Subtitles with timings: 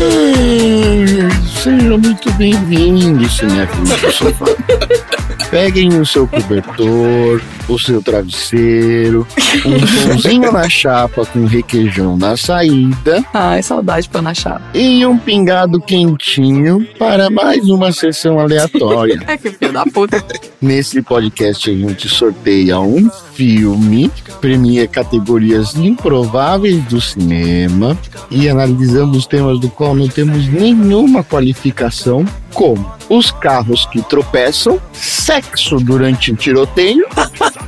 [0.00, 1.28] Hum,
[1.62, 4.46] Seja muito bem-vindo, cinéfilo do sofá.
[5.50, 7.40] Peguem o seu cobertor,
[7.70, 9.26] o seu travesseiro,
[9.64, 9.78] um
[10.08, 14.62] pãozinho na chapa com requeijão na saída Ai, saudade pra na chapa.
[14.74, 19.20] e um pingado quentinho para mais uma sessão aleatória.
[19.30, 20.22] É que filho da puta.
[20.60, 27.96] Nesse podcast a gente sorteia um filme, premia categorias improváveis do cinema
[28.30, 35.76] e analisamos temas do qual não temos nenhuma qualificação, como os carros que tropeçam, sexo
[35.76, 37.06] durante o tiroteio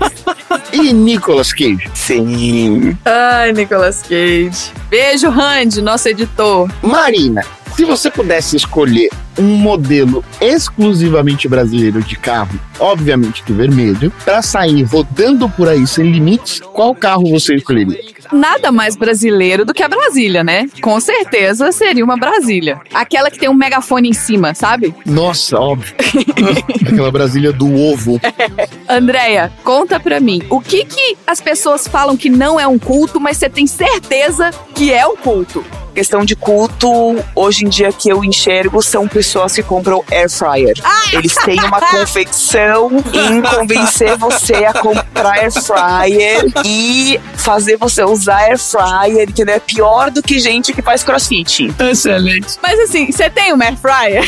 [0.72, 1.90] e Nicolas Cage.
[1.94, 2.96] Sim.
[3.04, 4.72] Ai, Nicolas Cage.
[4.88, 6.70] Beijo, Randy, nosso editor.
[6.82, 7.42] Marina,
[7.76, 9.08] se você pudesse escolher
[9.38, 16.10] um modelo exclusivamente brasileiro de carro, obviamente do vermelho, para sair rodando por aí sem
[16.10, 18.00] limites, qual carro você escolheria?
[18.30, 20.68] Nada mais brasileiro do que a Brasília, né?
[20.80, 22.80] Com certeza seria uma Brasília.
[22.92, 24.94] Aquela que tem um megafone em cima, sabe?
[25.04, 25.94] Nossa, óbvio.
[26.86, 28.20] Aquela Brasília do ovo.
[28.88, 33.20] Andréia, conta pra mim, o que que as pessoas falam que não é um culto,
[33.20, 35.64] mas você tem certeza que é um culto?
[35.94, 36.88] Questão de culto,
[37.34, 40.74] hoje em dia que eu enxergo são pessoas que compram air fryer.
[41.12, 48.38] Eles têm uma confecção em convencer você a comprar air fryer e fazer você usar
[48.38, 49.56] air fryer, entendeu?
[49.56, 51.72] É pior do que gente que faz crossfit.
[51.78, 52.58] Excelente.
[52.62, 54.24] Mas assim, você tem uma air fryer?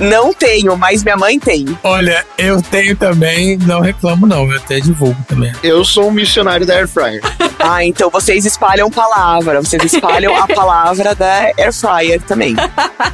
[0.00, 1.66] Não tenho, mas minha mãe tem.
[1.82, 5.52] Olha, eu tenho também, não reclamo não, eu até divulgo também.
[5.62, 7.20] Eu sou um missionário da Air Fryer.
[7.58, 12.54] Ah, então vocês espalham palavra, vocês espalham a palavra da air fryer também.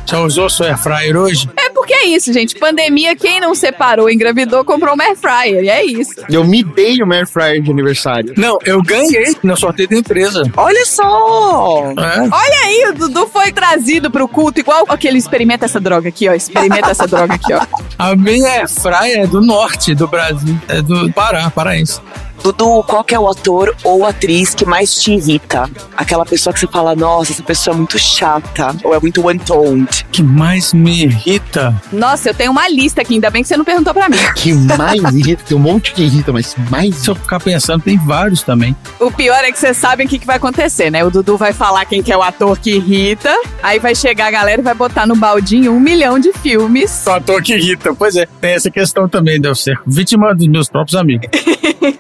[0.07, 1.49] Já usou sua air fryer hoje?
[1.57, 2.59] É porque é isso, gente.
[2.59, 5.65] Pandemia, quem não separou, engravidou, comprou uma air fryer.
[5.65, 6.15] E é isso.
[6.29, 8.35] Eu me dei uma Air Fryer de aniversário.
[8.37, 10.43] Não, eu ganhei no sorteio da empresa.
[10.57, 11.93] Olha só!
[11.93, 12.21] É?
[12.21, 16.35] Olha aí, o Dudu foi trazido pro culto, igual aquele experimenta essa droga aqui, ó.
[16.35, 17.61] Experimenta essa droga aqui, ó.
[17.99, 22.01] A minha air fryer é do norte do Brasil, é do Pará, paraense.
[22.43, 25.69] Dudu, qual que é o ator ou atriz que mais te irrita?
[25.97, 30.07] Aquela pessoa que você fala, nossa, essa pessoa é muito chata, ou é muito one-toned.
[30.11, 31.75] que mais me irrita?
[31.93, 34.17] Nossa, eu tenho uma lista aqui, ainda bem que você não perguntou pra mim.
[34.41, 37.99] Que mais irrita, tem um monte que irrita, mas mais Se eu ficar pensando, tem
[37.99, 38.75] vários também.
[38.99, 41.05] O pior é que vocês sabem o que, que vai acontecer, né?
[41.05, 43.31] O Dudu vai falar quem que é o ator que irrita,
[43.63, 46.91] aí vai chegar a galera e vai botar no baldinho um milhão de filmes.
[46.91, 47.95] Só ator que irrita.
[47.95, 51.29] Pois é, tem essa questão também de eu ser vítima dos meus próprios amigos.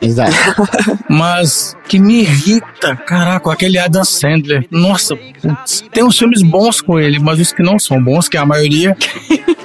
[0.01, 0.30] Exato.
[1.09, 4.67] Mas que me irrita, caraca, aquele Adam Sandler.
[4.71, 8.37] Nossa, putz, tem uns filmes bons com ele, mas os que não são bons, que
[8.37, 8.97] a maioria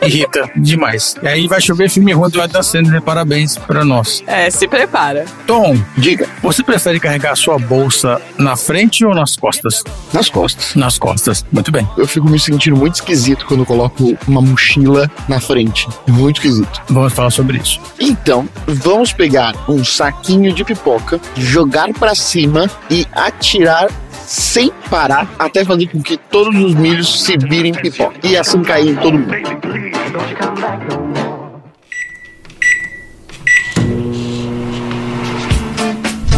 [0.07, 1.15] irrita demais.
[1.21, 4.23] E aí vai chover filme ruim do Adam Sandler, parabéns pra nós.
[4.27, 5.25] É, se prepara.
[5.45, 9.83] Tom, Diga, você prefere carregar a sua bolsa na frente ou nas costas?
[10.13, 10.75] nas costas.
[10.75, 11.87] Nas costas, muito bem.
[11.97, 15.87] Eu fico me sentindo muito esquisito quando coloco uma mochila na frente.
[16.07, 16.81] Muito esquisito.
[16.89, 17.79] Vamos falar sobre isso.
[17.99, 23.89] Então, vamos pegar um saquinho de pipoca, jogar pra cima e atirar
[24.25, 28.15] sem parar até fazer com que todos os milhos se virem pipoca.
[28.23, 29.31] E assim cair em todo mundo.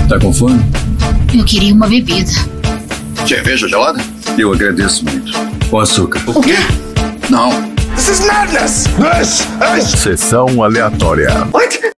[0.09, 0.59] Tá com fome?
[1.37, 2.31] Eu queria uma bebida.
[3.27, 3.99] Cerveja gelada?
[4.37, 5.31] Eu agradeço muito.
[5.69, 6.21] Com açúcar.
[6.27, 6.55] O quê?
[7.29, 7.49] Não.
[7.95, 8.85] This is madness!
[8.97, 9.47] This
[9.93, 11.29] is Sessão aleatória.
[11.51, 11.96] what?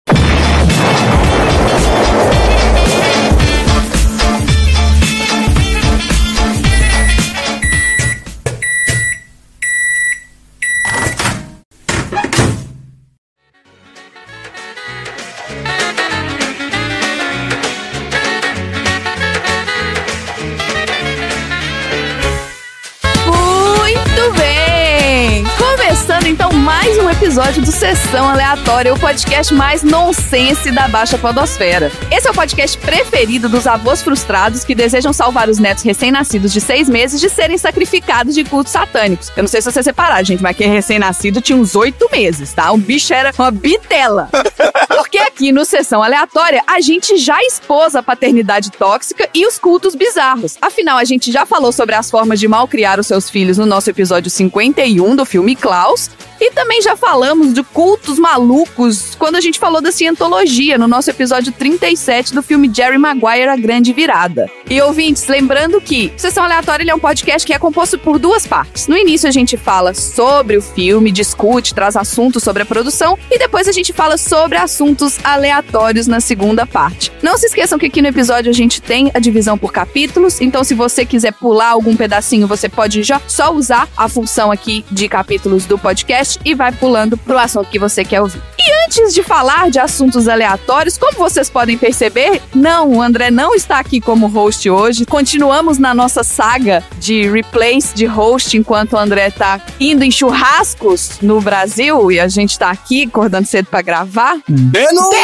[27.09, 31.91] Um episódio do Sessão Aleatória, o podcast mais nonsense da Baixa Podosfera.
[32.11, 36.61] Esse é o podcast preferido dos avós frustrados que desejam salvar os netos recém-nascidos de
[36.61, 39.31] seis meses de serem sacrificados de cultos satânicos.
[39.35, 42.53] Eu não sei se vocês separaram, gente, mas quem é recém-nascido tinha uns oito meses,
[42.53, 42.71] tá?
[42.71, 44.29] O bicho era uma bitela.
[44.87, 49.95] Porque aqui no Sessão Aleatória a gente já expôs a paternidade tóxica e os cultos
[49.95, 50.57] bizarros.
[50.61, 53.65] Afinal, a gente já falou sobre as formas de mal criar os seus filhos no
[53.65, 56.11] nosso episódio 51 do filme Klaus.
[56.39, 61.09] E também já falamos de cultos malucos quando a gente falou da cientologia no nosso
[61.09, 64.49] episódio 37 do filme Jerry Maguire A Grande Virada.
[64.69, 68.87] E ouvintes, lembrando que Sessão Aleatória é um podcast que é composto por duas partes.
[68.87, 73.37] No início a gente fala sobre o filme, discute, traz assuntos sobre a produção e
[73.37, 77.11] depois a gente fala sobre assuntos aleatórios na segunda parte.
[77.21, 80.63] Não se esqueçam que aqui no episódio a gente tem a divisão por capítulos, então
[80.63, 85.09] se você quiser pular algum pedacinho, você pode já só usar a função aqui de
[85.09, 88.41] capítulos do podcast e vai pulando pro assunto que você quer ouvir.
[88.57, 93.55] E antes de falar de assuntos aleatórios, como vocês podem perceber, não, o André não
[93.55, 95.05] está aqui como host hoje.
[95.05, 101.19] Continuamos na nossa saga de replays de host enquanto o André tá indo em churrascos
[101.21, 104.37] no Brasil e a gente tá aqui acordando cedo para gravar.
[104.47, 105.19] Denúncia!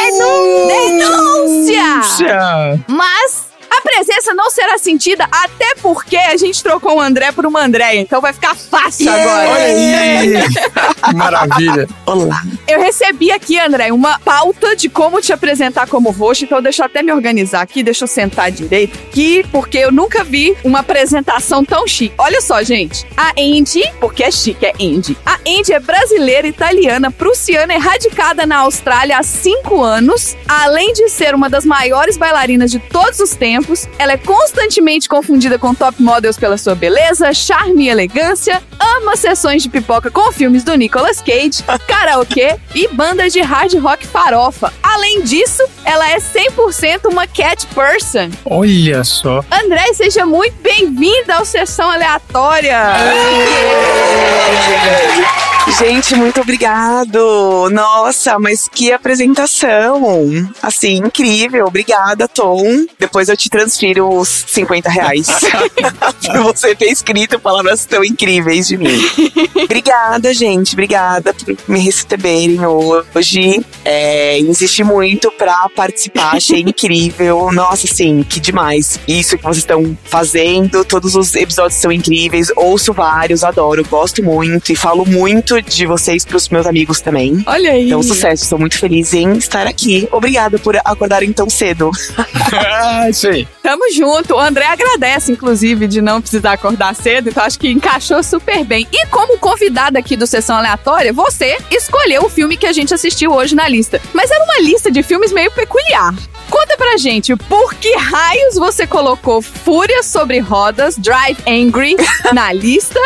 [0.68, 2.84] Denúncia!
[2.88, 7.64] Mas a presença não será sentida até porque a gente trocou o André por uma
[7.64, 9.50] Andréia, então vai ficar fácil agora.
[9.50, 10.32] Olha aí!
[11.14, 11.88] Maravilha!
[12.06, 12.42] Olá.
[12.66, 16.86] Eu recebi aqui, André, uma pauta de como te apresentar como host, então deixa eu
[16.86, 21.64] até me organizar aqui, deixa eu sentar direito aqui, porque eu nunca vi uma apresentação
[21.64, 22.14] tão chique.
[22.18, 25.16] Olha só, gente, a Andy, porque é chique, é Andy.
[25.24, 30.36] A Andy é brasileira, italiana, prussiana e radicada na Austrália há cinco anos.
[30.48, 33.65] Além de ser uma das maiores bailarinas de todos os tempos,
[33.98, 39.62] ela é constantemente confundida com top models pela sua beleza, charme e elegância, ama sessões
[39.62, 44.72] de pipoca com filmes do Nicolas Cage, karaokê e bandas de hard rock farofa.
[44.82, 48.30] Além disso, ela é 100% uma cat person.
[48.44, 49.44] Olha só.
[49.50, 52.78] André, seja muito bem-vinda ao Sessão Aleatória.
[55.78, 57.68] Gente, muito obrigado.
[57.70, 60.00] Nossa, mas que apresentação.
[60.62, 61.66] Assim, incrível.
[61.66, 62.86] Obrigada, Tom.
[62.98, 65.26] Depois eu te transfiro os 50 reais.
[66.24, 68.88] por você ter escrito palavras tão incríveis de mim.
[69.64, 70.72] Obrigada, gente.
[70.74, 73.64] Obrigada por me receberem hoje.
[73.84, 76.36] É, insisti muito pra participar.
[76.36, 77.50] Achei incrível.
[77.52, 78.98] Nossa, assim, que demais.
[79.06, 80.84] Isso que vocês estão fazendo.
[80.84, 82.50] Todos os episódios são incríveis.
[82.56, 84.72] Ouço vários, adoro, gosto muito.
[84.72, 87.42] E falo muito de vocês pros meus amigos também.
[87.46, 87.86] Olha aí.
[87.86, 88.44] Então, sucesso.
[88.44, 90.08] Estou muito feliz em estar aqui.
[90.12, 91.90] Obrigada por acordarem tão cedo.
[92.78, 93.46] Ah, Isso aí.
[93.62, 94.34] Tamo junto.
[94.34, 98.86] O André agradece, inclusive, de não precisar acordar cedo, então acho que encaixou super bem.
[98.92, 103.32] E como convidada aqui do Sessão Aleatória, você escolheu o filme que a gente assistiu
[103.32, 104.00] hoje na lista.
[104.12, 106.14] Mas era uma lista de filmes meio peculiar.
[106.50, 111.96] Conta pra gente, por que raios você colocou Fúria sobre Rodas, Drive Angry,
[112.32, 113.00] na lista?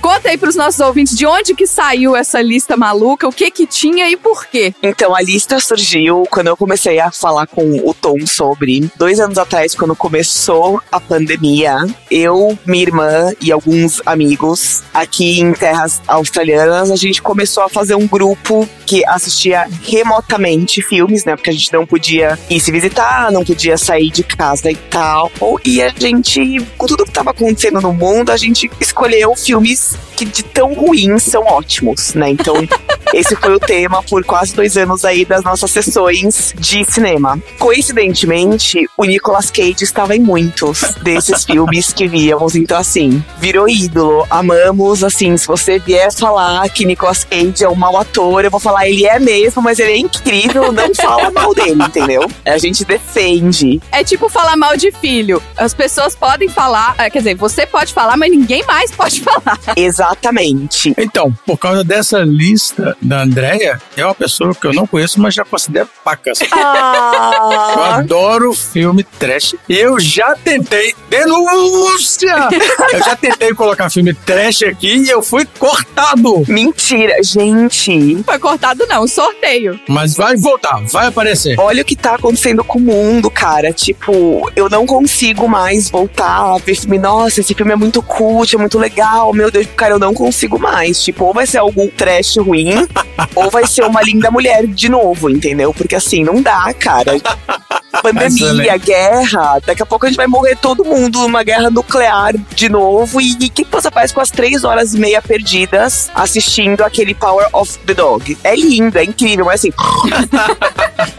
[0.00, 3.66] Conta aí pros nossos ouvintes de onde que saiu essa lista maluca, o que que
[3.66, 4.74] tinha e por quê.
[4.82, 8.90] Então, a lista surgiu quando eu comecei a falar com o Tom sobre.
[8.96, 11.76] Dois anos atrás, quando começou a pandemia,
[12.10, 17.94] eu, minha irmã e alguns amigos aqui em terras australianas, a gente começou a fazer
[17.94, 21.36] um grupo que assistia remotamente filmes, né?
[21.36, 25.30] Porque a gente não podia ir se visitar, não podia sair de casa e tal.
[25.64, 30.24] E a gente, com tudo que tava acontecendo no mundo, a gente escolheu filmes que
[30.24, 32.30] de tão ruins são ótimos, né?
[32.30, 32.54] Então,
[33.14, 37.40] esse foi o tema por quase dois anos aí das nossas sessões de cinema.
[37.58, 42.54] Coincidentemente, o Nicolas Cage estava em muitos desses filmes que víamos.
[42.54, 44.26] Então, assim, virou ídolo.
[44.30, 48.60] Amamos, assim, se você vier falar que Nicolas Cage é um mau ator, eu vou
[48.60, 52.28] falar, ele é mesmo, mas ele é incrível, não fala mal dele, entendeu?
[52.44, 53.80] A gente defende.
[53.92, 55.42] É tipo falar mal de filho.
[55.56, 59.58] As pessoas podem falar, é, quer dizer, você pode falar, mas ninguém mais pode falar.
[59.78, 60.94] Exatamente.
[60.98, 65.34] Então, por causa dessa lista da Andrea, é uma pessoa que eu não conheço, mas
[65.34, 66.38] já considero pacas.
[66.48, 69.54] Eu Ah, adoro filme trash.
[69.68, 70.94] Eu já tentei.
[71.08, 72.48] Denúncia!
[72.92, 76.44] Eu já tentei colocar filme trash aqui e eu fui cortado.
[76.48, 78.22] mentira, gente.
[78.24, 79.78] Foi cortado não, sorteio.
[79.88, 81.58] Mas vai voltar, vai aparecer.
[81.58, 83.72] Olha o que tá acontecendo com o mundo, cara.
[83.72, 86.98] Tipo, eu não consigo mais voltar a ver filme.
[86.98, 89.32] Nossa, esse filme é muito cult, é muito legal.
[89.32, 91.02] Meu Deus, cara, eu não consigo mais.
[91.02, 92.86] Tipo, ou vai ser algum trash ruim,
[93.34, 95.72] ou vai ser uma linda mulher de novo, entendeu?
[95.72, 97.12] Porque assim, não dá, cara.
[98.02, 99.60] Pandemia, guerra.
[99.64, 103.20] Daqui a pouco a gente vai morrer todo mundo numa guerra nuclear de novo.
[103.20, 107.48] E o que você faz com as três horas e meia perdidas assistindo aquele Power
[107.52, 108.36] of the Dog?
[108.44, 109.72] É lindo, é incrível, mas assim.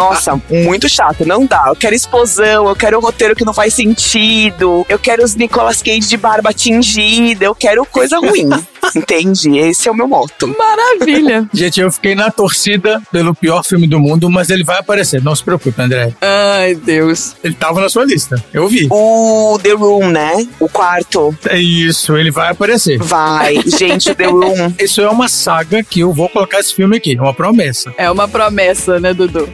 [0.00, 1.64] Nossa, muito chato, não dá.
[1.66, 6.08] Eu quero explosão, eu quero roteiro que não faz sentido, eu quero os Nicolas Cage
[6.08, 8.48] de barba tingida, eu quero coisa ruim.
[8.96, 9.58] Entende?
[9.58, 10.48] Esse é o meu moto.
[10.58, 11.46] Maravilha.
[11.52, 15.22] Gente, eu fiquei na torcida pelo pior filme do mundo, mas ele vai aparecer.
[15.22, 16.12] Não se preocupe, André.
[16.20, 17.36] Ai, Deus.
[17.44, 18.42] Ele tava na sua lista.
[18.52, 18.88] Eu vi.
[18.90, 20.32] O The Room, né?
[20.58, 21.36] O quarto.
[21.46, 22.98] É isso, ele vai aparecer.
[22.98, 23.60] Vai.
[23.78, 24.74] Gente, o The Room.
[24.78, 27.16] Isso é uma saga que eu vou colocar esse filme aqui.
[27.16, 27.92] É uma promessa.
[27.96, 29.48] É uma promessa, né, Dudu?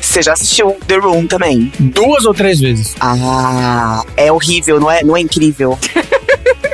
[0.00, 1.72] Você já assistiu The Room também?
[1.78, 2.94] Duas ou três vezes.
[3.00, 5.02] Ah, é horrível, não é?
[5.04, 5.78] Não é incrível?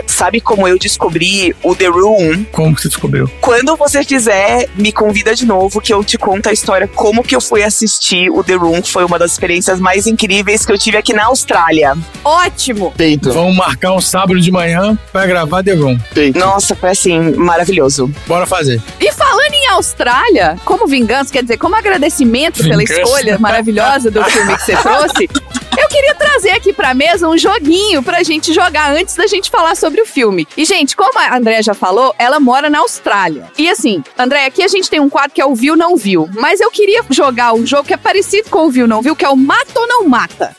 [0.07, 2.45] Sabe como eu descobri o The Room?
[2.53, 3.31] Como que você descobriu?
[3.41, 7.35] Quando você fizer, me convida de novo que eu te conto a história como que
[7.35, 10.79] eu fui assistir o The Room, que foi uma das experiências mais incríveis que eu
[10.79, 11.95] tive aqui na Austrália.
[12.25, 12.93] Ótimo.
[12.97, 13.33] Feito.
[13.33, 15.99] Vamos marcar um sábado de manhã pra gravar The Room.
[16.13, 16.39] Feito.
[16.39, 18.11] Nossa, foi assim, maravilhoso.
[18.27, 18.81] Bora fazer.
[19.01, 23.01] E falando em Austrália, como vingança, quer dizer, como agradecimento pela Vingança.
[23.03, 25.29] escolha maravilhosa do filme que você trouxe,
[25.79, 29.77] eu queria trazer aqui pra mesa um joguinho pra gente jogar antes da gente falar
[29.77, 30.47] sobre o filme.
[30.57, 33.51] E, gente, como a Andréa já falou, ela mora na Austrália.
[33.59, 36.29] E assim, André, aqui a gente tem um quadro que é o Viu Não Viu.
[36.35, 39.25] Mas eu queria jogar um jogo que é parecido com o Viu Não Viu, que
[39.25, 40.55] é o Mata ou Não Mata.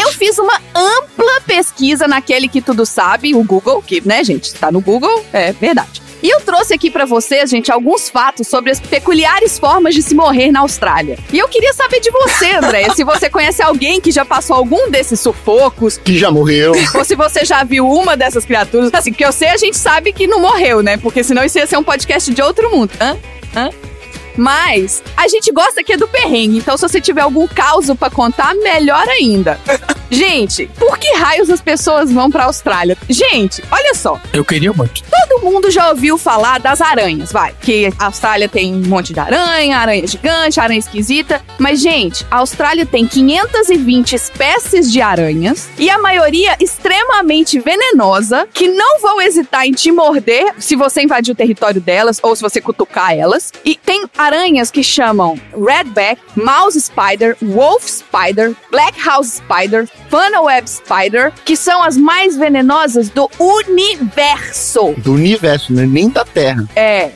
[0.00, 4.70] Eu fiz uma ampla pesquisa naquele que tudo sabe, o Google, que, né, gente, tá
[4.70, 5.99] no Google, é verdade.
[6.22, 10.14] E eu trouxe aqui pra vocês, gente, alguns fatos sobre as peculiares formas de se
[10.14, 11.18] morrer na Austrália.
[11.32, 14.90] E eu queria saber de você, André, se você conhece alguém que já passou algum
[14.90, 16.72] desses sufocos, Que já morreu.
[16.94, 18.90] ou se você já viu uma dessas criaturas.
[18.92, 20.96] Assim, porque eu sei, a gente sabe que não morreu, né?
[20.96, 22.90] Porque senão isso ia ser um podcast de outro mundo.
[23.00, 23.16] Hã?
[23.56, 23.70] Hã?
[24.40, 28.08] Mas a gente gosta aqui é do perrengue, então se você tiver algum caos pra
[28.08, 29.60] contar, melhor ainda.
[30.12, 32.98] Gente, por que raios as pessoas vão pra Austrália?
[33.08, 35.04] Gente, olha só, Eu queria muito.
[35.04, 37.54] todo mundo já ouviu falar das aranhas, vai.
[37.60, 41.40] Que a Austrália tem um monte de aranha, aranha gigante, aranha esquisita.
[41.60, 48.66] Mas, gente, a Austrália tem 520 espécies de aranhas e a maioria extremamente venenosa, que
[48.66, 52.60] não vão hesitar em te morder se você invadir o território delas ou se você
[52.60, 53.52] cutucar elas.
[53.64, 54.29] E tem aranhas
[54.70, 61.82] que chamam Redback, Mouse Spider, Wolf Spider, Black House Spider, Funnel Web Spider, que são
[61.82, 64.94] as mais venenosas do universo.
[64.98, 65.86] Do universo, né?
[65.86, 66.64] nem da Terra.
[66.74, 67.10] É.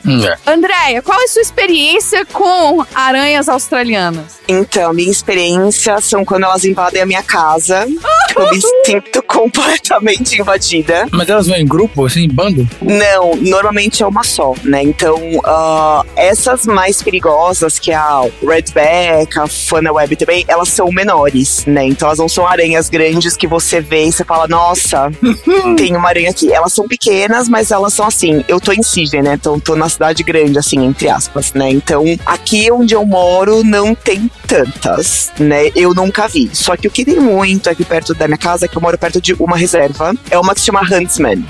[0.45, 4.39] Andréia, qual é a sua experiência com aranhas australianas?
[4.47, 7.87] Então, minha experiência são quando elas invadem a minha casa.
[8.35, 11.07] eu me sinto completamente invadida.
[11.11, 12.67] Mas elas vão em grupo, assim, em bando?
[12.81, 14.83] Não, normalmente é uma só, né?
[14.83, 20.89] Então, ah, essas mais perigosas, que é a Redback, a Funnel Web também, elas são
[20.91, 21.85] menores, né?
[21.85, 25.11] Então, elas não são aranhas grandes que você vê e você fala, nossa,
[25.77, 26.51] tem uma aranha aqui.
[26.51, 28.43] Elas são pequenas, mas elas são assim.
[28.47, 29.33] Eu tô em Sydney, né?
[29.35, 31.69] Então, tô na cidade grande, assim, entre aspas, né?
[31.69, 35.71] Então, aqui onde eu moro não tem tantas, né?
[35.75, 36.49] Eu nunca vi.
[36.53, 38.97] Só que o que tem muito aqui perto da minha casa, é que eu moro
[38.97, 41.45] perto de uma reserva, é uma que se chama Huntsman.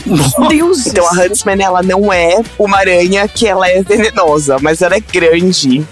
[0.49, 0.87] Deus!
[0.87, 4.99] Então a Huntsman, ela não é uma aranha que ela é venenosa, mas ela é
[4.99, 5.34] grande,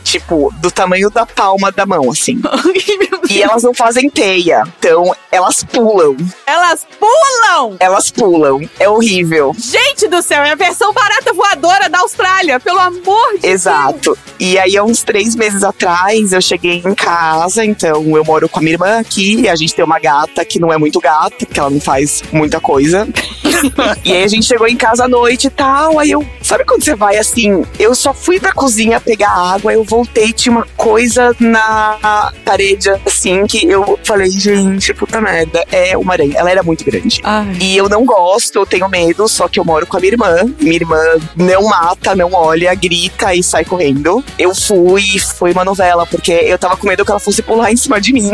[0.04, 2.40] tipo, do tamanho da palma da mão, assim.
[3.34, 7.78] E elas não fazem teia, então elas pulam, Elas pulam!
[7.80, 8.70] elas pulam.
[8.80, 9.54] É horrível.
[9.58, 14.18] Gente do céu, é a versão barata voadora da Austrália, pelo amor de Exato.
[14.40, 18.60] E aí, há uns três meses atrás, eu cheguei em casa, então eu moro com
[18.60, 21.46] a minha irmã aqui, e a gente tem uma gata que não é muito gata,
[21.46, 23.08] porque ela não faz muita coisa.
[24.04, 26.26] e aí a gente chegou em casa à noite e tal, aí eu.
[26.42, 27.66] Sabe quando você vai assim?
[27.80, 33.23] Eu só fui pra cozinha pegar água, eu voltei, tinha uma coisa na parede, assim,
[33.48, 36.36] que eu falei, gente, puta merda, é uma aranha.
[36.38, 37.22] Ela era muito grande.
[37.24, 37.58] Ai.
[37.60, 40.36] E eu não gosto, eu tenho medo, só que eu moro com a minha irmã.
[40.60, 41.02] Minha irmã
[41.36, 44.24] não mata, não olha, grita e sai correndo.
[44.38, 47.78] Eu fui, foi uma novela, porque eu tava com medo que ela fosse pular em
[47.78, 48.32] cima de mim.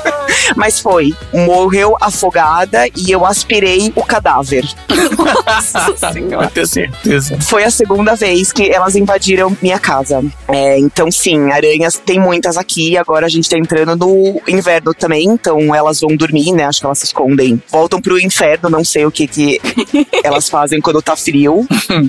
[0.56, 1.14] Mas foi.
[1.32, 4.64] Morreu afogada e eu aspirei o cadáver.
[5.46, 6.50] Nossa senhora.
[6.50, 7.38] Ter certeza.
[7.40, 10.22] Foi a segunda vez que elas invadiram minha casa.
[10.48, 12.96] É, então, sim, aranhas tem muitas aqui.
[12.96, 14.15] Agora a gente tá entrando no
[14.46, 15.24] inverno também.
[15.24, 16.64] Então elas vão dormir, né?
[16.64, 17.62] Acho que elas se escondem.
[17.70, 19.60] Voltam pro inferno, não sei o que, que
[20.22, 21.66] elas fazem quando tá frio.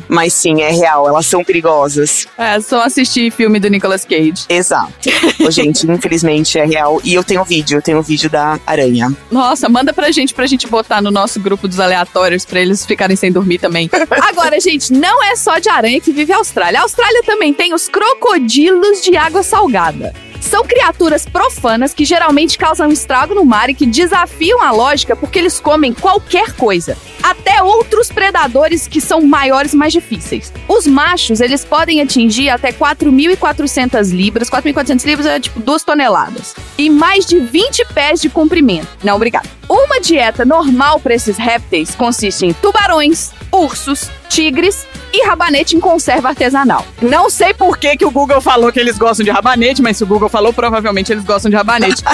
[0.08, 1.08] Mas sim, é real.
[1.08, 2.28] Elas são perigosas.
[2.38, 4.46] É, só assistir filme do Nicolas Cage.
[4.50, 5.10] Exato.
[5.46, 7.00] Ô, gente, infelizmente é real.
[7.04, 9.12] E eu tenho vídeo, eu tenho vídeo da aranha.
[9.32, 13.16] Nossa, manda pra gente, pra gente botar no nosso grupo dos aleatórios, pra eles ficarem
[13.16, 13.90] sem dormir também.
[14.22, 16.80] Agora, gente, não é só de aranha que vive a Austrália.
[16.80, 20.14] A Austrália também tem os crocodilos de água salgada.
[20.48, 25.38] São criaturas profanas que geralmente causam estrago no mar e que desafiam a lógica porque
[25.38, 26.98] eles comem qualquer coisa.
[27.22, 30.54] Até outros predadores que são maiores e mais difíceis.
[30.66, 34.50] Os machos, eles podem atingir até 4.400 libras.
[34.50, 36.56] 4.400 libras é tipo 2 toneladas.
[36.78, 38.88] E mais de 20 pés de comprimento.
[39.04, 39.50] Não, obrigado.
[39.68, 46.30] Uma dieta normal para esses répteis consiste em tubarões, ursos, tigres e rabanete em conserva
[46.30, 46.86] artesanal.
[47.02, 50.04] Não sei por que, que o Google falou que eles gostam de rabanete, mas se
[50.04, 52.04] o Google falou, provavelmente eles gostam de rabanete.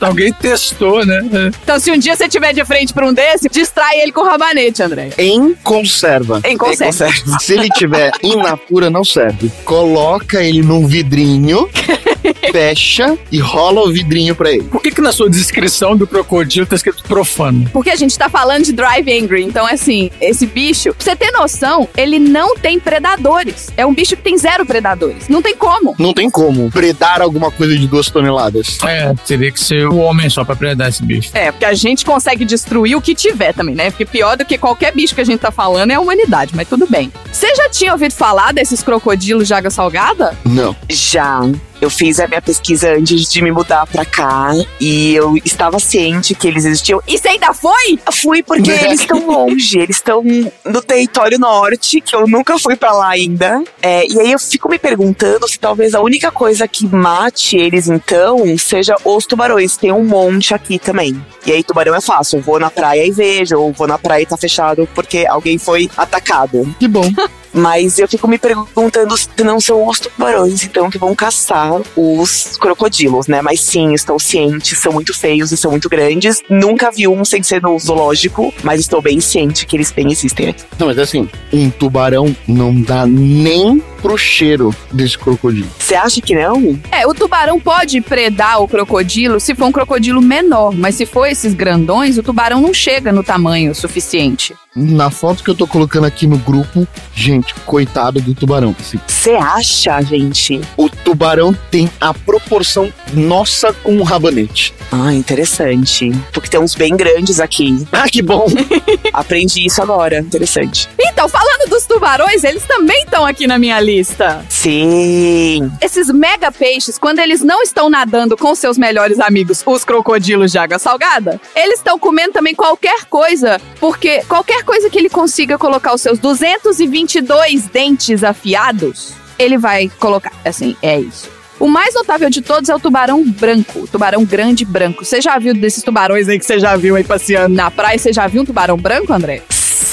[0.00, 1.50] Alguém testou, né?
[1.62, 4.82] então, se um dia você tiver de frente para um desse, distrai ele com rabanete,
[4.82, 5.10] André.
[5.16, 6.42] Em conserva.
[6.44, 7.10] Em conserva.
[7.40, 9.50] Se ele tiver in natura, não serve.
[9.64, 11.70] Coloca ele num vidrinho,
[12.52, 14.64] fecha e rola o vidrinho pra ele.
[14.64, 17.68] Por que, que na sua descrição do crocodilo tá escrito profano?
[17.72, 21.30] Porque a gente tá falando de Drive Angry, então assim, esse bicho, pra você ter
[21.30, 23.68] noção, ele não tem predadores.
[23.76, 25.28] É um bicho que tem zero predadores.
[25.28, 25.94] Não tem como.
[25.98, 28.78] Não tem como predar alguma coisa de duas toneladas.
[28.84, 31.30] É, teria que ser o homem só pra predar esse bicho.
[31.34, 33.90] É, porque a gente consegue destruir o que tiver também, né?
[33.90, 36.68] Porque pior do que qualquer bicho que a gente tá falando é a humanidade, mas
[36.68, 37.12] tudo bem.
[37.30, 40.36] Você já tinha ouvido falar desses crocodilos de água salgada?
[40.44, 40.76] Não.
[40.88, 41.40] Já.
[41.80, 44.50] Eu fiz a minha pesquisa antes de me mudar pra cá
[44.80, 47.00] e eu estava ciente que eles existiam.
[47.06, 47.98] E você ainda foi?
[48.12, 50.22] Fui porque eles estão longe, eles estão
[50.64, 53.62] no território norte, que eu nunca fui pra lá ainda.
[53.82, 57.88] É, e aí eu fico me perguntando se talvez a única coisa que mate eles
[57.88, 59.76] então seja os tubarões.
[59.76, 61.20] Tem um monte aqui também.
[61.46, 64.22] E aí tubarão é fácil, eu vou na praia e vejo, ou vou na praia
[64.22, 66.74] e tá fechado porque alguém foi atacado.
[66.78, 67.08] Que bom.
[67.54, 72.56] Mas eu fico me perguntando se não são os tubarões, então, que vão caçar os
[72.58, 73.40] crocodilos, né?
[73.40, 76.42] Mas sim, estou ciente, são muito feios e são muito grandes.
[76.50, 80.48] Nunca vi um sem ser no zoológico, mas estou bem ciente que eles bem existem
[80.48, 80.64] aqui.
[80.78, 85.68] Não, mas assim, um tubarão não dá nem pro cheiro desse crocodilo.
[85.78, 86.78] Você acha que não?
[86.90, 91.26] É, o tubarão pode predar o crocodilo se for um crocodilo menor, mas se for
[91.26, 94.54] esses grandões, o tubarão não chega no tamanho suficiente.
[94.76, 98.74] Na foto que eu tô colocando aqui no grupo, gente, coitado do tubarão.
[99.06, 100.60] Você acha, gente?
[100.76, 104.74] o tubarão tem a proporção nossa com o rabanete.
[104.90, 106.10] Ah, interessante.
[106.32, 107.86] Porque tem uns bem grandes aqui.
[107.94, 108.46] Ah, que bom!
[109.12, 110.18] Aprendi isso agora.
[110.18, 110.88] Interessante.
[110.98, 114.44] Então, falando dos tubarões, eles também estão aqui na minha lista.
[114.48, 115.70] Sim.
[115.80, 120.58] Esses mega peixes, quando eles não estão nadando com seus melhores amigos, os crocodilos de
[120.58, 125.94] água salgada, eles estão comendo também qualquer coisa, porque qualquer coisa que ele consiga colocar
[125.94, 130.32] os seus 222 dentes afiados, ele vai colocar.
[130.44, 131.28] Assim, é isso.
[131.58, 135.04] O mais notável de todos é o tubarão branco, o tubarão grande branco.
[135.04, 137.96] Você já viu desses tubarões aí que você já viu aí passeando na praia?
[137.96, 139.42] Você já viu um tubarão branco, André?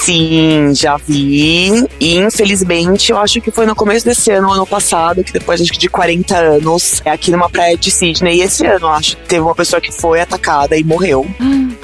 [0.04, 1.86] Sim, já vi.
[2.00, 5.70] E infelizmente, eu acho que foi no começo desse ano, ano passado, que depois acho
[5.70, 8.38] que de 40 anos, é aqui numa praia de Sydney.
[8.38, 11.24] E esse ano, eu acho que teve uma pessoa que foi atacada e morreu.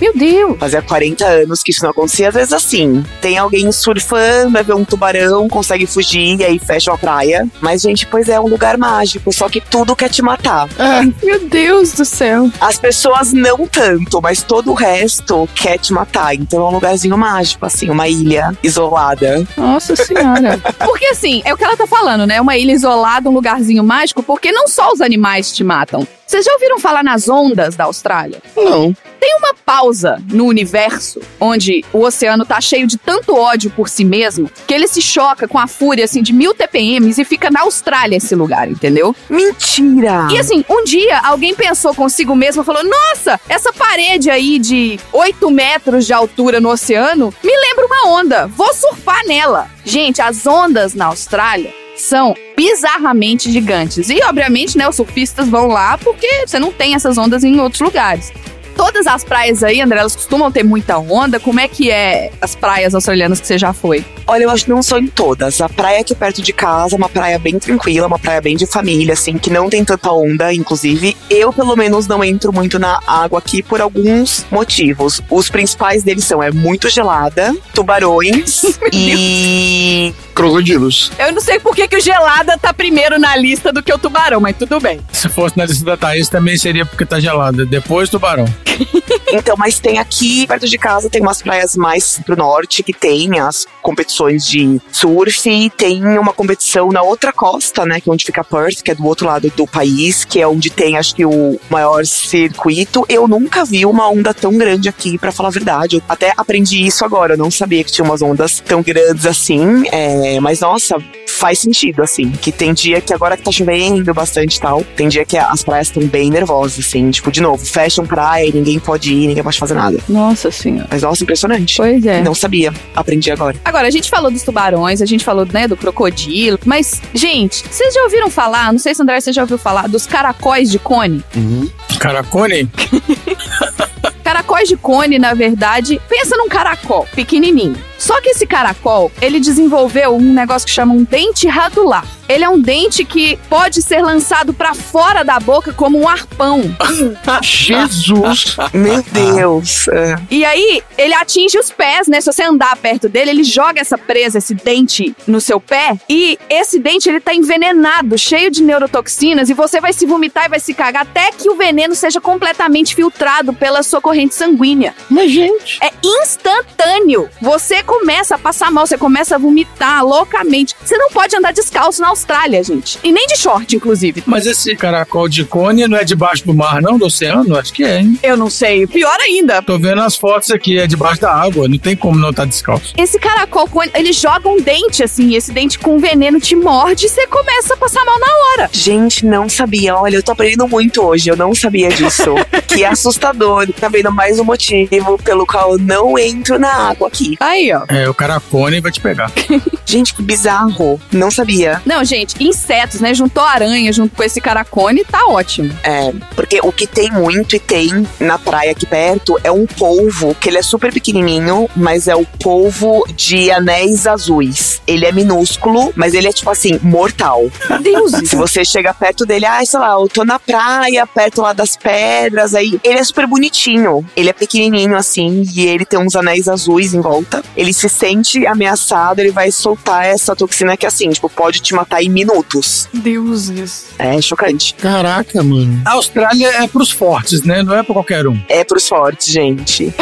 [0.00, 0.56] Meu Deus!
[0.58, 2.28] Fazia 40 anos que isso não acontecia.
[2.28, 6.92] Às vezes, assim, tem alguém surfando, vai ver um tubarão, consegue fugir e aí fecha
[6.92, 7.46] a praia.
[7.60, 10.68] Mas, gente, pois é um lugar mágico, só que tudo quer te matar.
[11.22, 12.50] Meu Deus do céu!
[12.60, 16.34] As pessoas não tanto, mas todo o resto quer te matar.
[16.34, 19.46] Então é um lugarzinho mágico, assim, uma ilha isolada.
[19.56, 20.58] Nossa senhora.
[20.84, 22.40] porque assim, é o que ela tá falando, né?
[22.40, 26.06] Uma ilha isolada, um lugarzinho mágico, porque não só os animais te matam.
[26.28, 28.42] Vocês já ouviram falar nas ondas da Austrália?
[28.54, 28.94] Não.
[29.18, 34.04] Tem uma pausa no universo onde o oceano tá cheio de tanto ódio por si
[34.04, 37.62] mesmo que ele se choca com a fúria assim de mil TPMs e fica na
[37.62, 39.16] Austrália esse lugar, entendeu?
[39.30, 40.28] Mentira!
[40.30, 45.00] E assim, um dia alguém pensou consigo mesmo e falou: Nossa, essa parede aí de
[45.10, 48.46] 8 metros de altura no oceano me lembra uma onda.
[48.48, 49.66] Vou surfar nela.
[49.82, 54.08] Gente, as ondas na Austrália são bizarramente gigantes.
[54.10, 57.80] E, obviamente, né, os surfistas vão lá porque você não tem essas ondas em outros
[57.80, 58.32] lugares.
[58.78, 61.40] Todas as praias aí, André, elas costumam ter muita onda.
[61.40, 64.04] Como é que é as praias australianas que você já foi?
[64.24, 65.60] Olha, eu acho que não são em todas.
[65.60, 68.66] A praia aqui perto de casa é uma praia bem tranquila, uma praia bem de
[68.66, 70.54] família, assim, que não tem tanta onda.
[70.54, 75.20] Inclusive, eu, pelo menos, não entro muito na água aqui por alguns motivos.
[75.28, 78.62] Os principais deles são: é muito gelada, tubarões
[78.92, 80.14] e.
[80.36, 81.10] Crocodilos.
[81.18, 83.98] Eu não sei por que, que o gelada tá primeiro na lista do que o
[83.98, 85.00] tubarão, mas tudo bem.
[85.12, 87.66] Se fosse na lista da Thaís, também seria porque tá gelada.
[87.66, 88.46] Depois tubarão.
[89.30, 93.38] Então, mas tem aqui, perto de casa, tem umas praias mais pro norte que tem
[93.38, 95.70] as competições de surf.
[95.76, 98.00] Tem uma competição na outra costa, né?
[98.00, 100.70] Que é onde fica Perth, que é do outro lado do país, que é onde
[100.70, 103.04] tem, acho que, o maior circuito.
[103.08, 105.96] Eu nunca vi uma onda tão grande aqui, pra falar a verdade.
[105.96, 107.34] Eu até aprendi isso agora.
[107.34, 109.84] Eu não sabia que tinha umas ondas tão grandes assim.
[109.92, 112.30] É, mas, nossa, faz sentido, assim.
[112.30, 115.62] Que tem dia que agora que tá chovendo bastante e tal, tem dia que as
[115.62, 117.10] praias estão bem nervosas, assim.
[117.10, 119.98] Tipo, de novo, fecham praia ninguém pode ir, ninguém pode fazer nada.
[120.08, 120.88] Nossa senhora.
[120.90, 121.76] Mas nossa, impressionante.
[121.76, 122.22] Pois é.
[122.22, 123.56] Não sabia, aprendi agora.
[123.64, 127.94] Agora, a gente falou dos tubarões, a gente falou, né, do crocodilo, mas, gente, vocês
[127.94, 131.24] já ouviram falar, não sei se André, você já ouviu falar, dos caracóis de cone?
[131.36, 131.68] Uhum.
[131.98, 132.68] Caracone?
[134.22, 137.76] Caracóis de cone, na verdade, pensa num caracol pequenininho.
[137.98, 142.06] Só que esse caracol, ele desenvolveu um negócio que chama um dente radular.
[142.28, 146.62] Ele é um dente que pode ser lançado pra fora da boca como um arpão.
[147.42, 148.56] Jesus!
[148.74, 149.88] Meu Deus.
[149.88, 150.16] É.
[150.30, 152.20] E aí, ele atinge os pés, né?
[152.20, 155.96] Se você andar perto dele, ele joga essa presa, esse dente no seu pé.
[156.08, 159.48] E esse dente, ele tá envenenado, cheio de neurotoxinas.
[159.48, 162.94] E você vai se vomitar e vai se cagar até que o veneno seja completamente
[162.94, 164.94] filtrado pela sua corrente sanguínea.
[165.08, 165.78] Mas, gente.
[165.82, 167.30] É instantâneo.
[167.40, 170.76] Você começa a passar mal, você começa a vomitar loucamente.
[170.84, 172.98] Você não pode andar descalço na Austrália, gente.
[173.02, 174.22] E nem de short, inclusive.
[174.26, 176.98] Mas esse caracol de cone não é debaixo do mar, não?
[176.98, 177.56] Do oceano?
[177.56, 178.18] Acho que é, hein?
[178.22, 178.86] Eu não sei.
[178.86, 179.62] Pior ainda.
[179.62, 181.66] Tô vendo as fotos aqui, é debaixo da água.
[181.66, 182.92] Não tem como não estar descalço.
[182.98, 187.08] Esse caracol, quando ele joga um dente, assim, esse dente com veneno te morde e
[187.08, 188.70] você começa a passar mal na hora.
[188.70, 189.96] Gente, não sabia.
[189.96, 191.30] Olha, eu tô aprendendo muito hoje.
[191.30, 192.34] Eu não sabia disso.
[192.68, 193.66] que assustador.
[193.72, 197.34] Tá vendo mais um motivo pelo qual eu não entro na água aqui.
[197.40, 197.77] Aí, ó.
[197.88, 199.30] É, o caracone vai te pegar.
[199.84, 201.00] Gente, que bizarro.
[201.10, 201.80] Não sabia.
[201.86, 203.14] Não, gente, insetos, né?
[203.14, 205.74] Juntou aranha junto com esse caracone, tá ótimo.
[205.82, 210.34] É, porque o que tem muito e tem na praia aqui perto é um polvo,
[210.34, 214.82] que ele é super pequenininho, mas é o polvo de anéis azuis.
[214.86, 217.50] Ele é minúsculo, mas ele é tipo assim, mortal.
[217.80, 218.12] Deus.
[218.28, 221.76] Se você chega perto dele, ah, sei lá, eu tô na praia, perto lá das
[221.76, 224.04] pedras, aí ele é super bonitinho.
[224.14, 227.42] Ele é pequenininho assim e ele tem uns anéis azuis em volta.
[227.56, 232.02] Ele se sente ameaçado, ele vai soltar essa toxina que assim, tipo, pode te matar
[232.02, 232.88] em minutos.
[232.92, 233.86] Deuses.
[233.98, 234.74] É chocante.
[234.74, 235.80] Caraca, mano.
[235.84, 237.62] A Austrália é pros fortes, né?
[237.62, 238.38] Não é pra qualquer um.
[238.48, 239.94] É pros fortes, gente.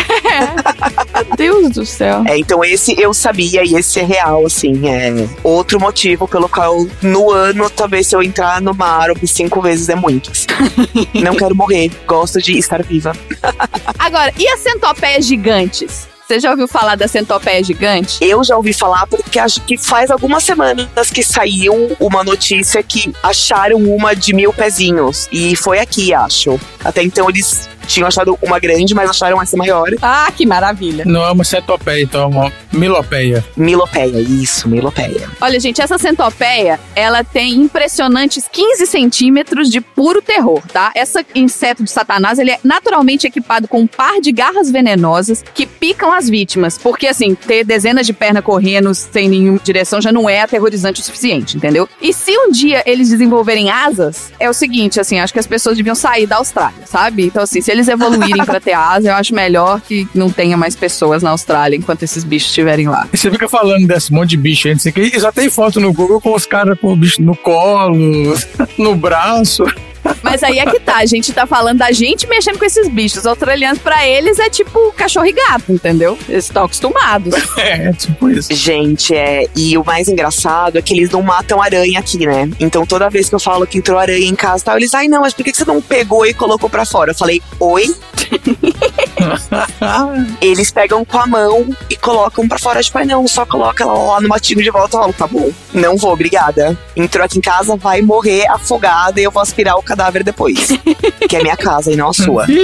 [1.26, 2.24] Meu Deus do céu.
[2.26, 4.88] É, então esse eu sabia e esse é real, assim.
[4.88, 9.88] É outro motivo pelo qual no ano, talvez se eu entrar no mar cinco vezes
[9.88, 10.30] é muito.
[10.30, 10.46] assim.
[11.22, 13.12] Não quero morrer, gosto de estar viva.
[13.98, 16.08] Agora, e as centopeias gigantes?
[16.26, 18.18] Você já ouviu falar da centopeia gigante?
[18.20, 23.12] Eu já ouvi falar porque acho que faz algumas semanas que saiu uma notícia que
[23.22, 25.28] acharam uma de mil pezinhos.
[25.30, 26.58] E foi aqui, acho.
[26.84, 29.88] Até então eles tinham achado uma grande, mas acharam essa maior.
[30.02, 31.04] Ah, que maravilha.
[31.06, 33.44] Não é uma centopeia, então é uma milopeia.
[33.56, 35.28] Milopeia, isso, milopeia.
[35.40, 40.92] Olha, gente, essa centopeia, ela tem impressionantes 15 centímetros de puro terror, tá?
[40.94, 45.66] Essa inseto de satanás, ele é naturalmente equipado com um par de garras venenosas que
[45.66, 46.78] picam as vítimas.
[46.78, 51.04] Porque, assim, ter dezenas de pernas correndo sem nenhuma direção já não é aterrorizante o
[51.04, 51.88] suficiente, entendeu?
[52.00, 55.76] E se um dia eles desenvolverem asas, é o seguinte, assim, acho que as pessoas
[55.76, 57.24] deviam sair da Austrália, sabe?
[57.26, 60.74] Então, assim, se eles evoluírem pra ter asa, eu acho melhor que não tenha mais
[60.74, 63.06] pessoas na Austrália enquanto esses bichos estiverem lá.
[63.12, 65.50] E você fica falando desse monte de bicho aí, não sei o que, já tem
[65.50, 68.34] foto no Google com os caras com o bicho no colo,
[68.78, 69.64] no braço.
[70.22, 73.18] Mas aí é que tá, a gente tá falando da gente mexendo com esses bichos.
[73.18, 76.18] Os australianos, pra eles, é tipo cachorro e gato, entendeu?
[76.28, 77.34] Eles estão acostumados.
[77.56, 78.54] É, tipo isso.
[78.54, 79.46] Gente, é.
[79.56, 82.48] E o mais engraçado é que eles não matam aranha aqui, né?
[82.60, 85.22] Então toda vez que eu falo que entrou aranha em casa, tal, eles, ai não,
[85.22, 87.10] mas por que que você não pegou e colocou pra fora?
[87.10, 87.92] Eu falei, oi?
[90.40, 92.82] Eles pegam com a mão e colocam pra fora.
[92.82, 94.96] Tipo, ai não, só coloca ela lá no matinho de volta.
[94.96, 96.76] Eu falo, tá bom, não vou, obrigada.
[96.94, 100.68] Entrou aqui em casa, vai morrer afogada e eu vou aspirar o cadáver depois.
[101.28, 102.46] que é minha casa e não a sua.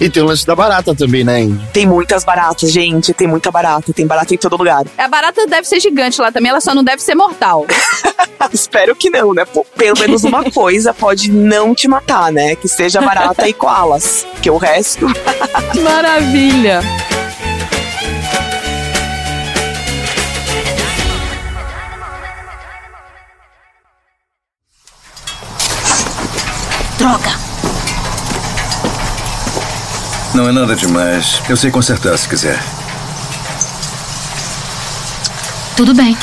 [0.00, 1.48] E tem o lance da barata também, né?
[1.72, 3.12] Tem muitas baratas, gente.
[3.12, 3.92] Tem muita barata.
[3.92, 4.84] Tem barata em todo lugar.
[4.96, 7.66] A barata deve ser gigante lá também, ela só não deve ser mortal.
[8.52, 9.44] Espero que não, né?
[9.44, 12.54] Pô, Pelo menos uma coisa pode não te matar, né?
[12.54, 14.24] Que seja barata e koalas.
[14.40, 15.06] Que o resto.
[15.82, 16.80] Maravilha.
[26.98, 27.30] Droga.
[30.34, 31.40] Não é nada demais.
[31.48, 32.60] Eu sei consertar se quiser.
[35.76, 36.18] Tudo bem.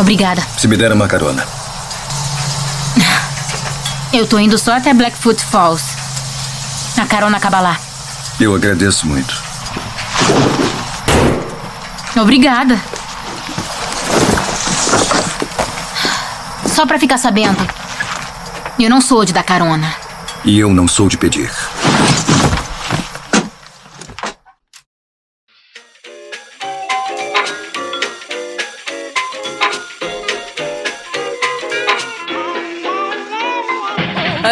[0.00, 0.42] Obrigada.
[0.56, 1.46] Se me der uma carona.
[4.10, 5.84] Eu tô indo só até Blackfoot Falls.
[6.96, 7.78] A carona acaba lá.
[8.40, 9.38] Eu agradeço muito.
[12.16, 12.80] Obrigada.
[16.66, 17.66] Só pra ficar sabendo.
[18.82, 19.94] Eu não sou de dar carona.
[20.44, 21.48] E eu não sou de pedir.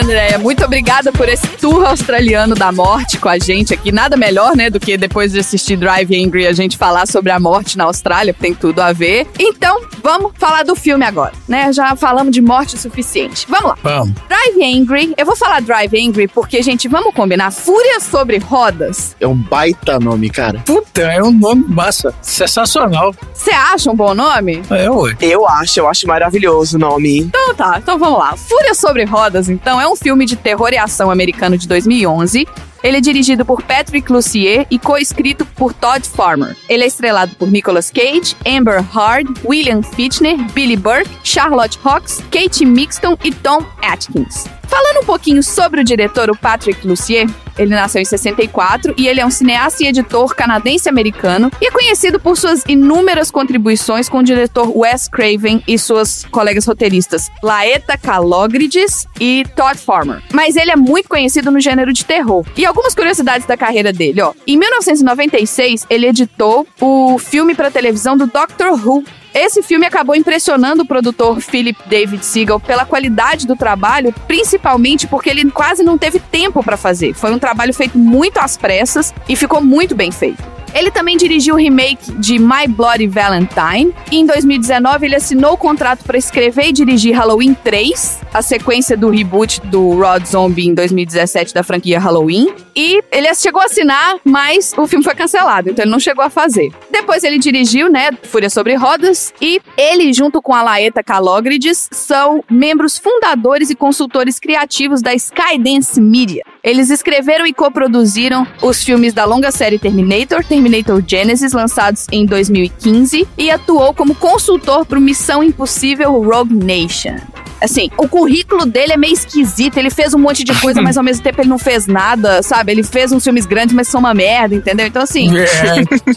[0.01, 3.93] Andréia, muito obrigada por esse tour australiano da morte com a gente aqui.
[3.93, 7.39] Nada melhor, né, do que depois de assistir Drive Angry a gente falar sobre a
[7.39, 9.27] morte na Austrália, tem tudo a ver.
[9.39, 11.73] Então, vamos falar do filme agora, né?
[11.73, 13.47] Já falamos de morte o suficiente.
[13.49, 13.79] Vamos lá.
[13.83, 14.15] Vamos.
[14.27, 17.51] Drive Angry, eu vou falar Drive Angry porque, gente, vamos combinar.
[17.51, 19.15] Fúria sobre rodas.
[19.21, 20.61] É um baita nome, cara.
[20.61, 22.15] Puta, é um nome massa.
[22.23, 23.15] Sensacional.
[23.35, 24.63] Você acha um bom nome?
[24.71, 25.17] É, ué.
[25.21, 27.19] Eu acho, eu acho maravilhoso o nome.
[27.19, 28.37] Então tá, então vamos lá.
[28.37, 32.47] Fúria sobre Rodas, então, é um filme de terror e ação americano de 2011.
[32.83, 36.57] Ele é dirigido por Patrick Lussier e co-escrito por Todd Farmer.
[36.69, 42.65] Ele é estrelado por Nicolas Cage, Amber Heard, William Fichtner, Billy Burke, Charlotte Hawkes, Kate
[42.65, 44.47] Mixton e Tom Atkins.
[44.67, 47.29] Falando um pouquinho sobre o diretor, o Patrick Lussier,
[47.61, 52.19] ele nasceu em 64 e ele é um cineasta e editor canadense-americano e é conhecido
[52.19, 59.07] por suas inúmeras contribuições com o diretor Wes Craven e suas colegas roteiristas Laeta Kalogridis
[59.21, 60.23] e Todd Farmer.
[60.33, 62.47] Mas ele é muito conhecido no gênero de terror.
[62.57, 64.33] E algumas curiosidades da carreira dele, ó.
[64.47, 70.83] Em 1996, ele editou o filme para televisão do Doctor Who, esse filme acabou impressionando
[70.83, 76.19] o produtor Philip David Seagal pela qualidade do trabalho, principalmente porque ele quase não teve
[76.19, 77.15] tempo para fazer.
[77.15, 80.50] Foi um trabalho feito muito às pressas e ficou muito bem feito.
[80.75, 83.95] Ele também dirigiu o remake de My Bloody Valentine.
[84.11, 88.97] E em 2019, ele assinou o contrato para escrever e dirigir Halloween 3, a sequência
[88.97, 92.55] do reboot do Rod Zombie em 2017 da franquia Halloween.
[92.75, 96.31] E ele chegou a assinar, mas o filme foi cancelado, então ele não chegou a
[96.31, 96.73] fazer.
[96.91, 102.45] Depois ele dirigiu, né, Fúria sobre Rodas, e ele, junto com a Laeta Kalogridis, são
[102.49, 106.45] membros fundadores e consultores criativos da Skydance Media.
[106.63, 113.27] Eles escreveram e coproduziram os filmes da longa série Terminator, Terminator Genesis, lançados em 2015,
[113.39, 117.17] e atuou como consultor para Missão Impossível Rogue Nation.
[117.63, 119.77] Assim, o currículo dele é meio esquisito.
[119.77, 122.73] Ele fez um monte de coisa, mas ao mesmo tempo ele não fez nada, sabe?
[122.73, 124.87] Ele fez uns filmes grandes, mas são uma merda, entendeu?
[124.87, 125.31] Então, assim.
[125.37, 125.51] É.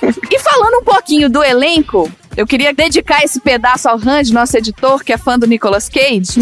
[0.31, 5.03] E falando um pouquinho do elenco, eu queria dedicar esse pedaço ao Randy, nosso editor,
[5.03, 6.39] que é fã do Nicolas Cage.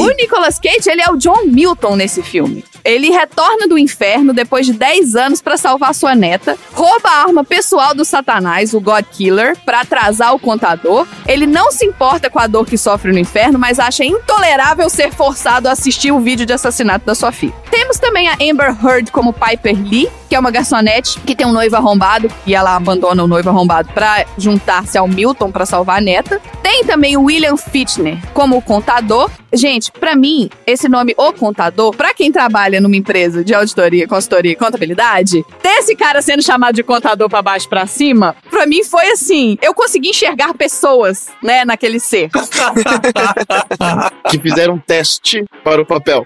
[0.00, 2.62] O Nicolas Cage, ele é o John Milton nesse filme.
[2.84, 7.42] Ele retorna do inferno depois de 10 anos para salvar sua neta, rouba a arma
[7.42, 11.06] pessoal do Satanás, o God Killer, para atrasar o contador.
[11.26, 15.12] Ele não se importa com a dor que sofre no inferno, mas acha intolerável ser
[15.12, 17.54] forçado a assistir o vídeo de assassinato da sua filha.
[17.70, 21.52] Temos também a Amber Heard como Piper Lee, que é uma garçonete que tem um
[21.52, 26.00] noivo arrombado e ela abandona o noivo arrombado para juntar-se ao Milton para salvar a
[26.00, 26.40] neta.
[26.62, 29.30] Tem também o William Fichtner como contador.
[29.54, 34.52] Gente, para mim, esse nome O Contador, para quem trabalha numa empresa de auditoria, consultoria
[34.52, 38.82] e contabilidade, ter esse cara sendo chamado de contador para baixo para cima, para mim
[38.82, 42.30] foi assim, eu consegui enxergar pessoas, né, naquele ser.
[44.30, 46.22] Que fizeram um teste para o papel.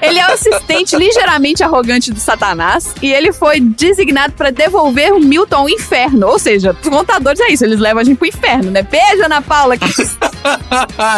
[0.00, 5.20] Ele é o assistente ligeiramente arrogante do Satanás e ele foi designado para devolver o
[5.20, 6.26] Milton ao inferno.
[6.28, 8.82] Ou seja, os contadores é isso, eles levam a gente pro inferno, né?
[8.82, 9.76] Beijo, Ana Paula.
[9.76, 9.88] que-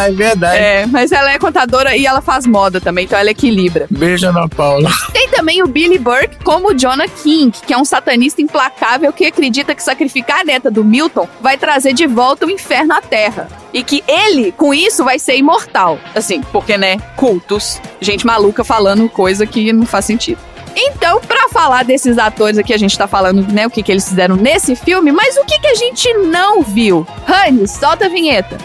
[0.09, 0.59] é verdade.
[0.59, 3.87] É, mas ela é contadora e ela faz moda também, então ela equilibra.
[3.91, 4.91] Beijo, Ana Paula.
[5.13, 9.75] Tem também o Billy Burke como Jonah King, que é um satanista implacável que acredita
[9.75, 13.49] que sacrificar a neta do Milton vai trazer de volta o inferno à Terra.
[13.73, 15.99] E que ele, com isso, vai ser imortal.
[16.15, 20.39] Assim, porque, né, cultos, gente maluca falando coisa que não faz sentido.
[20.75, 24.09] Então, pra falar desses atores aqui, a gente tá falando, né, o que, que eles
[24.09, 27.07] fizeram nesse filme, mas o que, que a gente não viu?
[27.27, 28.57] Rani, solta a vinheta.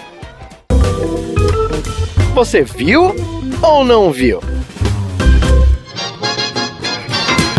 [2.35, 3.15] Você viu
[3.61, 4.41] ou não viu?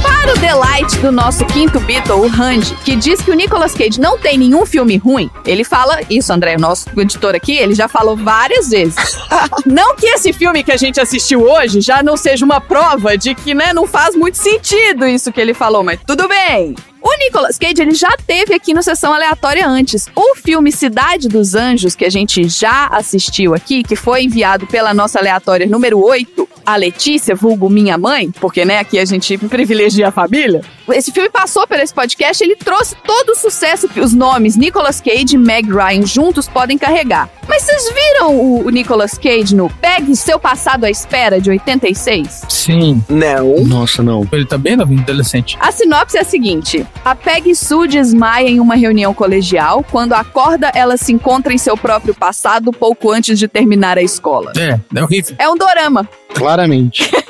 [0.03, 3.99] Para o delight do nosso quinto Beatle, o Randy, que diz que o Nicolas Cage
[3.99, 7.89] não tem nenhum filme ruim, ele fala isso, André, o nosso editor aqui, ele já
[7.89, 9.17] falou várias vezes.
[9.65, 13.35] não que esse filme que a gente assistiu hoje já não seja uma prova de
[13.35, 16.75] que, né, não faz muito sentido isso que ele falou, mas tudo bem.
[17.07, 20.09] O Nicolas Cage, ele já teve aqui no Sessão Aleatória antes.
[20.13, 24.93] O filme Cidade dos Anjos, que a gente já assistiu aqui, que foi enviado pela
[24.93, 30.09] nossa aleatória número 8, a Letícia, vulgo minha mãe, porque, né, aqui a gente privilegia
[30.09, 30.63] a família.
[30.89, 35.01] Esse filme passou por esse podcast, ele trouxe todo o sucesso que os nomes Nicolas
[35.01, 37.29] Cage e Meg Ryan juntos podem carregar.
[37.49, 42.45] Mas vocês viram o, o Nicolas Cage no Pegue Seu Passado à Espera, de 86?
[42.49, 43.03] Sim.
[43.09, 43.65] Não.
[43.65, 44.27] Nossa, não.
[44.33, 45.57] Ele tá bem novinho, adolescente.
[45.61, 49.85] A sinopse é a seguinte: a Peggy Sue desmaia em uma reunião colegial.
[49.91, 54.53] Quando acorda, ela se encontra em seu próprio passado pouco antes de terminar a escola.
[54.57, 55.37] É, é horrível.
[55.39, 56.09] É um dorama.
[56.35, 57.11] Claramente.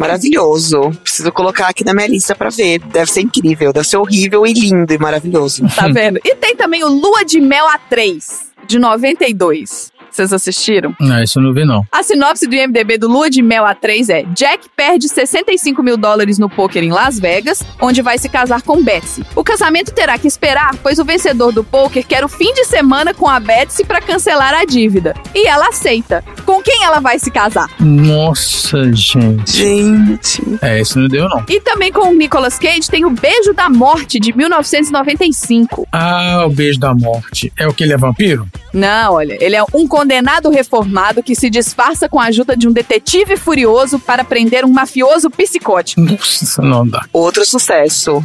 [0.00, 0.90] Maravilhoso.
[1.02, 2.78] Preciso colocar aqui na minha lista pra ver.
[2.78, 5.62] Deve ser incrível, deve ser horrível e lindo e maravilhoso.
[5.76, 6.18] Tá vendo?
[6.24, 8.24] E tem também o Lua de Mel A3,
[8.66, 9.92] de 92.
[10.10, 10.94] Vocês assistiram?
[11.00, 11.84] Não, isso eu não vi, não.
[11.92, 16.38] A sinopse do IMDB do Lua de Mel A3 é: Jack perde 65 mil dólares
[16.38, 19.24] no poker em Las Vegas, onde vai se casar com Betsy.
[19.34, 23.14] O casamento terá que esperar, pois o vencedor do poker quer o fim de semana
[23.14, 25.14] com a Betsy para cancelar a dívida.
[25.34, 26.24] E ela aceita.
[26.44, 27.68] Com quem ela vai se casar?
[27.78, 29.56] Nossa, gente.
[29.56, 30.42] Gente.
[30.62, 31.44] É, isso não deu, não.
[31.48, 35.86] E também com o Nicolas Cage tem o Beijo da Morte de 1995.
[35.92, 37.52] Ah, o beijo da morte.
[37.58, 38.46] É o que ele é vampiro?
[38.72, 42.72] Não, olha, ele é um condenado reformado que se disfarça com a ajuda de um
[42.72, 46.00] detetive furioso para prender um mafioso psicótico.
[46.00, 47.04] Nossa, não dá.
[47.12, 48.24] Outro sucesso.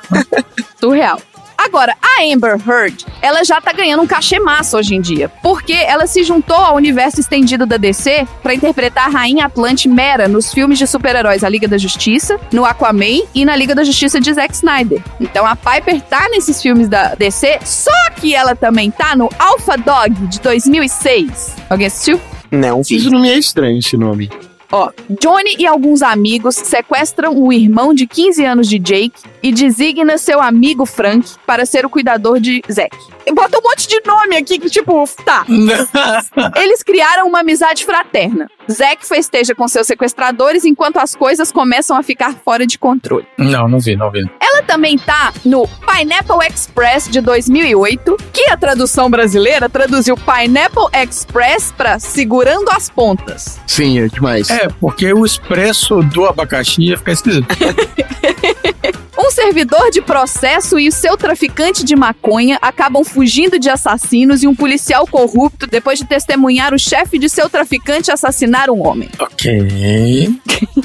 [0.80, 1.20] Surreal.
[1.64, 5.72] Agora, a Amber Heard, ela já tá ganhando um cachê massa hoje em dia, porque
[5.72, 10.52] ela se juntou ao universo estendido da DC para interpretar a Rainha Atlante Mera nos
[10.52, 14.30] filmes de super-heróis A Liga da Justiça, no Aquaman e na Liga da Justiça de
[14.34, 15.02] Zack Snyder.
[15.18, 19.78] Então a Piper tá nesses filmes da DC, só que ela também tá no Alpha
[19.78, 21.56] Dog de 2006.
[21.70, 22.20] Alguém assistiu?
[22.50, 22.82] Não.
[22.82, 24.30] Isso não me é estranho, esse nome.
[24.74, 30.18] Ó, Johnny e alguns amigos sequestram o irmão de 15 anos de Jake e designa
[30.18, 32.96] seu amigo Frank para ser o cuidador de Zack.
[33.24, 35.46] E Bota um monte de nome aqui que, tipo, tá.
[36.56, 38.50] Eles criaram uma amizade fraterna.
[38.70, 43.26] Zack festeja com seus sequestradores enquanto as coisas começam a ficar fora de controle.
[43.38, 44.28] não, não vi, não vi.
[44.40, 51.72] Ela também tá no Pineapple Express de 2008, que a tradução brasileira traduziu Pineapple Express
[51.76, 53.60] para Segurando as Pontas.
[53.66, 54.48] Sim, é demais.
[54.50, 57.48] É, porque o expresso do abacaxi ia ficar esquisito.
[59.16, 64.46] Um servidor de processo e o seu traficante de maconha acabam fugindo de assassinos e
[64.46, 69.08] um policial corrupto, depois de testemunhar o chefe de seu traficante assassinar um homem.
[69.18, 70.28] ok.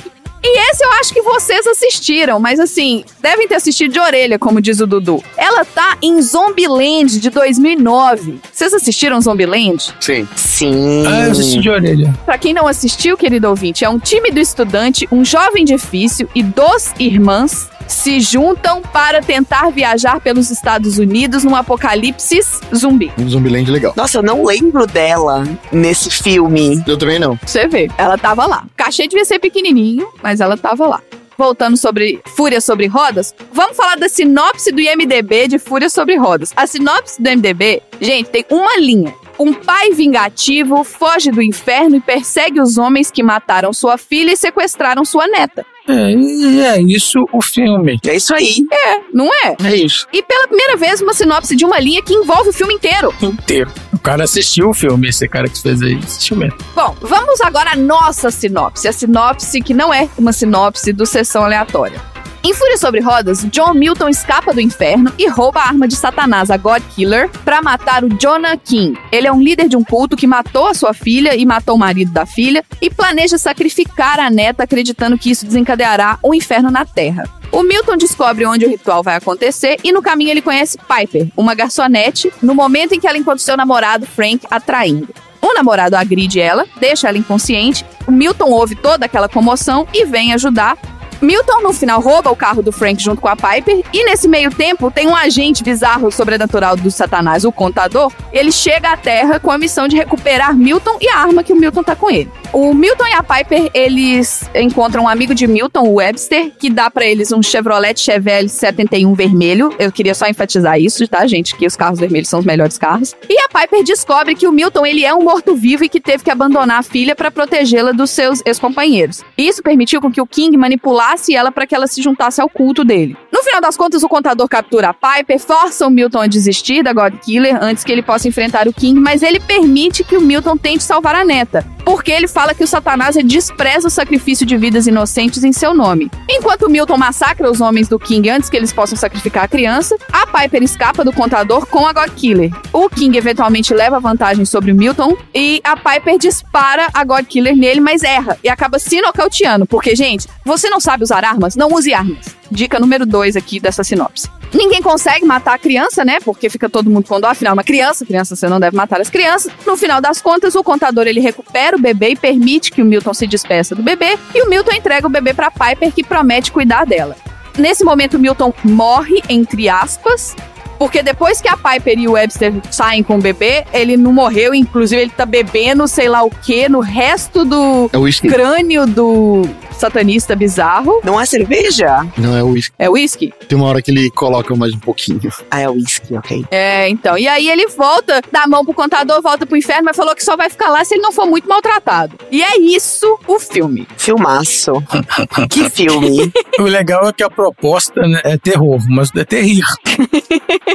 [0.44, 4.62] E esse eu acho que vocês assistiram, mas assim, devem ter assistido de orelha, como
[4.62, 5.24] diz o Dudu.
[5.38, 8.40] Ela tá em Zombieland de 2009.
[8.52, 9.94] Vocês assistiram Zombieland?
[10.00, 10.28] Sim.
[10.36, 11.06] Sim.
[11.08, 12.14] Ah, eu assisti de orelha.
[12.26, 16.42] Pra quem não assistiu, querido ouvinte, é um time do estudante, um jovem difícil e
[16.42, 22.40] duas irmãs se juntam para tentar viajar pelos Estados Unidos num apocalipse
[22.74, 23.12] zumbi.
[23.18, 23.94] Um Zumbiland legal.
[23.96, 26.82] Nossa, eu não lembro dela nesse filme.
[26.88, 27.38] Eu também não.
[27.46, 28.64] Você vê, ela tava lá.
[28.66, 31.02] O cachê devia ser pequenininho, mas ela tava lá.
[31.38, 36.52] Voltando sobre Fúria sobre Rodas, vamos falar da sinopse do IMDB de Fúria sobre Rodas.
[36.56, 39.14] A sinopse do IMDB, gente, tem uma linha.
[39.40, 44.38] Um pai vingativo foge do inferno e persegue os homens que mataram sua filha e
[44.38, 45.66] sequestraram sua neta.
[45.90, 48.00] É, e é isso o filme.
[48.06, 48.66] É isso aí.
[48.72, 49.56] É, não é?
[49.64, 50.08] É isso.
[50.14, 53.14] E pela primeira vez, uma sinopse de uma linha que envolve o filme inteiro.
[53.22, 53.72] Inteiro.
[53.92, 56.58] O cara assistiu o filme, esse cara que fez aí, assistiu mesmo.
[56.76, 58.88] Bom, vamos agora à nossa sinopse.
[58.88, 62.00] A sinopse que não é uma sinopse do Sessão Aleatória.
[62.42, 66.50] Em Fúria sobre Rodas, John Milton escapa do inferno e rouba a arma de Satanás,
[66.50, 68.98] a God Killer, para matar o Jonah King.
[69.12, 71.80] Ele é um líder de um culto que matou a sua filha e matou o
[71.80, 76.86] marido da filha e planeja sacrificar a neta acreditando que isso desencadeará o inferno na
[76.86, 77.24] Terra.
[77.52, 81.54] O Milton descobre onde o ritual vai acontecer e no caminho ele conhece Piper, uma
[81.54, 85.14] garçonete, no momento em que ela encontra seu namorado Frank atraindo.
[85.42, 87.86] O namorado agride ela, deixa ela inconsciente.
[88.08, 90.78] O Milton ouve toda aquela comoção e vem ajudar.
[91.22, 93.82] Milton, no final, rouba o carro do Frank junto com a Piper.
[93.94, 98.12] E nesse meio tempo, tem um agente bizarro sobrenatural do Satanás, o Contador.
[98.32, 101.56] Ele chega à Terra com a missão de recuperar Milton e a arma que o
[101.56, 102.32] Milton tá com ele.
[102.54, 106.90] O Milton e a Piper, eles encontram um amigo de Milton, o Webster, que dá
[106.90, 109.74] pra eles um Chevrolet Chevelle 71 vermelho.
[109.78, 111.56] Eu queria só enfatizar isso, tá, gente?
[111.56, 113.16] Que os carros vermelhos são os melhores carros.
[113.30, 116.32] E a Piper descobre que o Milton, ele é um morto-vivo e que teve que
[116.32, 119.24] abandonar a filha pra protegê-la dos seus ex-companheiros.
[119.38, 122.84] Isso permitiu com que o King manipulasse ela pra que ela se juntasse ao culto
[122.84, 123.16] dele.
[123.40, 126.92] No final das contas, o contador captura a Piper, força o Milton a desistir da
[126.92, 130.58] God Killer antes que ele possa enfrentar o King, mas ele permite que o Milton
[130.58, 134.88] tente salvar a neta, porque ele fala que o Satanás despreza o sacrifício de vidas
[134.88, 136.12] inocentes em seu nome.
[136.30, 139.96] Enquanto o Milton massacra os homens do King antes que eles possam sacrificar a criança,
[140.12, 142.52] a Piper escapa do contador com a God Killer.
[142.74, 147.56] O King eventualmente leva vantagem sobre o Milton e a Piper dispara a God Killer
[147.56, 151.56] nele, mas erra e acaba se nocauteando, porque, gente, você não sabe usar armas?
[151.56, 152.38] Não use armas.
[152.52, 154.30] Dica número 2 aqui dessa sinopse.
[154.54, 156.20] Ninguém consegue matar a criança, né?
[156.20, 159.52] Porque fica todo mundo pondo, afinal, uma criança, criança você não deve matar as crianças.
[159.66, 163.14] No final das contas, o contador ele recupera o bebê e permite que o Milton
[163.14, 166.86] se despeça do bebê, e o Milton entrega o bebê para Piper, que promete cuidar
[166.86, 167.16] dela.
[167.58, 170.36] Nesse momento, o Milton morre, entre aspas,
[170.80, 174.56] porque depois que a Piper e o Webster saem com o bebê, ele não morreu,
[174.56, 179.44] inclusive ele tá bebendo sei lá o que no resto do É crânio do
[179.80, 181.02] satanista bizarro.
[181.04, 182.06] Não é cerveja?
[182.18, 182.74] Não é uísque.
[182.78, 183.34] É whisky?
[183.48, 185.20] Tem uma hora que ele coloca mais um pouquinho.
[185.50, 186.46] Ah, é whisky, ok.
[186.52, 187.18] É, então.
[187.18, 190.24] E aí ele volta, dá a mão pro contador, volta pro inferno, mas falou que
[190.24, 192.16] só vai ficar lá se ele não for muito maltratado.
[192.32, 193.88] E é isso o filme.
[193.98, 194.74] Filmaço.
[195.50, 196.32] que filme.
[196.60, 199.64] O legal é que a proposta né, é terror, mas é terrir.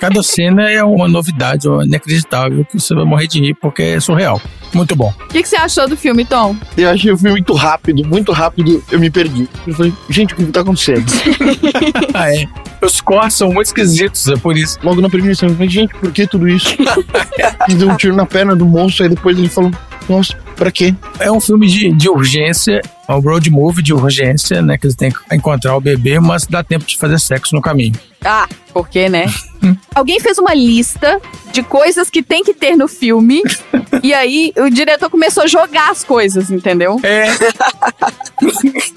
[0.01, 4.01] Cada cena é uma novidade, é inacreditável, que você vai morrer de rir porque é
[4.01, 4.41] surreal.
[4.73, 5.13] Muito bom.
[5.25, 6.57] O que, que você achou do filme, Tom?
[6.77, 9.49] Eu achei o filme muito rápido, muito rápido, eu me perdi.
[9.67, 11.05] Eu falei, gente, o que tá acontecendo?
[12.15, 12.47] Ah, é.
[12.81, 14.79] Os cortes são muito esquisitos, é por isso.
[14.85, 16.77] Logo na primeira cena, eu falei, gente, por que tudo isso?
[17.69, 19.73] e deu um tiro na perna do monstro, aí depois ele falou,
[20.09, 20.95] nossa, pra quê?
[21.19, 24.79] É um filme de, de urgência, é um road movie de urgência, né?
[24.79, 27.95] Que eles têm que encontrar o bebê, mas dá tempo de fazer sexo no caminho.
[28.25, 29.27] Ah, por quê, né?
[29.95, 31.21] Alguém fez uma lista
[31.53, 33.43] de coisas que tem que ter no filme.
[34.03, 36.99] e aí o diretor começou a jogar as coisas, entendeu?
[37.03, 37.27] É.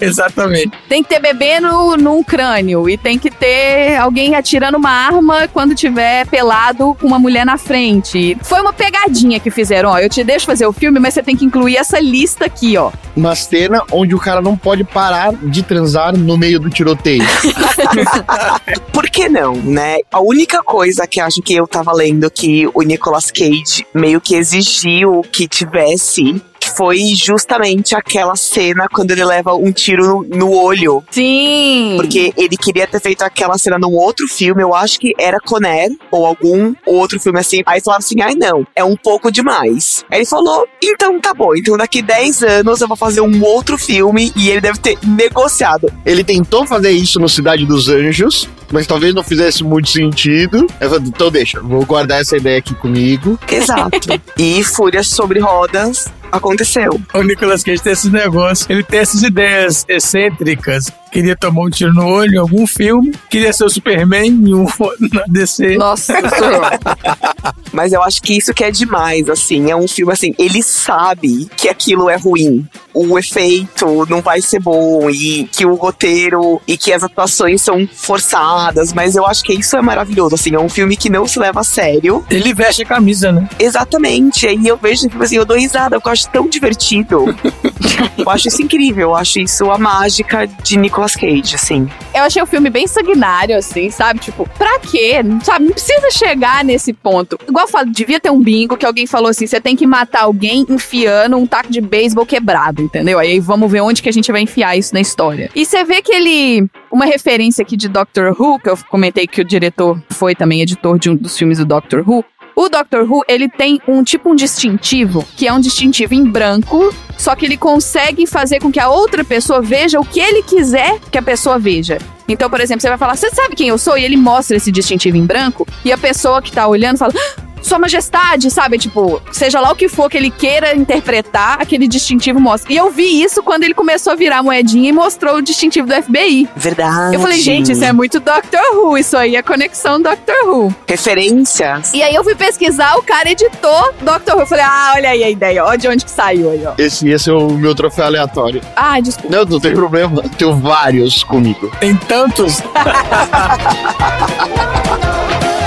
[0.00, 0.72] Exatamente.
[0.88, 2.88] Tem que ter bebê no, num crânio.
[2.88, 7.56] E tem que ter alguém atirando uma arma quando tiver pelado com uma mulher na
[7.58, 8.36] frente.
[8.42, 9.90] Foi uma pegadinha que fizeram.
[9.90, 12.76] Ó, eu te deixo fazer o filme, mas você tem que incluir essa lista aqui,
[12.76, 12.92] ó.
[13.16, 17.24] Uma cena onde o cara não pode parar de transar no meio do tiroteio.
[18.92, 19.98] Por que não, né?
[20.12, 24.34] A única coisa que acho que eu tava lendo que o Nicolas Cage meio que
[24.34, 31.02] exigiu que tivesse foi justamente aquela cena quando ele leva um tiro no, no olho.
[31.10, 31.94] Sim.
[31.96, 35.90] Porque ele queria ter feito aquela cena num outro filme, eu acho que era Conner,
[36.10, 37.62] ou algum outro filme assim.
[37.66, 40.04] Aí falaram assim: ai não, é um pouco demais.
[40.10, 43.76] Aí ele falou: então tá bom, então daqui 10 anos eu vou fazer um outro
[43.78, 45.92] filme e ele deve ter negociado.
[46.04, 50.66] Ele tentou fazer isso no Cidade dos Anjos, mas talvez não fizesse muito sentido.
[50.80, 53.38] Eu falei, então deixa, vou guardar essa ideia aqui comigo.
[53.50, 54.08] Exato.
[54.38, 57.00] e Fúria sobre Rodas aconteceu.
[57.14, 60.92] O Nicolas Cage tem esse negócio, ele tem essas ideias excêntricas.
[61.10, 64.66] Queria tomar um tiro no olho em algum filme, queria ser o Superman em um
[65.12, 65.76] na DC.
[65.76, 66.14] Nossa.
[67.72, 69.70] Mas eu acho que isso que é demais, assim.
[69.70, 72.66] É um filme assim, ele sabe que aquilo é ruim.
[72.92, 77.86] O efeito não vai ser bom e que o roteiro e que as atuações são
[77.86, 80.54] forçadas, mas eu acho que isso é maravilhoso, assim.
[80.54, 82.24] É um filme que não se leva a sério.
[82.30, 83.48] Ele veste a camisa, né?
[83.58, 84.46] Exatamente.
[84.46, 87.26] Aí eu vejo, tipo assim, eu dou risada, eu acho tão divertido.
[88.18, 89.10] eu acho isso incrível.
[89.10, 91.88] Eu acho isso a mágica de Nicolas Cage, assim.
[92.14, 94.20] Eu achei o filme bem sanguinário, assim, sabe?
[94.20, 95.16] Tipo, pra quê?
[95.42, 97.38] Sabe, não precisa chegar nesse ponto.
[97.48, 100.22] Igual eu falo, devia ter um bingo que alguém falou assim: você tem que matar
[100.22, 103.18] alguém enfiando um taco de beisebol quebrado, entendeu?
[103.18, 105.50] Aí vamos ver onde que a gente vai enfiar isso na história.
[105.54, 106.68] E você vê que ele.
[106.90, 110.98] Uma referência aqui de Doctor Who, que eu comentei que o diretor foi também editor
[110.98, 112.24] de um dos filmes do Doctor Who.
[112.58, 116.92] O Doctor Who, ele tem um tipo um distintivo, que é um distintivo em branco,
[117.16, 120.98] só que ele consegue fazer com que a outra pessoa veja o que ele quiser
[121.08, 121.98] que a pessoa veja.
[122.26, 123.96] Então, por exemplo, você vai falar, você sabe quem eu sou?
[123.96, 127.42] E ele mostra esse distintivo em branco, e a pessoa que tá olhando fala, "Ah,
[127.68, 128.78] sua majestade, sabe?
[128.78, 132.72] Tipo, seja lá o que for que ele queira interpretar, aquele distintivo mostra.
[132.72, 136.02] E eu vi isso quando ele começou a virar moedinha e mostrou o distintivo do
[136.02, 136.48] FBI.
[136.56, 137.14] Verdade.
[137.14, 140.74] Eu falei, gente, isso é muito Doctor Who, isso aí é conexão Doctor Who.
[140.86, 141.92] Referências.
[141.92, 144.40] E aí eu fui pesquisar, o cara editou Doctor Who.
[144.40, 146.72] Eu falei, ah, olha aí a ideia, ó, de onde que saiu aí, ó.
[146.78, 148.62] Esse, esse é o meu troféu aleatório.
[148.74, 149.36] Ah, desculpa.
[149.36, 150.22] Não, não tem problema.
[150.36, 151.70] Tenho vários comigo.
[151.78, 152.62] Tem tantos.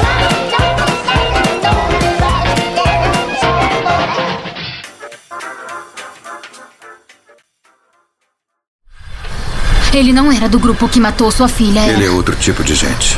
[9.94, 11.82] Ele não era do grupo que matou sua filha.
[11.82, 12.14] Ele é Era.
[12.14, 13.18] outro tipo de gente.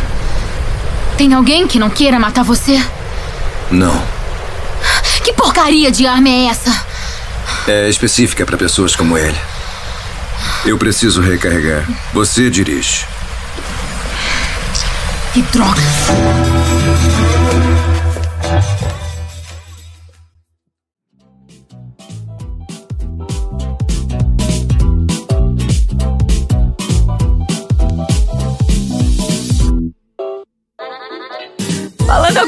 [1.18, 2.82] Tem alguém que não queira matar você?
[3.70, 4.04] Não.
[5.24, 6.86] Que porcaria de arma é essa?
[7.68, 9.38] É específica para pessoas como ele.
[10.66, 11.88] Eu preciso recarregar.
[12.14, 13.06] Você dirige.
[15.34, 15.82] Que droga.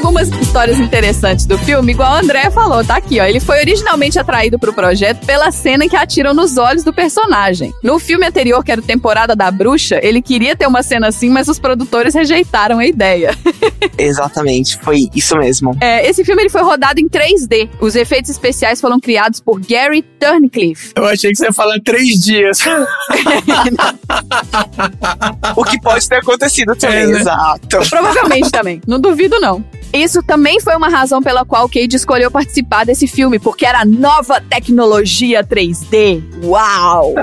[0.06, 3.24] Algumas histórias interessantes do filme, igual a André falou, tá aqui, ó.
[3.24, 7.74] Ele foi originalmente atraído pro projeto pela cena em que atiram nos olhos do personagem.
[7.82, 11.28] No filme anterior, que era o Temporada da Bruxa, ele queria ter uma cena assim,
[11.28, 13.36] mas os produtores rejeitaram a ideia.
[13.98, 15.76] Exatamente, foi isso mesmo.
[15.80, 17.68] É, esse filme ele foi rodado em 3D.
[17.80, 20.92] Os efeitos especiais foram criados por Gary Turncliffe.
[20.94, 22.60] Eu achei que você ia falar três dias.
[25.56, 27.20] O que pode ter acontecido também, É, né?
[27.20, 27.78] exato.
[27.88, 28.80] Provavelmente também.
[28.86, 29.64] Não duvido, não.
[29.96, 34.40] Isso também foi uma razão pela qual Cage escolheu participar desse filme, porque era nova
[34.40, 36.22] tecnologia 3D.
[36.44, 37.14] Uau!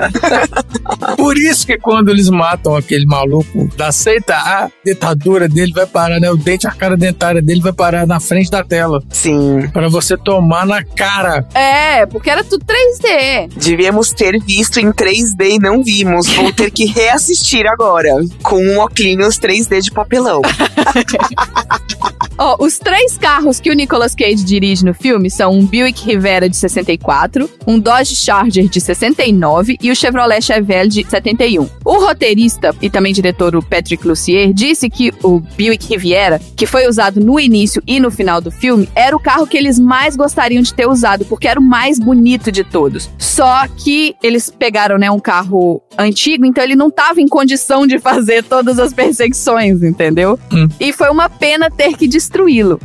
[1.16, 6.20] Por isso que quando eles matam aquele maluco da seita, a dentadura dele vai parar,
[6.20, 6.30] né?
[6.30, 9.02] O dente, a cara dentária dele vai parar na frente da tela.
[9.10, 9.68] Sim.
[9.72, 11.46] Pra você tomar na cara.
[11.54, 13.52] É, porque era tudo 3D.
[13.56, 16.28] Devíamos ter visto em 3D e não vimos.
[16.34, 18.10] Vou ter que reassistir agora.
[18.42, 20.40] Com um óculos 3D de papelão.
[22.36, 26.48] Ó, os três carros que o Nicolas Cage dirige no filme são um Buick Rivera
[26.48, 31.68] de 64, um Dodge Charger de 69 e o Chevrolet Chevelle de 71.
[31.84, 36.88] O roteirista e também diretor o Patrick Lussier disse que o Buick Riviera, que foi
[36.88, 40.62] usado no início e no final do filme, era o carro que eles mais gostariam
[40.62, 43.10] de ter usado, porque era o mais bonito de todos.
[43.18, 47.98] Só que eles pegaram, né, um carro antigo, então ele não estava em condição de
[47.98, 50.38] fazer todas as perseguições, entendeu?
[50.50, 50.66] Hum.
[50.80, 52.08] E foi uma pena ter que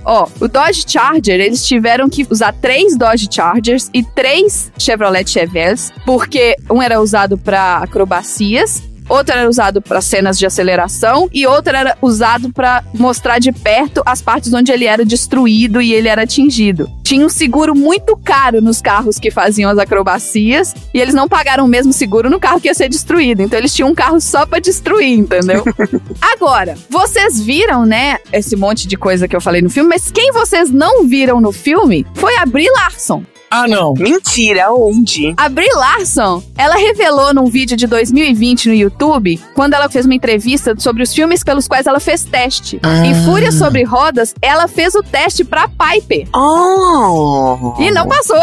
[0.03, 5.91] Ó, o Dodge Charger, eles tiveram que usar três Dodge Chargers e três Chevrolet Chevelles,
[6.05, 11.75] porque um era usado para acrobacias outro era usado para cenas de aceleração e outro
[11.75, 16.21] era usado para mostrar de perto as partes onde ele era destruído e ele era
[16.23, 16.89] atingido.
[17.03, 21.65] Tinha um seguro muito caro nos carros que faziam as acrobacias e eles não pagaram
[21.65, 23.41] o mesmo seguro no carro que ia ser destruído.
[23.41, 25.63] Então eles tinham um carro só para destruir, entendeu?
[26.21, 30.31] Agora, vocês viram, né, esse monte de coisa que eu falei no filme, mas quem
[30.31, 33.23] vocês não viram no filme foi a Brie Larson.
[33.51, 33.93] Ah, não.
[33.93, 35.33] Mentira, onde?
[35.37, 40.13] A Brie Larson, ela revelou num vídeo de 2020 no YouTube, quando ela fez uma
[40.15, 42.79] entrevista sobre os filmes pelos quais ela fez teste.
[42.83, 43.05] Ah.
[43.05, 46.27] Em Fúria sobre Rodas, ela fez o teste pra Piper.
[46.35, 47.73] Oh!
[47.79, 48.37] E não passou.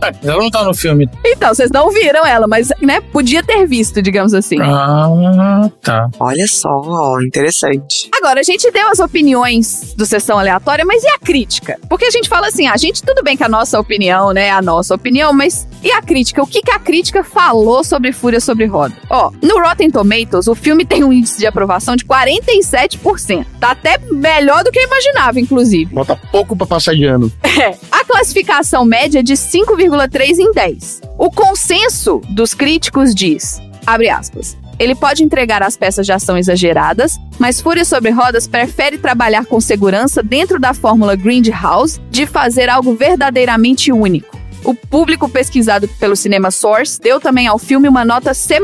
[0.00, 1.08] Ah, Ela não tá no filme.
[1.24, 4.58] Então, vocês não viram ela, mas, né, podia ter visto, digamos assim.
[4.60, 6.08] Ah, tá.
[6.18, 8.08] Olha só, interessante.
[8.16, 11.78] Agora, a gente deu as opiniões do Sessão Aleatória, mas e a crítica?
[11.88, 14.50] Porque a gente fala assim, a gente, tudo bem que a nossa opinião, né, é
[14.50, 16.42] a nossa opinião, mas e a crítica?
[16.42, 18.94] O que, que a crítica falou sobre Fúria sobre Roda?
[19.08, 23.46] Ó, no Rotten Tomatoes, o filme tem um índice de aprovação de 47%.
[23.60, 25.94] Tá até melhor do que eu imaginava, inclusive.
[25.94, 27.30] Bota pouco pra passar de ano.
[27.56, 27.74] É.
[27.90, 31.00] A classificação média é de 5,3 em 10.
[31.16, 37.16] O consenso dos críticos diz, abre aspas, ele pode entregar as peças de ação exageradas,
[37.38, 42.94] mas Fúria sobre Rodas prefere trabalhar com segurança dentro da fórmula Grindhouse de fazer algo
[42.94, 44.36] verdadeiramente único.
[44.64, 48.58] O público pesquisado pelo Cinema Source deu também ao filme uma nota C+,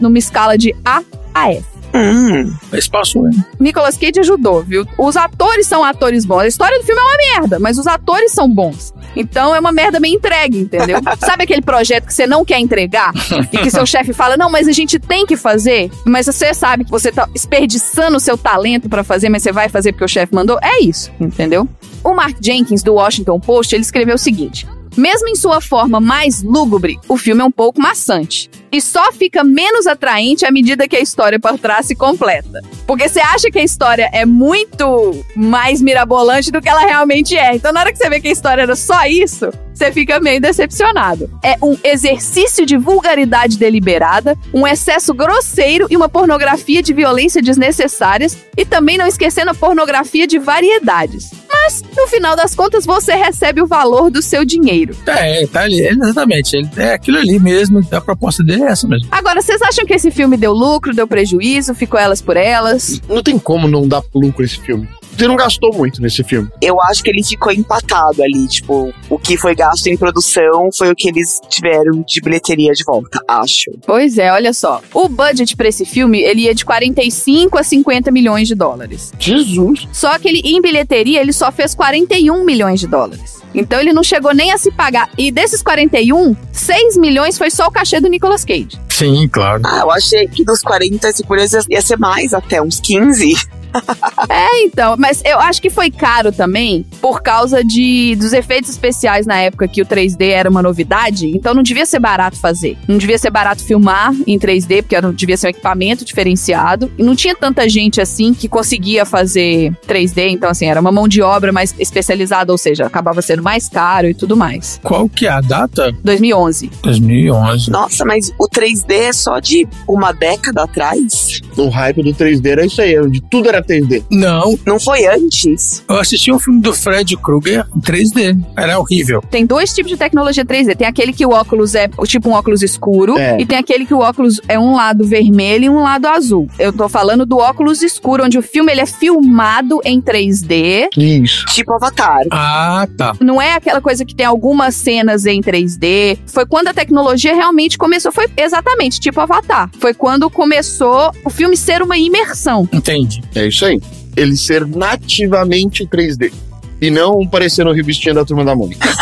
[0.00, 1.02] numa escala de A
[1.34, 1.75] a F.
[1.96, 3.44] Hum, Mas passou, hein?
[3.58, 4.86] Nicolas Cage ajudou, viu?
[4.98, 6.40] Os atores são atores bons.
[6.40, 8.92] A história do filme é uma merda, mas os atores são bons.
[9.14, 10.98] Então é uma merda bem entregue, entendeu?
[11.18, 13.12] Sabe aquele projeto que você não quer entregar
[13.52, 16.84] e que seu chefe fala: "Não, mas a gente tem que fazer", mas você sabe
[16.84, 20.08] que você tá desperdiçando o seu talento pra fazer, mas você vai fazer porque o
[20.08, 20.58] chefe mandou?
[20.62, 21.66] É isso, entendeu?
[22.04, 24.66] O Mark Jenkins do Washington Post, ele escreveu o seguinte:
[24.96, 28.50] mesmo em sua forma mais lúgubre, o filme é um pouco maçante.
[28.72, 32.62] E só fica menos atraente à medida que a história por trás se completa.
[32.86, 37.54] Porque você acha que a história é muito mais mirabolante do que ela realmente é.
[37.54, 40.40] Então, na hora que você vê que a história era só isso, você fica meio
[40.40, 41.28] decepcionado.
[41.42, 48.38] É um exercício de vulgaridade deliberada, um excesso grosseiro e uma pornografia de violência desnecessárias,
[48.56, 51.30] e também não esquecendo a pornografia de variedades.
[51.48, 54.96] Mas, no final das contas, você recebe o valor do seu dinheiro.
[55.06, 56.56] É, tá ali, exatamente.
[56.56, 57.86] Ele, é aquilo ali mesmo.
[57.90, 59.08] A proposta dele é essa mesmo.
[59.10, 63.00] Agora, vocês acham que esse filme deu lucro, deu prejuízo, ficou elas por elas?
[63.08, 64.88] Não tem como não dar lucro esse filme.
[65.16, 66.48] Você não gastou muito nesse filme.
[66.60, 68.46] eu acho que ele ficou empatado ali.
[68.46, 72.84] Tipo, o que foi gasto em produção foi o que eles tiveram de bilheteria de
[72.84, 73.70] volta, acho.
[73.86, 74.82] Pois é, olha só.
[74.92, 79.12] O budget pra esse filme, ele ia de 45 a 50 milhões de dólares.
[79.18, 79.88] Jesus.
[79.92, 83.36] Só que ele, em bilheteria, ele só fez 41 milhões de dólares.
[83.54, 85.08] Então ele não chegou nem a se pagar.
[85.16, 88.78] E desses 41, 6 milhões foi só o cachê do Nicolas Cage.
[88.90, 89.62] Sim, claro.
[89.64, 93.34] Ah, eu achei que dos 40, se por isso ia ser mais, até uns 15.
[94.28, 99.24] É, então, mas eu acho que foi caro também por causa de dos efeitos especiais
[99.26, 102.76] na época que o 3D era uma novidade, então não devia ser barato fazer.
[102.88, 106.90] Não devia ser barato filmar em 3D, porque era, devia ser um equipamento diferenciado.
[106.98, 111.06] E não tinha tanta gente assim que conseguia fazer 3D, então assim, era uma mão
[111.06, 114.80] de obra mais especializada, ou seja, acabava sendo mais caro e tudo mais.
[114.82, 115.92] Qual que é a data?
[116.02, 116.70] 2011.
[116.82, 117.70] 2011.
[117.70, 121.40] Nossa, mas o 3D é só de uma década atrás?
[121.56, 124.04] O hype do 3D era isso aí, onde tudo era 3D.
[124.10, 125.82] Não, Não foi antes?
[125.88, 128.38] eu assisti um filme do Fred Krueger em 3D.
[128.56, 129.22] Era horrível.
[129.30, 130.76] Tem dois tipos de tecnologia 3D.
[130.76, 133.40] Tem aquele que o óculos é tipo um óculos escuro É.
[133.40, 136.48] e tem aquele que o óculos é um lado vermelho e um lado azul.
[136.58, 140.88] Eu tô falando do óculos escuro, onde o filme ele é filmado em 3D.
[140.96, 141.46] Isso.
[141.46, 142.20] Tipo Avatar.
[142.30, 143.14] Ah, tá.
[143.20, 146.18] Não é aquela coisa que tem algumas cenas em 3D.
[146.26, 148.12] Foi quando a tecnologia realmente começou.
[148.12, 149.70] Foi exatamente tipo Avatar.
[149.78, 152.68] Foi quando começou o filme ser uma imersão.
[152.72, 153.22] Entendi.
[153.34, 153.80] É isso aí.
[154.16, 156.32] Ele ser nativamente 3D.
[156.80, 158.86] E não parecendo o revistinha da turma da Mônica.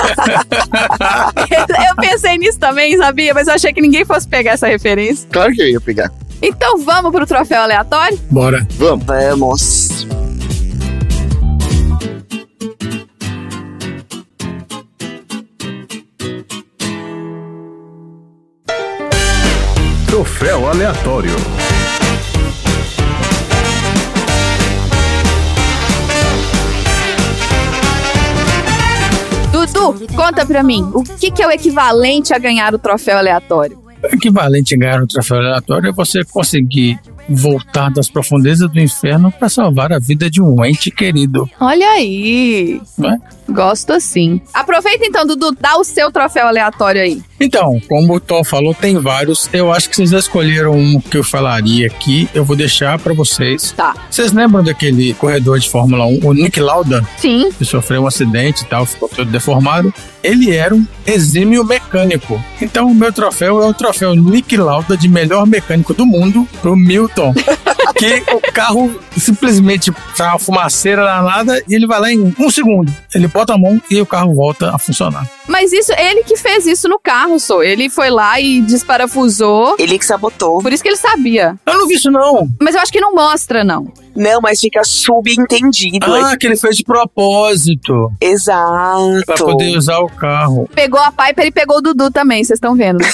[1.89, 3.35] eu pensei nisso também, sabia?
[3.35, 5.29] Mas eu achei que ninguém fosse pegar essa referência.
[5.31, 6.13] Claro que eu ia pegar.
[6.41, 8.19] Então vamos pro troféu aleatório?
[8.31, 8.67] Bora.
[8.79, 9.05] Vamos.
[9.07, 10.07] Vamos.
[20.07, 21.35] Troféu aleatório.
[29.67, 33.79] Dudu, conta pra mim, o que, que é o equivalente a ganhar o troféu aleatório?
[34.03, 36.99] O equivalente a ganhar um troféu aleatório é você conseguir
[37.29, 41.49] voltar das profundezas do inferno para salvar a vida de um ente querido.
[41.61, 43.53] Olha aí, é?
[43.53, 44.41] gosto assim.
[44.53, 47.22] Aproveita então, Dudu, dá o seu troféu aleatório aí.
[47.41, 49.49] Então, como o Tom falou, tem vários.
[49.53, 52.29] Eu acho que vocês já escolheram um que eu falaria aqui.
[52.33, 53.72] Eu vou deixar para vocês.
[53.72, 53.95] Tá.
[54.11, 57.51] Vocês lembram daquele corredor de Fórmula 1, o Nick Lauda, Sim.
[57.53, 59.93] que sofreu um acidente e tal, ficou todo deformado?
[60.22, 62.43] Ele era um exímio mecânico.
[62.62, 66.75] Então, o meu troféu é o troféu Nick Lauda de melhor mecânico do mundo pro
[66.75, 67.14] Milton.
[67.97, 72.93] Que o carro simplesmente tá uma fumaceira danada e ele vai lá em um segundo.
[73.15, 75.29] Ele bota a mão e o carro volta a funcionar.
[75.47, 77.62] Mas isso, ele que fez isso no carro, só.
[77.62, 79.77] Ele foi lá e desparafusou.
[79.79, 80.61] Ele que sabotou.
[80.61, 81.57] Por isso que ele sabia.
[81.67, 82.49] Eu não vi isso, não.
[82.61, 83.93] Mas eu acho que não mostra, não.
[84.15, 86.07] Não, mas fica subentendido.
[86.12, 88.12] Ah, que ele fez de propósito.
[88.21, 89.23] Exato.
[89.27, 90.69] Pra poder usar o carro.
[90.75, 93.05] Pegou a Piper e pegou o Dudu também, vocês estão vendo.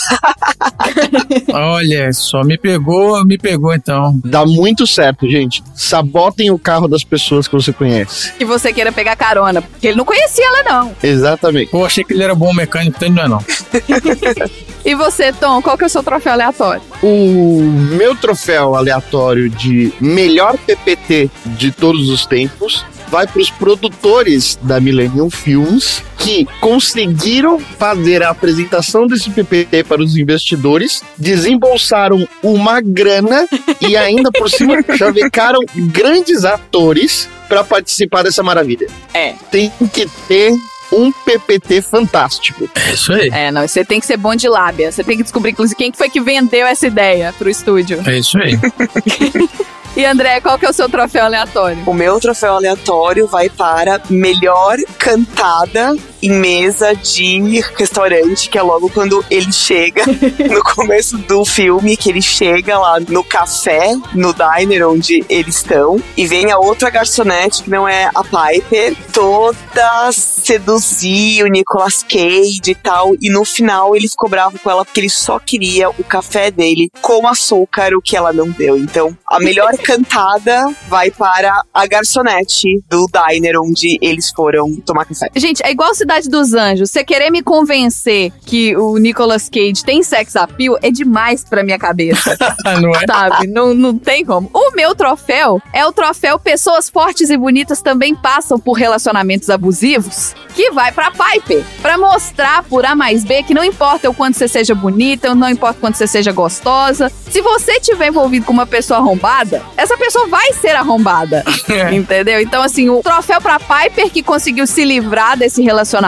[1.52, 4.18] Olha só, me pegou, me pegou então.
[4.24, 5.62] Dá muito certo, gente.
[5.74, 8.32] Sabotem o carro das pessoas que você conhece.
[8.34, 9.62] que você queira pegar carona.
[9.62, 10.94] Porque ele não conhecia ela, não.
[11.02, 11.70] Exatamente.
[11.70, 13.44] Pô, achei que ele era bom mecânico, então ele não é não.
[14.82, 16.80] E você, Tom, qual que é o seu troféu aleatório?
[17.02, 20.56] O meu troféu aleatório de melhor
[20.90, 28.22] PPT de todos os tempos vai para os produtores da Millennium Films que conseguiram fazer
[28.22, 33.48] a apresentação desse PPT para os investidores, desembolsaram uma grana
[33.80, 35.58] e ainda por cima chavecaram
[35.92, 38.86] grandes atores para participar dessa maravilha.
[39.12, 39.34] É.
[39.50, 40.52] Tem que ter
[40.92, 42.68] um PPT fantástico.
[42.74, 43.28] É isso aí.
[43.32, 44.90] É, não, você tem que ser bom de lábia.
[44.90, 48.02] Você tem que descobrir, inclusive, quem que foi que vendeu essa ideia pro estúdio.
[48.06, 48.58] É isso aí.
[49.96, 51.82] E André, qual que é o seu troféu aleatório?
[51.84, 58.90] O meu troféu aleatório vai para melhor cantada em mesa de restaurante, que é logo
[58.90, 60.04] quando ele chega
[60.50, 66.02] no começo do filme, que ele chega lá no café, no diner onde eles estão,
[66.16, 72.60] e vem a outra garçonete, que não é a Piper, toda seduzir o Nicolas Cage
[72.66, 76.04] e tal, e no final ele ficou bravo com ela porque ele só queria o
[76.04, 78.76] café dele com açúcar, o que ela não deu.
[78.76, 85.28] Então, a melhor cantada vai para a garçonete do diner onde eles foram tomar café.
[85.36, 86.90] Gente, é igual Cidade dos Anjos.
[86.90, 91.78] Você querer me convencer que o Nicolas Cage tem sex appeal é demais pra minha
[91.78, 92.36] cabeça.
[92.82, 93.06] não é?
[93.06, 93.46] Sabe?
[93.46, 94.50] Não, não tem como.
[94.52, 100.34] O meu troféu é o troféu Pessoas Fortes e Bonitas também passam por relacionamentos abusivos,
[100.52, 101.64] que vai pra Piper.
[101.80, 105.48] Pra mostrar por A mais B que não importa o quanto você seja bonita, não
[105.48, 107.08] importa o quanto você seja gostosa.
[107.30, 111.44] Se você tiver envolvido com uma pessoa arrombada, essa pessoa vai ser arrombada.
[111.94, 112.40] Entendeu?
[112.40, 115.99] Então, assim, o troféu pra Piper que conseguiu se livrar desse relacionamento.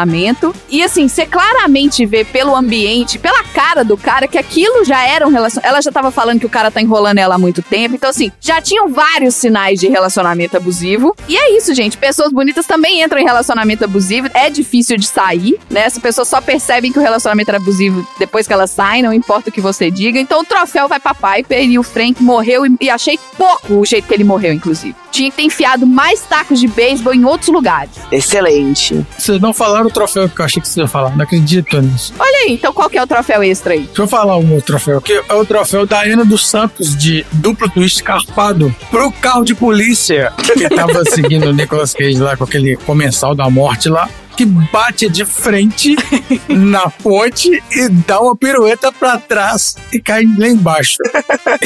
[0.69, 5.27] E, assim, você claramente vê pelo ambiente, pela cara do cara, que aquilo já era
[5.27, 5.69] um relacionamento.
[5.69, 7.95] Ela já tava falando que o cara tá enrolando ela há muito tempo.
[7.95, 11.15] Então, assim, já tinham vários sinais de relacionamento abusivo.
[11.29, 11.97] E é isso, gente.
[11.97, 14.29] Pessoas bonitas também entram em relacionamento abusivo.
[14.35, 15.87] É difícil de sair, né?
[15.87, 19.51] As pessoas só percebem que o relacionamento era abusivo depois que elas saem, não importa
[19.51, 20.19] o que você diga.
[20.19, 22.67] Então, o troféu vai pra Piper e o Frank morreu.
[22.67, 24.95] E, e achei pouco o jeito que ele morreu, inclusive.
[25.11, 27.91] Tinha que ter enfiado mais tacos de beisebol em outros lugares.
[28.11, 29.07] Excelente.
[29.19, 29.53] Vocês não
[29.83, 31.17] falaram o troféu que eu achei que vocês iam falar.
[31.17, 32.15] Não acredito nisso.
[32.19, 33.83] Olha aí, então qual que é o troféu extra aí?
[33.83, 35.21] Deixa eu falar um outro troféu aqui.
[35.29, 40.33] É o troféu da Ana dos Santos de duplo twist carpado pro carro de polícia
[40.55, 44.09] que tava seguindo o Nicolas Cage lá com aquele comensal da morte lá.
[44.37, 45.97] Que bate de frente
[46.49, 50.97] na ponte e dá uma pirueta pra trás e cai lá embaixo.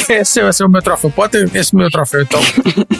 [0.08, 1.10] Esse vai ser o meu troféu.
[1.10, 2.40] Pode ter esse meu troféu, então.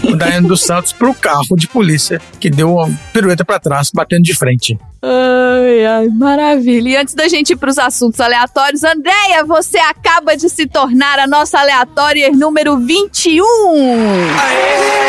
[0.05, 4.23] O Daiane dos Santos pro carro de polícia que deu uma pirueta pra trás, batendo
[4.23, 4.79] de frente.
[5.03, 6.89] Ai, ai, maravilha.
[6.89, 11.27] E antes da gente ir pros assuntos aleatórios, Andréia, você acaba de se tornar a
[11.27, 13.45] nossa aleatória número 21.
[13.45, 15.06] Então,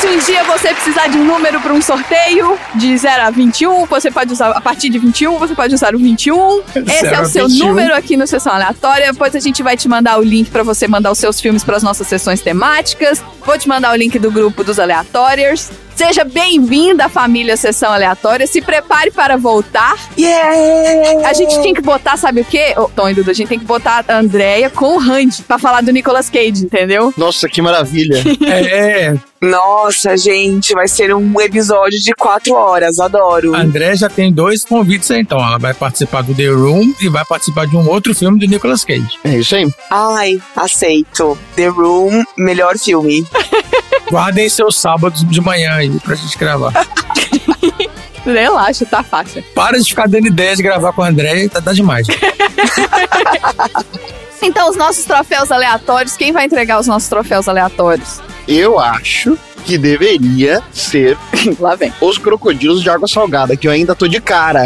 [0.00, 3.84] se um dia você precisar de um número para um sorteio de 0 a 21,
[3.84, 6.62] você pode usar a partir de 21, você pode usar o 21.
[6.86, 7.66] Esse é o seu 21.
[7.66, 9.12] número aqui no Sessão Aleatória.
[9.12, 11.76] Depois a gente vai te mandar o link para você mandar os seus filmes para
[11.76, 13.22] as nossas sessões temáticas.
[13.44, 15.70] Vou te mandar o link do grupo dos Aleatórios.
[15.94, 18.46] Seja bem-vinda à família Sessão Aleatória.
[18.46, 19.94] Se prepare para voltar.
[20.18, 21.28] Yeah!
[21.28, 22.74] A gente tinha que botar, sabe o quê?
[22.76, 25.58] Ô, Tom e Dudu, a gente tem que botar a Andrea com o Randy pra
[25.58, 27.12] falar do Nicolas Cage, entendeu?
[27.16, 28.22] Nossa, que maravilha.
[28.50, 32.98] É, Nossa, gente, vai ser um episódio de quatro horas.
[32.98, 33.54] Adoro.
[33.54, 35.38] a André já tem dois convites aí, então.
[35.38, 38.84] Ela vai participar do The Room e vai participar de um outro filme do Nicolas
[38.84, 39.18] Cage.
[39.24, 39.68] É isso aí.
[39.90, 41.38] Ai, aceito.
[41.56, 43.24] The Room, melhor filme.
[44.10, 46.72] Guardem seus sábados de manhã aí pra gente gravar.
[48.24, 49.42] Relaxa, tá fácil.
[49.54, 52.06] Para de ficar dando ideia de gravar com a André, tá, tá demais.
[54.42, 58.22] Então, os nossos troféus aleatórios, quem vai entregar os nossos troféus aleatórios?
[58.48, 61.18] Eu acho que deveria ser
[61.60, 61.92] Lá vem.
[62.00, 64.64] os crocodilos de água salgada, que eu ainda tô de cara.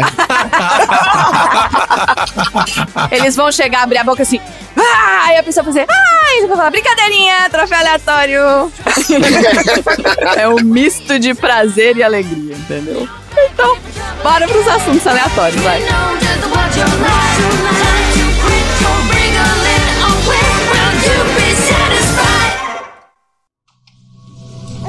[3.11, 4.39] Eles vão chegar, abrir a boca assim.
[4.77, 5.25] Ah!
[5.27, 5.87] Aí a pessoa vai fazer.
[5.89, 6.33] Ah!
[6.33, 8.71] E ele vai falar: brincadeirinha, troféu aleatório.
[10.37, 13.07] é um misto de prazer e alegria, entendeu?
[13.53, 13.77] Então,
[14.23, 15.81] bora pros assuntos aleatórios, vai.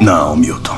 [0.00, 0.76] Não, Milton.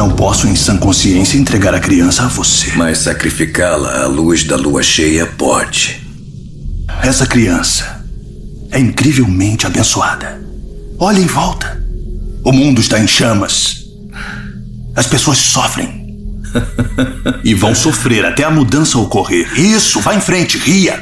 [0.00, 2.72] Não posso, em sã consciência, entregar a criança a você.
[2.74, 6.00] Mas sacrificá-la à luz da lua cheia pode.
[7.02, 8.02] Essa criança
[8.70, 10.40] é incrivelmente abençoada.
[10.98, 11.84] Olhe em volta.
[12.42, 13.90] O mundo está em chamas.
[14.96, 16.16] As pessoas sofrem.
[17.44, 19.52] e vão sofrer até a mudança ocorrer.
[19.60, 20.98] Isso, vá em frente, ria.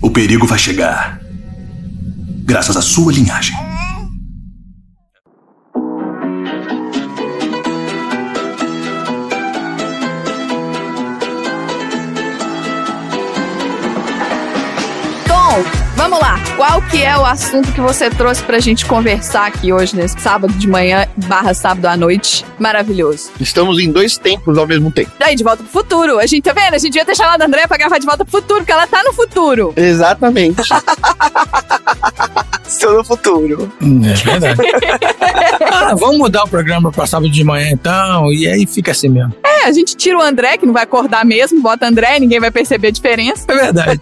[0.00, 1.20] O perigo vai chegar.
[2.42, 3.65] Graças à sua linhagem.
[16.08, 16.38] Vamos lá.
[16.56, 20.52] Qual que é o assunto que você trouxe pra gente conversar aqui hoje, nesse sábado
[20.54, 22.44] de manhã barra sábado à noite?
[22.60, 23.30] Maravilhoso.
[23.40, 25.10] Estamos em dois tempos ao mesmo tempo.
[25.18, 26.20] Daí, de volta pro futuro.
[26.20, 26.74] A gente, tá vendo?
[26.74, 28.86] A gente devia ter chamado a André pra gravar de volta pro futuro, porque ela
[28.86, 29.72] tá no futuro.
[29.76, 30.62] Exatamente.
[32.64, 33.72] Estou no futuro.
[33.80, 34.60] É verdade.
[35.72, 39.34] ah, vamos mudar o programa pra sábado de manhã então, e aí fica assim mesmo.
[39.62, 42.50] É, a gente tira o André, que não vai acordar mesmo, bota André, ninguém vai
[42.50, 43.46] perceber a diferença.
[43.48, 44.00] É verdade.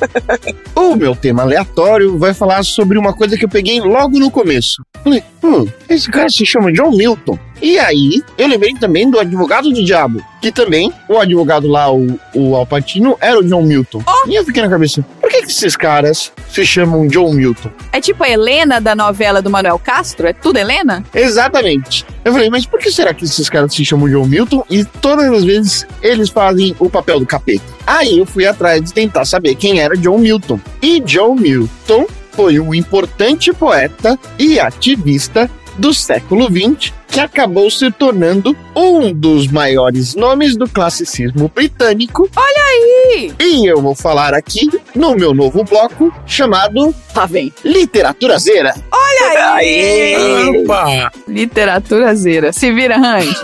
[0.74, 4.82] o meu tema aleatório vai falar sobre uma coisa que eu peguei logo no começo.
[5.04, 7.38] Falei, hum, esse cara se chama John Milton.
[7.60, 12.18] E aí, eu lembrei também do advogado do diabo, que também, o advogado lá, o,
[12.34, 14.02] o Alpatino, era o John Milton.
[14.26, 17.70] E eu fiquei na cabeça, por que, que esses caras se chamam John Milton?
[17.92, 20.26] É tipo a Helena da novela do Manuel Castro?
[20.26, 21.04] É tudo Helena?
[21.14, 22.04] Exatamente.
[22.24, 25.32] Eu falei, mas por que será que esses caras se chamam John Milton e todas
[25.32, 27.64] as vezes eles fazem o papel do capeta?
[27.86, 30.60] Aí eu fui atrás de tentar saber quem era John Milton.
[30.82, 37.90] E John Milton foi um importante poeta e ativista do século XX que acabou se
[37.90, 42.28] tornando um dos maiores nomes do classicismo britânico.
[42.36, 43.32] Olha aí!
[43.40, 47.50] E eu vou falar aqui no meu novo bloco chamado Lá vem.
[47.64, 48.74] Literaturazeira.
[48.92, 50.60] Olha aí!
[50.62, 51.10] Opa!
[51.26, 52.52] Literaturazeira.
[52.52, 53.34] Se vira, Randy.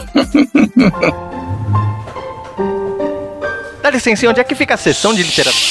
[3.82, 5.64] Dá licença, onde é que fica a sessão de literatura?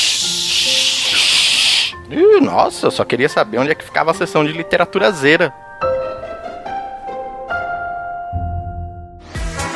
[2.09, 5.53] Ih, nossa, eu só queria saber onde é que ficava a sessão de literaturazeira.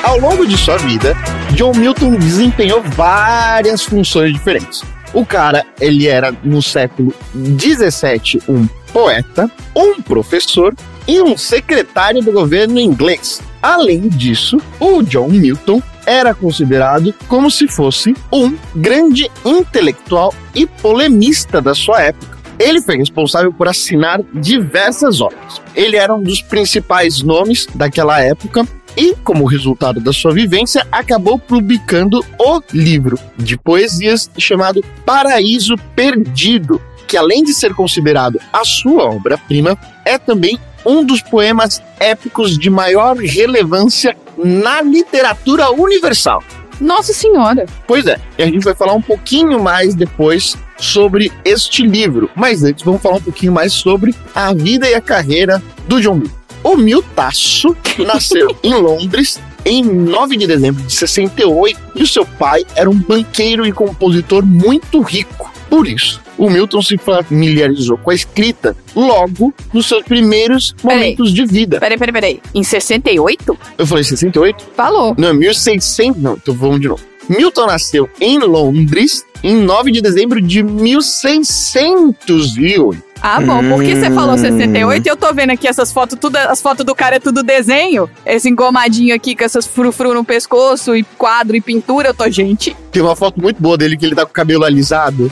[0.05, 1.15] Ao longo de sua vida,
[1.55, 4.83] John Milton desempenhou várias funções diferentes.
[5.11, 10.75] O cara, ele era no século 17 um poeta, um professor
[11.07, 13.41] e um secretário do governo inglês.
[13.63, 21.59] Além disso, o John Milton era considerado como se fosse um grande intelectual e polemista
[21.59, 22.37] da sua época.
[22.59, 25.59] Ele foi responsável por assinar diversas obras.
[25.73, 31.37] Ele era um dos principais nomes daquela época e, como resultado da sua vivência, acabou
[31.37, 39.03] publicando o livro de poesias chamado Paraíso Perdido, que além de ser considerado a sua
[39.03, 46.43] obra-prima, é também um dos poemas épicos de maior relevância na literatura universal.
[46.79, 47.65] Nossa Senhora.
[47.87, 52.29] Pois é, e a gente vai falar um pouquinho mais depois sobre este livro.
[52.35, 56.15] Mas antes, vamos falar um pouquinho mais sobre a vida e a carreira do John
[56.15, 56.44] Milton.
[56.65, 62.65] O Miltaço nasceu em Londres em 9 de dezembro de 68 e o seu pai
[62.75, 65.53] era um banqueiro e compositor muito rico.
[65.69, 71.45] Por isso, o Milton se familiarizou com a escrita logo nos seus primeiros momentos de
[71.45, 71.79] vida.
[71.79, 72.41] Peraí, peraí, peraí.
[72.51, 73.59] Em 68?
[73.77, 74.65] Eu falei 68?
[74.75, 75.13] Falou.
[75.19, 76.19] Não, 1600.
[76.19, 77.03] Não, então vamos de novo.
[77.29, 83.05] Milton nasceu em Londres em 9 de dezembro de 1608.
[83.27, 86.61] Ah, bom, porque você falou 68 e eu tô vendo aqui essas fotos, tudo, as
[86.61, 88.07] fotos do cara é tudo desenho.
[88.23, 92.77] Esse engomadinho aqui com essas frufru no pescoço e quadro e pintura, eu tô, gente.
[92.91, 95.31] Tem uma foto muito boa dele que ele tá com o cabelo alisado.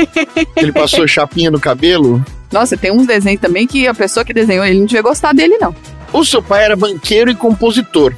[0.56, 2.24] ele passou chapinha no cabelo.
[2.50, 5.58] Nossa, tem uns desenhos também que a pessoa que desenhou ele não devia gostar dele,
[5.60, 5.76] não.
[6.14, 8.14] O seu pai era banqueiro e compositor.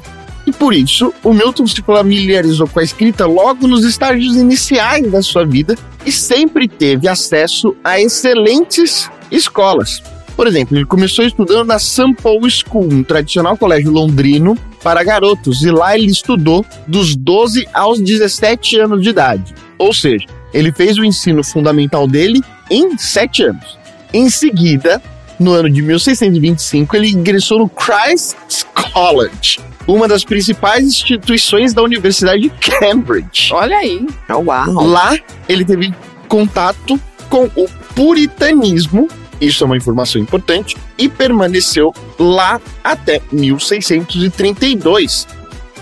[0.47, 5.20] E por isso, o Milton se familiarizou com a escrita logo nos estágios iniciais da
[5.20, 5.76] sua vida
[6.07, 10.03] e sempre teve acesso a excelentes escolas.
[10.39, 12.14] Por exemplo, ele começou estudando na St.
[12.22, 18.01] Paul School, um tradicional colégio londrino para garotos, e lá ele estudou dos 12 aos
[18.01, 19.53] 17 anos de idade.
[19.76, 23.78] Ou seja, ele fez o ensino fundamental dele em 7 anos.
[24.12, 25.03] Em seguida,
[25.39, 32.43] no ano de 1625, ele ingressou no Christ's College, uma das principais instituições da Universidade
[32.43, 33.53] de Cambridge.
[33.53, 34.07] Olha aí.
[34.28, 34.86] Oh, uau.
[34.86, 35.18] Lá,
[35.49, 35.95] ele teve
[36.28, 39.09] contato com o puritanismo,
[39.41, 45.26] isso é uma informação importante, e permaneceu lá até 1632.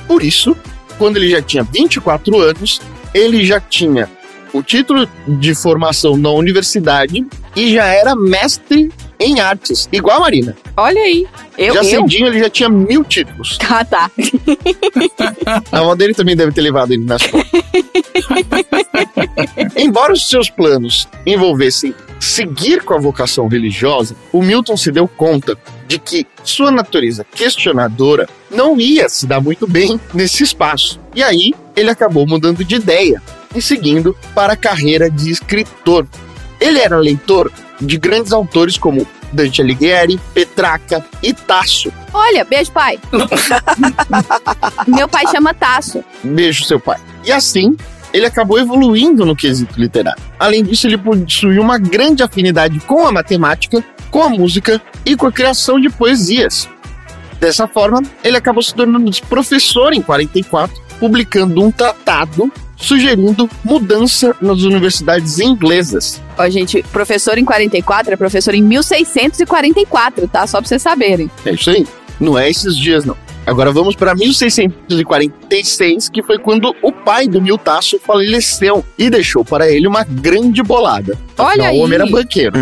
[0.07, 0.57] Por isso,
[0.99, 2.81] quando ele já tinha 24 anos,
[3.13, 4.09] ele já tinha
[4.53, 10.57] o título de formação na universidade e já era mestre em artes, igual a Marina.
[10.77, 11.27] Olha aí.
[11.57, 11.85] Eu, já eu?
[11.85, 13.59] cedinho ele já tinha mil títulos.
[13.69, 14.11] Ah, tá.
[15.73, 17.45] A avó dele também deve ter levado ele na escola.
[19.77, 25.57] Embora os seus planos envolvessem seguir com a vocação religiosa, o Milton se deu conta
[25.87, 31.01] de que sua natureza questionadora não ia se dar muito bem nesse espaço.
[31.15, 33.23] E aí ele acabou mudando de ideia
[33.55, 36.07] e seguindo para a carreira de escritor.
[36.61, 41.93] Ele era leitor de grandes autores como Dante Alighieri, Petrarca e Tasso.
[42.13, 42.99] Olha, beijo, pai.
[44.87, 46.05] Meu pai chama Tasso.
[46.23, 46.99] Beijo, seu pai.
[47.25, 47.77] E assim,
[48.13, 50.23] ele acabou evoluindo no quesito literário.
[50.39, 55.27] Além disso, ele possuía uma grande afinidade com a matemática, com a música e com
[55.27, 56.69] a criação de poesias.
[57.39, 64.63] Dessa forma, ele acabou se tornando professor em 44, publicando um tratado sugerindo mudança nas
[64.63, 66.23] universidades inglesas.
[66.39, 70.47] Ó, gente, professor em 44 é professor em 1644, tá?
[70.47, 71.31] Só pra vocês saberem.
[71.45, 71.87] É isso aí.
[72.21, 73.17] Não é esses dias, não.
[73.47, 79.71] Agora vamos para 1646, que foi quando o pai do Miltaço faleceu e deixou para
[79.71, 81.17] ele uma grande bolada.
[81.39, 81.79] Olha Afinal, aí.
[81.79, 82.55] o homem era banqueiro.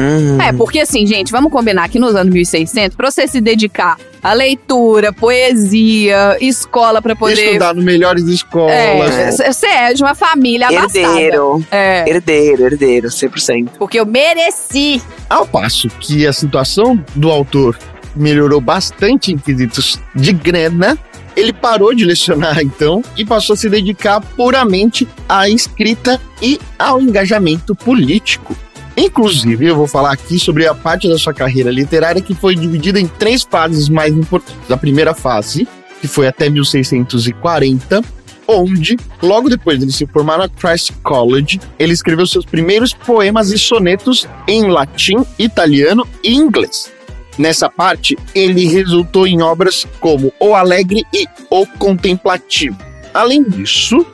[0.47, 4.35] É, porque assim, gente, vamos combinar que nos anos 1600, pra você se dedicar à
[4.35, 7.47] leitura, poesia, escola pra poder...
[7.47, 8.75] Estudar nas melhores escolas.
[9.15, 10.99] É, você é de uma família abastada.
[10.99, 11.65] Herdeiro.
[11.71, 13.71] É, Herdeiro, herdeiro, 100%.
[13.79, 15.01] porque eu mereci.
[15.31, 17.79] Ao passo que a situação do autor
[18.15, 20.99] melhorou bastante em quesitos de grana,
[21.37, 27.01] ele parou de lecionar então e passou a se dedicar puramente à escrita e ao
[27.01, 28.57] engajamento político.
[28.97, 33.01] Inclusive, eu vou falar aqui sobre a parte da sua carreira literária que foi dividida
[33.01, 34.71] em três fases mais importantes.
[34.71, 35.67] A primeira fase,
[36.01, 38.03] que foi até 1640,
[38.47, 43.51] onde, logo depois de ele se formar na Christ College, ele escreveu seus primeiros poemas
[43.51, 46.93] e sonetos em latim, italiano e inglês.
[47.37, 52.79] Nessa parte, ele resultou em obras como O Alegre e O Contemplativo.
[53.13, 54.07] Além disso,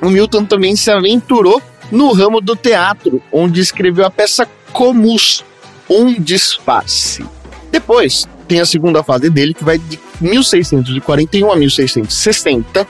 [0.00, 1.60] o Milton também se aventurou
[1.90, 5.44] no ramo do teatro, onde escreveu a peça Comus,
[5.88, 7.24] um disfarce.
[7.70, 12.86] Depois, tem a segunda fase dele, que vai de 1641 a 1660,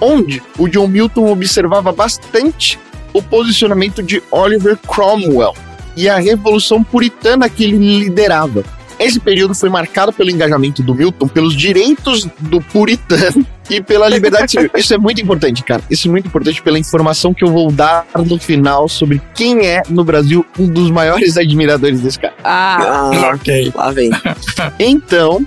[0.00, 2.78] onde o John Milton observava bastante
[3.12, 5.54] o posicionamento de Oliver Cromwell
[5.96, 8.64] e a revolução puritana que ele liderava.
[8.98, 14.50] Esse período foi marcado pelo engajamento do Milton pelos direitos do puritano e pela liberdade
[14.52, 14.70] civil.
[14.76, 15.82] Isso é muito importante, cara.
[15.90, 19.82] Isso é muito importante pela informação que eu vou dar no final sobre quem é,
[19.88, 22.34] no Brasil, um dos maiores admiradores desse cara.
[22.42, 23.72] Ah, Ah, Ok.
[23.74, 24.10] lá vem.
[24.78, 25.46] Então,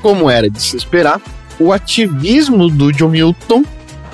[0.00, 1.20] como era de se esperar,
[1.58, 3.64] o ativismo do John Milton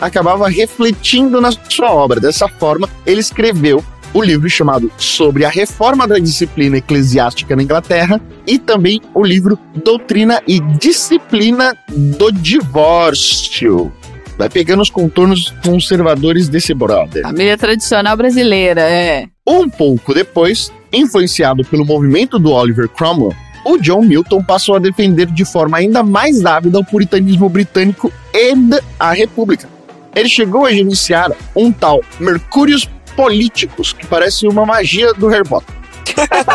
[0.00, 2.20] acabava refletindo na sua obra.
[2.20, 8.20] Dessa forma, ele escreveu o livro chamado Sobre a Reforma da Disciplina Eclesiástica na Inglaterra
[8.46, 13.92] e também o livro Doutrina e Disciplina do Divórcio.
[14.38, 17.22] Vai pegando os contornos conservadores desse brother.
[17.22, 19.26] Família tradicional brasileira, é.
[19.46, 23.34] Um pouco depois, influenciado pelo movimento do Oliver Cromwell,
[23.64, 28.54] o John Milton passou a defender de forma ainda mais ávida o puritanismo britânico e
[28.98, 29.68] a República.
[30.14, 32.88] Ele chegou a gerenciar um tal Mercúrios
[33.18, 35.74] Políticos, que parece uma magia do Harry Potter.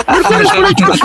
[0.09, 0.99] Mercúrios Políticos!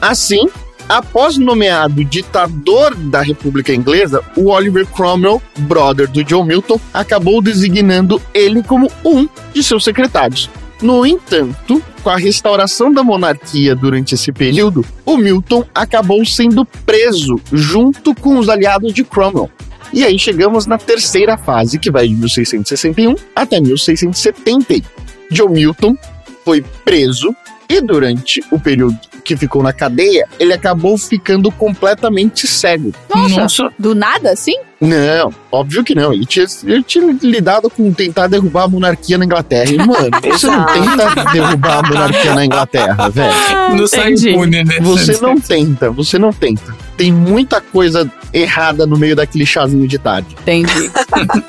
[0.00, 0.48] Assim,
[0.88, 8.18] após nomeado ditador da República Inglesa, o Oliver Cromwell, brother do John Milton, acabou designando
[8.32, 10.48] ele como um de seus secretários.
[10.80, 17.38] No entanto, com a restauração da monarquia durante esse período, o Milton acabou sendo preso
[17.52, 19.50] junto com os aliados de Cromwell.
[19.96, 24.82] E aí chegamos na terceira fase, que vai de 1661 até 1670.
[25.30, 25.96] John Milton
[26.44, 27.34] foi preso
[27.66, 32.92] e durante o período que ficou na cadeia, ele acabou ficando completamente cego.
[33.14, 33.72] Nossa, Nossa.
[33.78, 34.54] do nada assim?
[34.80, 36.12] Não, óbvio que não.
[36.12, 39.70] Ele tinha, ele tinha lidado com tentar derrubar a monarquia na Inglaterra.
[39.70, 43.34] E, mano, você não tenta derrubar a monarquia na Inglaterra, velho.
[43.74, 44.78] Não sai impune, né?
[44.80, 46.74] Você não tenta, você não tenta.
[46.96, 50.36] Tem muita coisa errada no meio daquele chazinho de tarde.
[50.40, 50.90] Entendi.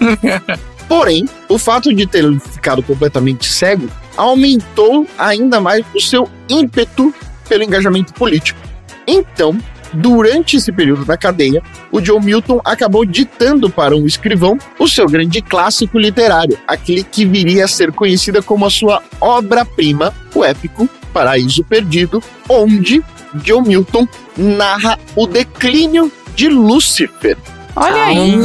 [0.88, 7.14] Porém, o fato de ter ficado completamente cego aumentou ainda mais o seu ímpeto
[7.48, 8.60] pelo engajamento político.
[9.08, 9.58] Então,
[9.94, 15.08] durante esse período na cadeia, o John Milton acabou ditando para um escrivão o seu
[15.08, 20.90] grande clássico literário, aquele que viria a ser conhecida como a sua obra-prima, o épico
[21.14, 23.02] Paraíso Perdido, onde
[23.36, 27.38] John Milton narra o declínio de Lúcifer.
[27.76, 28.36] Olha aí.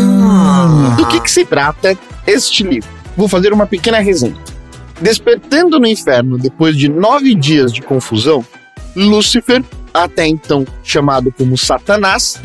[0.96, 1.96] Do que, que se trata
[2.26, 2.88] este livro?
[3.16, 4.36] Vou fazer uma pequena resenha.
[5.00, 8.44] Despertando no inferno depois de nove dias de confusão,
[8.94, 9.62] Lúcifer,
[9.92, 12.38] até então chamado como Satanás,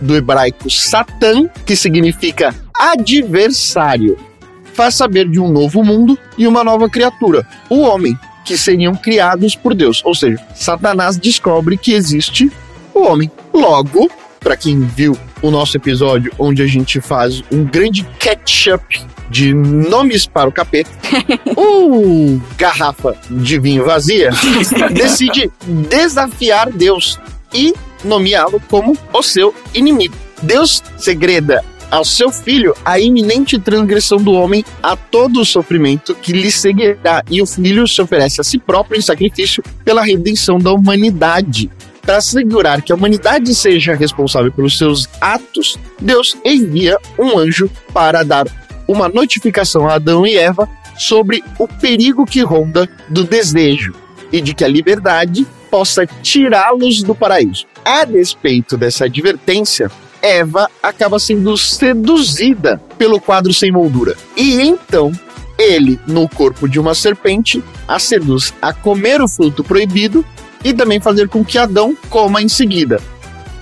[0.00, 4.18] do hebraico Satã, que significa adversário,
[4.74, 9.54] faz saber de um novo mundo e uma nova criatura, o homem, que seriam criados
[9.54, 10.02] por Deus.
[10.04, 12.50] Ou seja, Satanás descobre que existe
[12.92, 13.30] o homem.
[13.52, 19.00] Logo, para quem viu o nosso episódio onde a gente faz um grande catch-up
[19.32, 20.90] de nomes para o capeta,
[21.56, 24.30] o garrafa de vinho vazia
[24.92, 25.50] decide
[25.88, 27.18] desafiar Deus
[27.52, 27.72] e
[28.04, 30.14] nomeá-lo como o seu inimigo.
[30.42, 36.32] Deus segreda ao seu filho a iminente transgressão do homem a todo o sofrimento que
[36.32, 40.72] lhe seguirá, e o filho se oferece a si próprio em sacrifício pela redenção da
[40.72, 41.70] humanidade.
[42.02, 48.24] Para assegurar que a humanidade seja responsável pelos seus atos, Deus envia um anjo para
[48.24, 48.46] dar
[48.92, 53.94] uma notificação a Adão e Eva sobre o perigo que ronda do desejo
[54.30, 57.66] e de que a liberdade possa tirá-los do paraíso.
[57.84, 59.90] A despeito dessa advertência,
[60.20, 64.16] Eva acaba sendo seduzida pelo quadro sem moldura.
[64.36, 65.10] E então,
[65.58, 70.24] ele, no corpo de uma serpente, a seduz a comer o fruto proibido
[70.62, 73.00] e também fazer com que Adão coma em seguida.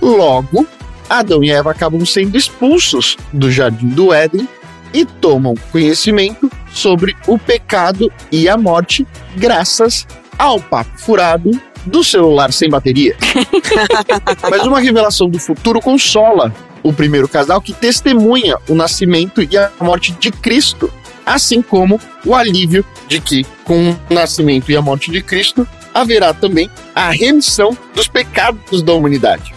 [0.01, 0.67] Logo,
[1.09, 4.47] Adão e Eva acabam sendo expulsos do jardim do Éden
[4.93, 11.51] e tomam conhecimento sobre o pecado e a morte graças ao papo furado
[11.85, 13.15] do celular sem bateria.
[14.49, 19.71] Mas uma revelação do futuro consola o primeiro casal que testemunha o nascimento e a
[19.79, 20.91] morte de Cristo,
[21.25, 26.33] assim como o alívio de que, com o nascimento e a morte de Cristo, haverá
[26.33, 29.53] também a remissão dos pecados da humanidade.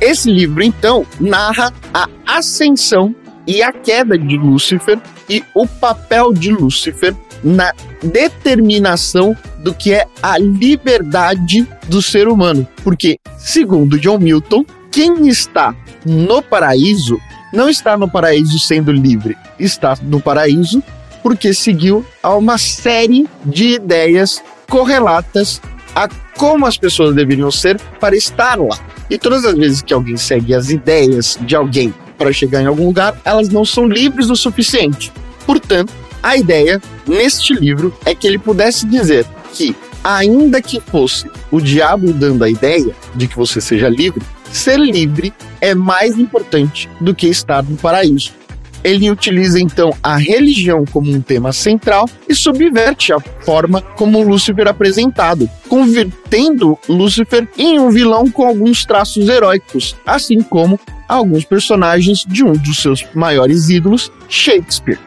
[0.00, 3.14] Esse livro, então, narra a ascensão
[3.50, 4.96] e a queda de Lúcifer
[5.28, 12.64] e o papel de Lúcifer na determinação do que é a liberdade do ser humano.
[12.84, 15.74] Porque, segundo John Milton, quem está
[16.06, 17.18] no paraíso
[17.52, 20.80] não está no paraíso sendo livre, está no paraíso
[21.20, 25.60] porque seguiu a uma série de ideias correlatas
[25.92, 28.78] a como as pessoas deveriam ser para estar lá.
[29.10, 32.84] E todas as vezes que alguém segue as ideias de alguém para chegar em algum
[32.84, 35.10] lugar, elas não são livres o suficiente.
[35.46, 35.90] Portanto,
[36.22, 42.12] a ideia neste livro é que ele pudesse dizer que, ainda que fosse o diabo
[42.12, 47.26] dando a ideia de que você seja livre, ser livre é mais importante do que
[47.26, 48.32] estar no paraíso.
[48.84, 54.66] Ele utiliza então a religião como um tema central e subverte a forma como Lúcifer
[54.66, 60.78] é apresentado, convertendo Lúcifer em um vilão com alguns traços heróicos, assim como
[61.16, 64.98] alguns personagens de um dos seus maiores ídolos, Shakespeare.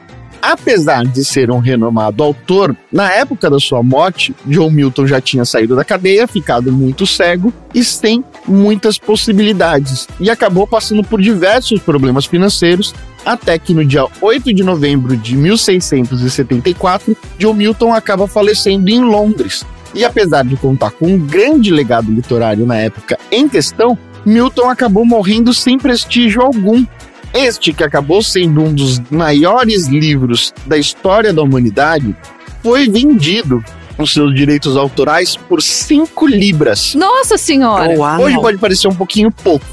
[0.41, 5.45] Apesar de ser um renomado autor, na época da sua morte, John Milton já tinha
[5.45, 11.79] saído da cadeia, ficado muito cego e sem muitas possibilidades, e acabou passando por diversos
[11.79, 12.93] problemas financeiros,
[13.25, 19.65] até que no dia 8 de novembro de 1674, John Milton acaba falecendo em Londres.
[19.95, 25.05] E apesar de contar com um grande legado literário na época em questão, Milton acabou
[25.05, 26.85] morrendo sem prestígio algum,
[27.33, 32.15] este, que acabou sendo um dos maiores livros da história da humanidade,
[32.61, 33.63] foi vendido
[33.97, 36.95] com seus direitos autorais por 5 libras.
[36.95, 37.93] Nossa senhora!
[38.19, 39.65] Hoje pode parecer um pouquinho pouco.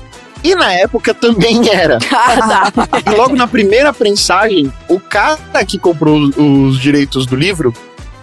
[0.43, 1.99] E na época também era.
[2.13, 2.87] Ah, tá.
[3.13, 7.75] E logo na primeira prensagem, o cara que comprou os direitos do livro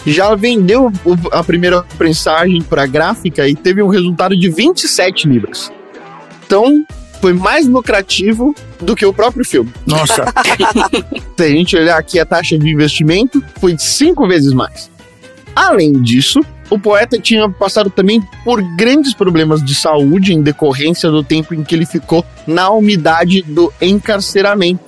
[0.05, 0.91] já vendeu
[1.31, 5.71] a primeira prensagem para gráfica e teve um resultado de 27 libras.
[6.47, 6.85] Então,
[7.19, 9.71] foi mais lucrativo do que o próprio filme.
[9.85, 10.25] Nossa.
[11.35, 14.89] Se a gente olhar aqui a taxa de investimento, foi cinco vezes mais.
[15.53, 16.39] Além disso,
[16.69, 21.63] o poeta tinha passado também por grandes problemas de saúde em decorrência do tempo em
[21.63, 24.83] que ele ficou na umidade do encarceramento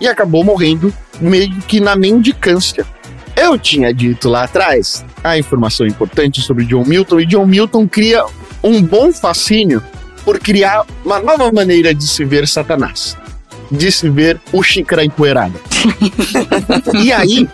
[0.00, 2.86] e acabou morrendo meio que na mendicância.
[3.34, 8.24] Eu tinha dito lá atrás a informação importante sobre John Milton e John Milton cria
[8.62, 9.82] um bom fascínio
[10.24, 13.16] por criar uma nova maneira de se ver Satanás,
[13.70, 15.60] de se ver o xícara empoeirada.
[17.02, 17.48] e aí,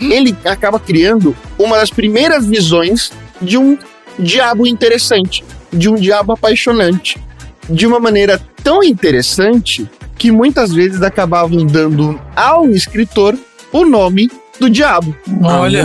[0.00, 3.76] ele acaba criando uma das primeiras visões de um
[4.18, 7.18] diabo interessante, de um diabo apaixonante,
[7.68, 13.36] de uma maneira tão interessante que muitas vezes acabavam dando ao escritor
[13.72, 15.16] o nome do diabo.
[15.42, 15.84] Olha.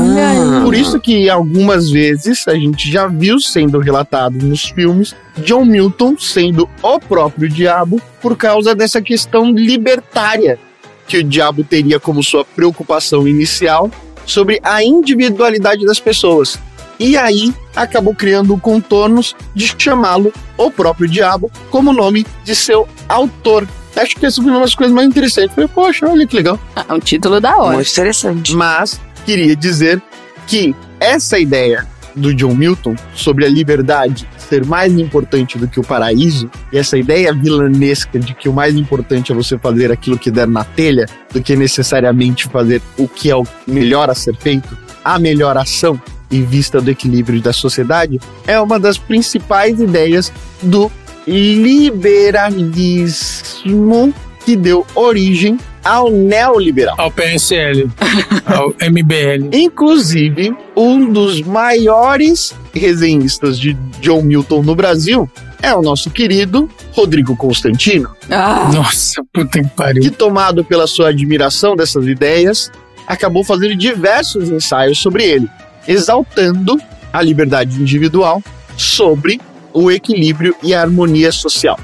[0.64, 6.16] Por isso que algumas vezes a gente já viu sendo relatado nos filmes John Milton
[6.18, 10.60] sendo o próprio diabo por causa dessa questão libertária
[11.08, 13.90] que o diabo teria como sua preocupação inicial
[14.26, 16.60] sobre a individualidade das pessoas.
[17.00, 23.68] E aí acabou criando contornos de chamá-lo o próprio diabo como nome de seu autor.
[23.98, 25.54] Acho que essa foi uma das coisas mais interessantes.
[25.56, 26.60] Falei, poxa, olha que legal.
[26.76, 27.76] É um título da hora.
[27.76, 28.56] Muito interessante.
[28.56, 30.02] Mas queria dizer
[30.48, 31.86] que essa ideia
[32.16, 36.98] do John Milton sobre a liberdade ser mais importante do que o paraíso, e essa
[36.98, 41.06] ideia vilanesca de que o mais importante é você fazer aquilo que der na telha,
[41.34, 46.02] do que necessariamente fazer o que é o melhor a ser feito, a melhor ação
[46.32, 50.32] em vista do equilíbrio da sociedade, é uma das principais ideias
[50.62, 50.92] do
[51.28, 54.14] liberalismo
[54.46, 56.96] que deu origem ao neoliberal.
[56.98, 57.90] Ao PSL.
[58.46, 59.50] ao MBL.
[59.54, 65.30] Inclusive, um dos maiores resenhistas de John Milton no Brasil
[65.62, 70.02] é o nosso querido Rodrigo Constantino, Ah, Nossa, puta que pariu.
[70.04, 72.72] que, tomado pela sua admiração dessas ideias,
[73.08, 75.50] acabou fazendo diversos ensaios sobre ele,
[75.88, 76.80] exaltando
[77.12, 78.42] a liberdade individual
[78.78, 79.42] sobre
[79.84, 81.80] o equilíbrio e a harmonia social.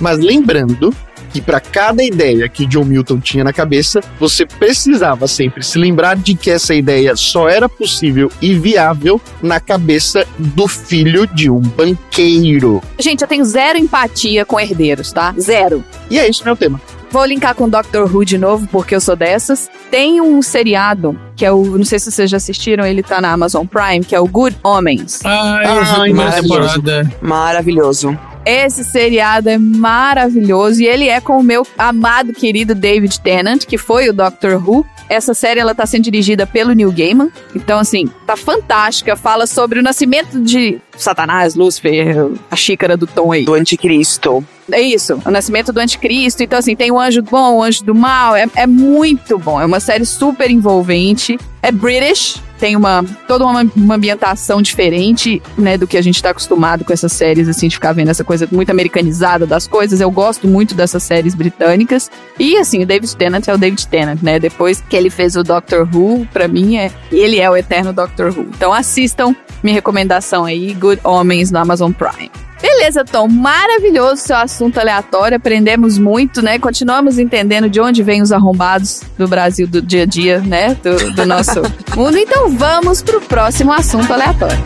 [0.00, 0.94] Mas lembrando
[1.32, 6.16] que para cada ideia que John Milton tinha na cabeça, você precisava sempre se lembrar
[6.16, 11.60] de que essa ideia só era possível e viável na cabeça do filho de um
[11.60, 12.82] banqueiro.
[12.98, 15.34] gente, eu tenho zero empatia com herdeiros, tá?
[15.38, 15.84] Zero.
[16.10, 16.80] E é isso meu tema.
[17.10, 19.70] Vou linkar com Doctor Who de novo, porque eu sou dessas.
[19.90, 21.64] Tem um seriado, que é o.
[21.78, 24.58] Não sei se vocês já assistiram, ele tá na Amazon Prime, que é o Good
[24.62, 25.20] Homens.
[25.24, 26.74] Ah, eu vi a Ai, primeira maravilhoso.
[26.82, 27.12] temporada.
[27.22, 28.18] Maravilhoso.
[28.44, 33.76] Esse seriado é maravilhoso e ele é com o meu amado querido David Tennant, que
[33.76, 34.86] foi o Doctor Who.
[35.08, 37.30] Essa série ela tá sendo dirigida pelo Neil Gaiman.
[37.54, 43.32] Então assim, tá fantástica, fala sobre o nascimento de Satanás, Lúcifer, a xícara do Tom
[43.32, 43.44] aí.
[43.44, 44.44] Do anticristo.
[44.70, 46.42] É isso, o nascimento do anticristo.
[46.42, 48.36] Então, assim, tem o anjo bom, o anjo do mal.
[48.36, 49.60] É, é muito bom.
[49.60, 51.38] É uma série super envolvente.
[51.62, 52.42] É British.
[52.58, 56.92] Tem uma toda uma, uma ambientação diferente, né, do que a gente tá acostumado com
[56.92, 60.00] essas séries, assim, de ficar vendo essa coisa muito americanizada das coisas.
[60.00, 62.10] Eu gosto muito dessas séries britânicas.
[62.36, 64.40] E, assim, o David Tennant é o David Tennant, né?
[64.40, 68.36] Depois que ele fez o Doctor Who, pra mim, é ele é o eterno Doctor
[68.36, 68.48] Who.
[68.54, 69.34] Então, assistam.
[69.62, 72.30] Minha recomendação aí, Good Homens no Amazon Prime.
[72.60, 76.58] Beleza, Tom, maravilhoso seu assunto aleatório, aprendemos muito, né?
[76.58, 80.76] Continuamos entendendo de onde vêm os arrombados do Brasil do dia a dia, né?
[80.82, 81.62] Do, do nosso
[81.96, 82.18] mundo.
[82.18, 84.58] Então vamos pro próximo assunto aleatório.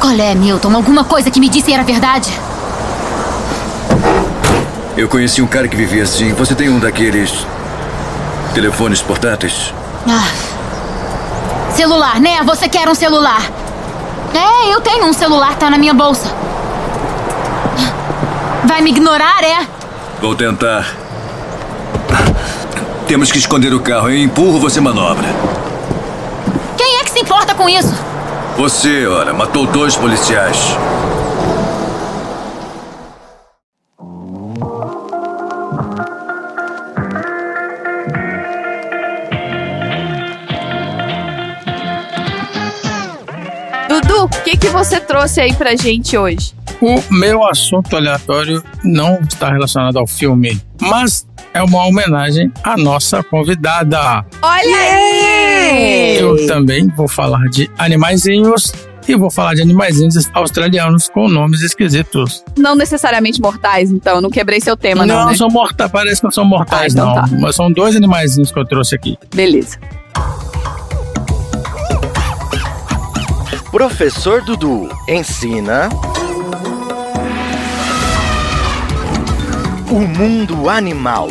[0.00, 0.74] Qual é, Milton?
[0.74, 2.30] Alguma coisa que me disse era verdade?
[4.96, 6.32] Eu conheci um cara que vivia assim.
[6.32, 7.46] Você tem um daqueles.
[8.56, 9.74] Telefones portáteis?
[10.08, 11.74] Ah.
[11.74, 12.42] Celular, né?
[12.42, 13.42] Você quer um celular?
[14.32, 16.34] É, eu tenho um celular, tá na minha bolsa.
[18.64, 19.66] Vai me ignorar, é?
[20.22, 20.86] Vou tentar.
[23.06, 24.08] Temos que esconder o carro.
[24.08, 25.28] Eu empurro, você manobra.
[26.78, 27.94] Quem é que se importa com isso?
[28.56, 30.74] Você, ora, matou dois policiais.
[44.46, 46.54] Que, que você trouxe aí pra gente hoje?
[46.80, 53.24] O meu assunto aleatório não está relacionado ao filme, mas é uma homenagem à nossa
[53.24, 54.24] convidada.
[54.40, 56.18] Olha aí!
[56.18, 58.72] Eu também vou falar de animaizinhos
[59.08, 62.44] e vou falar de animaizinhos australianos com nomes esquisitos.
[62.56, 64.20] Não necessariamente mortais, então.
[64.20, 65.34] Não quebrei seu tema, não, não, né?
[65.36, 67.14] são mortais, parece que não são mortais, Ah, então não.
[67.16, 67.26] tá.
[67.40, 69.18] Mas são dois animaizinhos que eu trouxe aqui.
[69.34, 69.76] Beleza.
[73.76, 75.90] Professor Dudu ensina.
[79.90, 81.28] O mundo animal.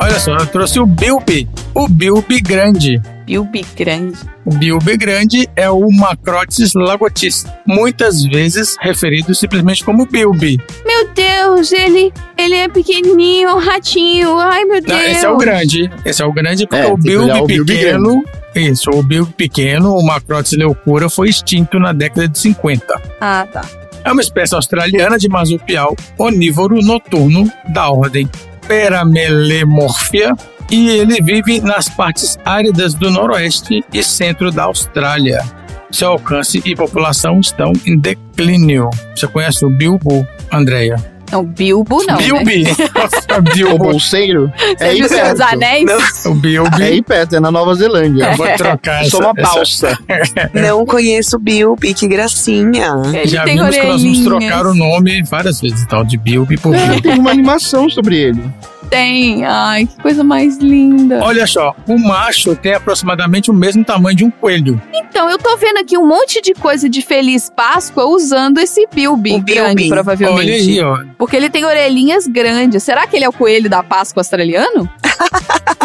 [0.00, 3.00] Olha só, eu trouxe o Bilby, o Bilby grande.
[3.24, 4.18] Bilby grande.
[4.44, 10.60] O Bilby grande é o Macrotis lagotis, muitas vezes referido simplesmente como Bilby.
[10.84, 14.36] Meu Deus, ele, ele é pequenininho, um ratinho.
[14.40, 15.02] Ai, meu Não, Deus.
[15.02, 15.90] esse é o grande.
[16.04, 18.24] Esse é o grande porque É, o tem que Bilby olhar o Bilby pequeno.
[18.54, 23.00] Isso, o Bilby pequeno, o Macrotis leucura, foi extinto na década de 50.
[23.20, 23.62] Ah, tá.
[24.04, 28.28] É uma espécie australiana de marsupial onívoro noturno da ordem
[28.66, 30.34] Peramelemorphia
[30.70, 35.42] e ele vive nas partes áridas do noroeste e centro da Austrália.
[35.90, 38.88] Seu alcance e população estão em declínio.
[39.14, 40.96] Você conhece o Bilbo, Andréia?
[41.30, 42.22] Não, Bilbo não, né?
[42.22, 42.64] Bilby!
[42.94, 43.78] Nossa, O Bilbo!
[43.78, 45.42] bolseiro é Você aí viu perto.
[45.42, 45.90] Anéis?
[46.26, 46.82] O Bilby!
[46.82, 48.30] É aí perto, é na Nova Zelândia.
[48.32, 49.98] Eu vou trocar essa, Sou uma essa- balsa.
[50.54, 52.94] Não conheço o Bilby, que gracinha.
[53.12, 54.24] Ele Já tem vimos que nós vamos orelhinhas.
[54.50, 57.02] trocar o nome várias vezes, tal, de Bilby por É, Bilby.
[57.02, 58.42] tem uma animação sobre ele.
[58.90, 59.44] Tem.
[59.44, 61.20] Ai, que coisa mais linda.
[61.22, 64.80] Olha só, o macho tem aproximadamente o mesmo tamanho de um coelho.
[64.92, 69.34] Então, eu tô vendo aqui um monte de coisa de Feliz Páscoa usando esse Bilby
[69.34, 69.88] O grande, Bilby.
[69.90, 70.40] provavelmente.
[70.40, 71.04] Olha aí, ó.
[71.16, 72.82] Porque ele tem orelhinhas grandes.
[72.82, 74.88] Será que ele é o coelho da Páscoa australiano?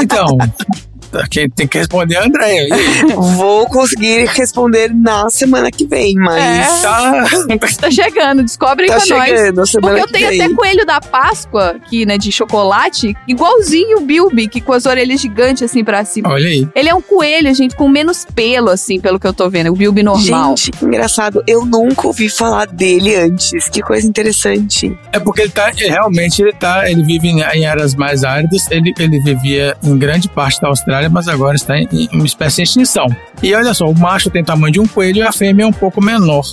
[0.01, 0.37] Então,
[1.29, 2.67] quem tem que responder é a Andréia.
[3.35, 6.81] Vou conseguir responder na semana que vem, mas.
[6.81, 7.23] Tá.
[7.79, 9.27] Tá chegando, descobre aí Tá pra nós.
[9.29, 10.41] chegando semana Porque eu que tenho vem.
[10.41, 15.19] até coelho da Páscoa aqui, né, de chocolate, igualzinho o Bilby, que com as orelhas
[15.21, 16.29] gigantes assim pra cima.
[16.29, 16.67] Olha aí.
[16.73, 19.71] Ele é um coelho, gente, com menos pelo, assim, pelo que eu tô vendo.
[19.71, 20.55] O Bilby normal.
[20.57, 21.43] Gente, que engraçado.
[21.47, 23.69] Eu nunca ouvi falar dele antes.
[23.69, 24.97] Que coisa interessante.
[25.11, 28.93] É porque ele tá, realmente ele tá, ele vive em, em áreas mais áridas, ele,
[28.99, 33.07] ele vivia em grande parte da Austrália, mas agora está em, uma espécie em extinção.
[33.41, 35.73] E olha só, o macho tem tamanho de um coelho e a fêmea é um
[35.73, 36.43] pouco menor.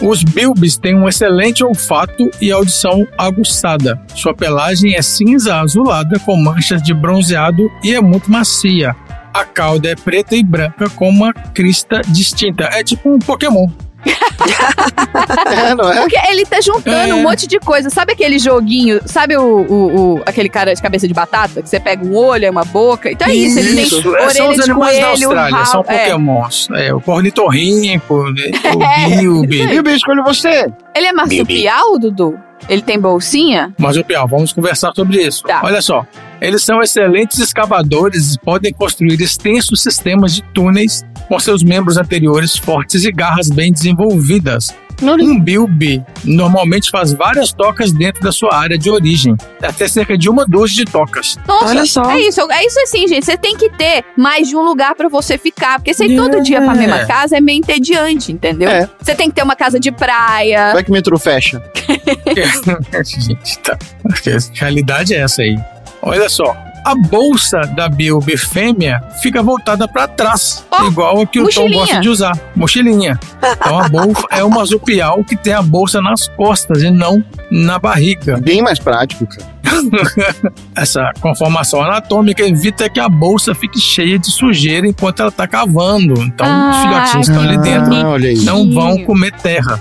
[0.00, 4.00] Os bilbis têm um excelente olfato e audição aguçada.
[4.14, 8.96] Sua pelagem é cinza azulada com manchas de bronzeado e é muito macia.
[9.32, 12.64] A cauda é preta e branca com uma crista distinta.
[12.72, 13.66] É tipo um Pokémon.
[14.04, 16.00] É, não é?
[16.00, 17.14] Porque ele tá juntando É.
[17.14, 17.90] um monte de coisa.
[17.90, 19.00] Sabe aquele joguinho?
[19.06, 21.62] Sabe o, o- o- aquele cara de cabeça de batata?
[21.62, 23.10] Que você pega um olho, uma boca.
[23.10, 23.58] Então é isso.
[23.58, 25.98] Ele tem Isso, orelha são os animais da coelho, Austrália, são é.
[25.98, 26.68] pokémons.
[26.74, 29.62] É, o ornitorrinco, o bilby.
[29.72, 30.66] E o bicho escolhe você.
[30.94, 32.38] Ele é marsupial, Dudu?
[32.68, 33.74] Ele tem bolsinha?
[34.06, 35.42] Piau, vamos conversar sobre isso.
[35.44, 35.60] Tá.
[35.64, 36.06] Olha só,
[36.42, 42.56] eles são excelentes escavadores e podem construir extensos sistemas de túneis com seus membros anteriores
[42.56, 44.74] fortes e garras bem desenvolvidas.
[45.00, 50.28] Um bilby normalmente faz várias tocas dentro da sua área de origem, até cerca de
[50.28, 51.36] uma dúzia de tocas.
[51.46, 52.10] Nossa, Olha só.
[52.10, 53.24] É isso, é isso assim, gente.
[53.24, 55.78] Você tem que ter mais de um lugar pra você ficar.
[55.78, 58.68] Porque você ir todo dia pra mesma casa é meio entediante, entendeu?
[58.68, 58.88] É.
[59.00, 60.72] Você tem que ter uma casa de praia.
[60.72, 61.60] Vai que o metrô fecha.
[63.04, 63.76] Gente, tá.
[64.04, 65.56] A realidade é essa aí.
[66.02, 66.54] Olha só.
[66.84, 71.70] A bolsa da Bilby fêmea fica voltada para trás, Ó, igual a que o Tom
[71.70, 72.36] gosta de usar.
[72.56, 73.20] Mochilinha.
[73.56, 77.78] Então a bolsa é uma marsupial que tem a bolsa nas costas e não na
[77.78, 78.36] barriga.
[78.38, 79.52] Bem mais prático, cara.
[80.74, 86.20] Essa conformação anatômica evita que a bolsa fique cheia de sujeira enquanto ela está cavando.
[86.20, 89.80] Então os Ah, filhotinhos que estão ali dentro Ah, não vão comer terra.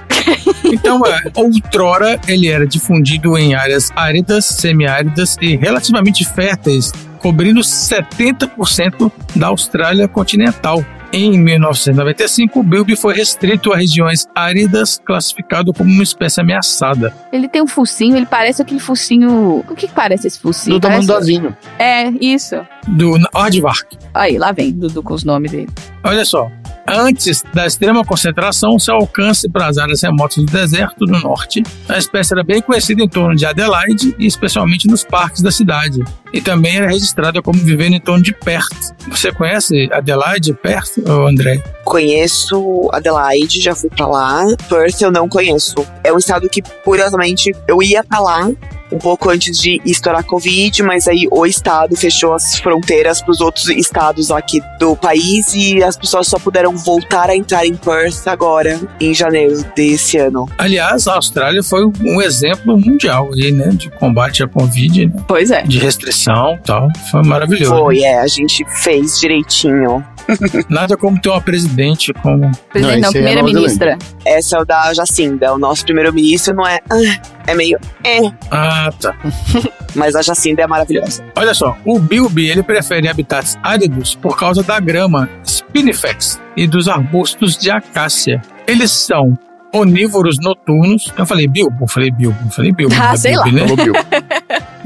[0.71, 9.11] Então, é, outrora ele era difundido em áreas áridas, semiáridas e relativamente férteis, cobrindo 70%
[9.35, 10.83] da Austrália continental.
[11.13, 17.13] Em 1995, o bilby foi restrito a regiões áridas, classificado como uma espécie ameaçada.
[17.33, 19.57] Ele tem um focinho, ele parece aquele focinho.
[19.69, 20.77] O que, que parece esse focinho?
[20.77, 21.57] Do tamanho Parece- do azinho.
[21.77, 22.55] É, isso.
[22.87, 23.97] Do Aardvark.
[24.13, 25.67] Aí, lá vem Dudu com os nomes dele.
[26.01, 26.49] Olha só,
[26.87, 31.97] Antes da extrema concentração, seu alcance para as áreas remotas do deserto do norte, a
[31.97, 36.03] espécie era bem conhecida em torno de Adelaide e especialmente nos parques da cidade.
[36.33, 38.93] E também era registrada como vivendo em torno de Perth.
[39.09, 41.61] Você conhece Adelaide, Perth, André?
[41.83, 44.45] Conheço Adelaide, já fui pra lá.
[44.69, 45.75] Perth eu não conheço.
[46.03, 48.49] É um estado que, curiosamente, eu ia pra lá
[48.91, 53.41] um pouco antes de estourar Covid, mas aí o estado fechou as fronteiras para os
[53.41, 58.27] outros estados aqui do país e as pessoas só puderam voltar a entrar em Perth
[58.27, 60.47] agora, em janeiro desse ano.
[60.57, 65.23] Aliás, a Austrália foi um exemplo mundial aí, né, de combate à Covid, né?
[65.27, 65.63] Pois é.
[65.63, 66.87] de restrição e tal.
[67.09, 67.75] Foi maravilhoso.
[67.75, 70.03] Foi, é, a gente fez direitinho.
[70.69, 72.51] Nada como ter uma presidente como.
[72.71, 73.97] Presidente, não, aí é primeira-ministra.
[74.25, 75.53] Essa é o da Jacinda.
[75.53, 76.79] O nosso primeiro-ministro não é.
[76.89, 77.79] ah, É meio.
[78.03, 78.19] É.
[78.49, 79.15] Ah, tá.
[79.95, 81.23] Mas a Jacinda é maravilhosa.
[81.35, 86.87] Olha só, o Bilby ele prefere habitats áridos por causa da grama Spinifex e dos
[86.87, 88.41] arbustos de acácia.
[88.65, 89.37] Eles são
[89.73, 91.11] onívoros noturnos.
[91.17, 92.95] Eu falei Bilbo, eu falei Bilbo, eu falei Bilbo.
[92.95, 93.61] Ah, não é sei Bilby, né?
[93.67, 93.93] Falou, Bill.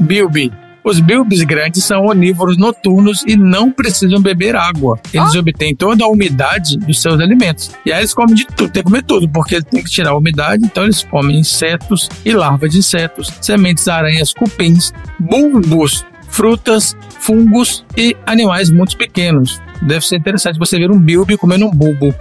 [0.00, 0.65] Bilby.
[0.86, 4.96] Os bilbis grandes são onívoros noturnos e não precisam beber água.
[5.12, 7.72] Eles obtêm toda a umidade dos seus alimentos.
[7.84, 10.16] E aí eles comem de tudo, tem que comer tudo, porque tem que tirar a
[10.16, 17.84] umidade, então eles comem insetos e larvas de insetos, sementes, aranhas, cupins, bulbos, frutas, fungos
[17.96, 19.60] e animais muito pequenos.
[19.82, 22.14] Deve ser interessante você ver um bilbi comendo um bulbo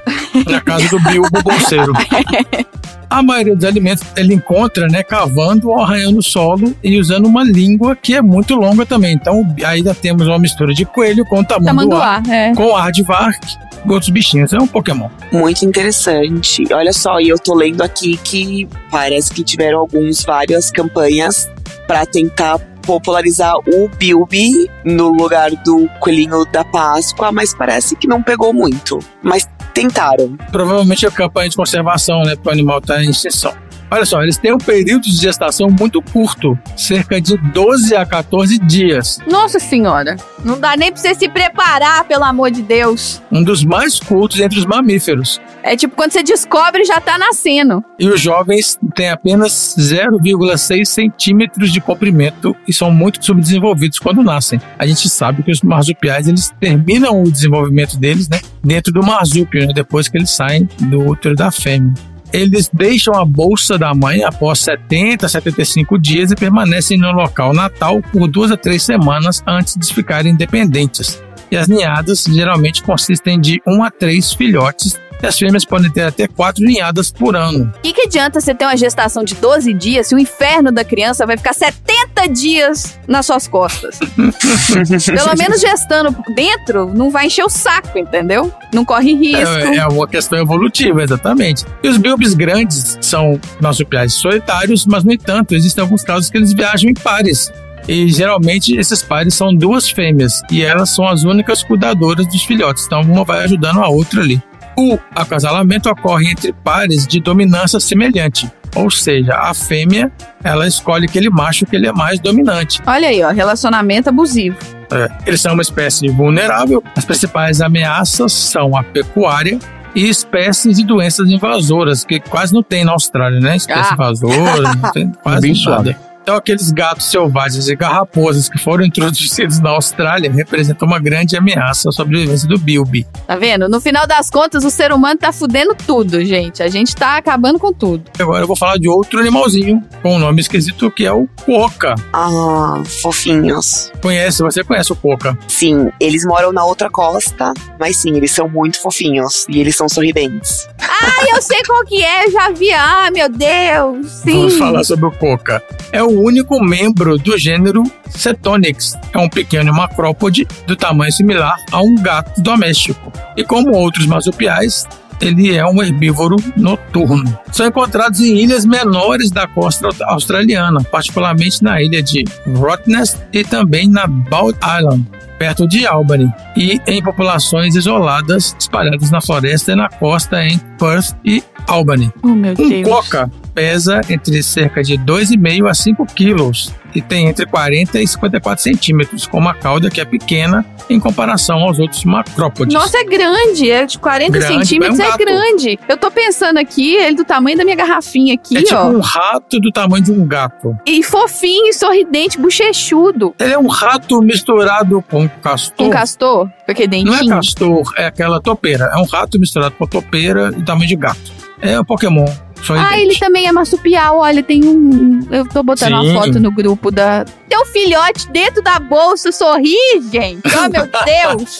[0.49, 1.93] na casa do bilbo bolseiro.
[3.09, 7.43] A maioria dos alimentos ele encontra, né, cavando ou arranhando o solo e usando uma
[7.43, 9.13] língua que é muito longa também.
[9.13, 12.53] Então, ainda temos uma mistura de coelho com tamanduá, Tamanduá, é.
[12.53, 13.45] com aardvark
[13.85, 14.53] e outros bichinhos.
[14.53, 15.09] É um Pokémon.
[15.31, 16.63] Muito interessante.
[16.73, 21.49] Olha só, e eu tô lendo aqui que parece que tiveram alguns, várias campanhas
[21.87, 28.21] para tentar popularizar o Bilby no lugar do coelhinho da Páscoa, mas parece que não
[28.21, 28.99] pegou muito.
[29.23, 30.37] Mas tentaram.
[30.51, 33.53] Provavelmente é campanha de conservação, né, para o animal estar em extinção.
[33.89, 38.57] Olha só, eles têm um período de gestação muito curto, cerca de 12 a 14
[38.59, 39.19] dias.
[39.29, 40.15] Nossa senhora.
[40.43, 43.21] Não dá nem pra você se preparar, pelo amor de Deus.
[43.31, 45.39] Um dos mais curtos entre os mamíferos.
[45.63, 47.83] É tipo quando você descobre já tá nascendo.
[47.97, 54.61] E os jovens têm apenas 0,6 centímetros de comprimento e são muito subdesenvolvidos quando nascem.
[54.77, 59.65] A gente sabe que os marsupiais eles terminam o desenvolvimento deles né, dentro do marsúpio,
[59.65, 61.93] né, depois que eles saem do útero da fêmea.
[62.35, 68.01] Eles deixam a bolsa da mãe após 70, 75 dias e permanecem no local natal
[68.11, 71.23] por duas a três semanas antes de ficarem independentes.
[71.49, 76.03] E as ninhadas geralmente consistem de um a três filhotes e as fêmeas podem ter
[76.03, 77.73] até quatro ninhadas por ano.
[77.77, 80.83] O que, que adianta você ter uma gestação de 12 dias se o inferno da
[80.83, 83.99] criança vai ficar 70 dias nas suas costas?
[84.17, 88.53] Pelo menos gestando dentro, não vai encher o saco, entendeu?
[88.73, 89.37] Não corre risco.
[89.37, 91.65] É, é uma questão evolutiva, exatamente.
[91.83, 96.53] E os bilbis grandes são marsupiais solitários, mas, no entanto, existem alguns casos que eles
[96.53, 97.51] viajam em pares.
[97.87, 102.85] E geralmente esses pares são duas fêmeas e elas são as únicas cuidadoras dos filhotes,
[102.85, 104.41] então uma vai ajudando a outra ali.
[104.77, 110.11] O acasalamento ocorre entre pares de dominância semelhante, ou seja, a fêmea
[110.43, 112.81] ela escolhe aquele macho que ele é mais dominante.
[112.85, 114.57] Olha aí, ó, relacionamento abusivo.
[114.91, 116.83] É, eles são uma espécie vulnerável.
[116.95, 119.57] As principais ameaças são a pecuária
[119.95, 123.55] e espécies de doenças invasoras, que quase não tem na Austrália, né?
[123.55, 123.93] Espécie Ah.
[123.93, 125.63] invasora, não tem quase Bem nada.
[125.63, 125.95] suave.
[126.25, 131.89] Então, aqueles gatos selvagens e garrapozas que foram introduzidos na Austrália representam uma grande ameaça
[131.89, 133.05] à sobrevivência do bilby.
[133.27, 133.69] Tá vendo?
[133.69, 136.63] No final das contas, o ser humano tá fudendo tudo, gente.
[136.63, 138.05] A gente tá acabando com tudo.
[138.17, 141.93] Agora eu vou falar de outro animalzinho com um nome esquisito que é o coca.
[142.11, 143.91] Ah, fofinhos.
[144.01, 144.41] Conhece?
[144.41, 145.37] Você conhece o coca?
[145.47, 149.87] Sim, eles moram na outra costa, mas sim, eles são muito fofinhos e eles são
[149.87, 150.67] sorridentes.
[150.79, 152.71] Ai, eu sei qual que é, eu já vi.
[152.71, 154.07] Ah, meu Deus.
[154.09, 154.31] Sim.
[154.31, 155.61] Vamos falar sobre o coca.
[155.91, 158.97] É o único membro do gênero Cetonix.
[159.13, 163.11] É um pequeno macrópode do tamanho similar a um gato doméstico.
[163.37, 164.87] E como outros marsupiais,
[165.21, 167.37] ele é um herbívoro noturno.
[167.51, 172.23] São encontrados em ilhas menores da costa aust- australiana, particularmente na ilha de
[172.57, 175.05] Rottnest e também na Bald Island,
[175.39, 181.15] perto de Albany, e em populações isoladas espalhadas na floresta e na costa em Perth
[181.23, 182.11] e Albany.
[182.21, 188.01] Oh, Um coca pesa entre cerca de 2,5 a 5 quilos e tem entre 40
[188.01, 192.73] e 54 centímetros, com uma cauda que é pequena em comparação aos outros macrópodes.
[192.73, 193.69] Nossa, é grande.
[193.69, 195.79] É de 40 Grande, centímetros, é um é, grande.
[195.89, 198.87] Eu tô pensando aqui, ele do tamanho da minha garrafinha aqui, é tipo ó.
[198.87, 200.77] um rato do tamanho de um gato.
[200.85, 203.35] E fofinho, sorridente, bochechudo.
[203.39, 205.87] Ele é um rato misturado com castor.
[205.87, 207.35] Um castor, com aquele Não é dentinho.
[207.35, 208.91] castor, é aquela topeira.
[208.93, 211.33] É um rato misturado com topeira e tamanho de gato.
[211.61, 212.25] É um Pokémon.
[212.65, 214.17] Só Ah, ele também é marsupial.
[214.19, 215.19] Olha, tem um.
[215.31, 216.13] Eu tô botando uma Sim.
[216.13, 217.25] foto no grupo da.
[217.47, 219.75] Tem um filhote dentro da bolsa, sorri,
[220.11, 220.41] gente.
[220.57, 221.59] Oh, meu Deus.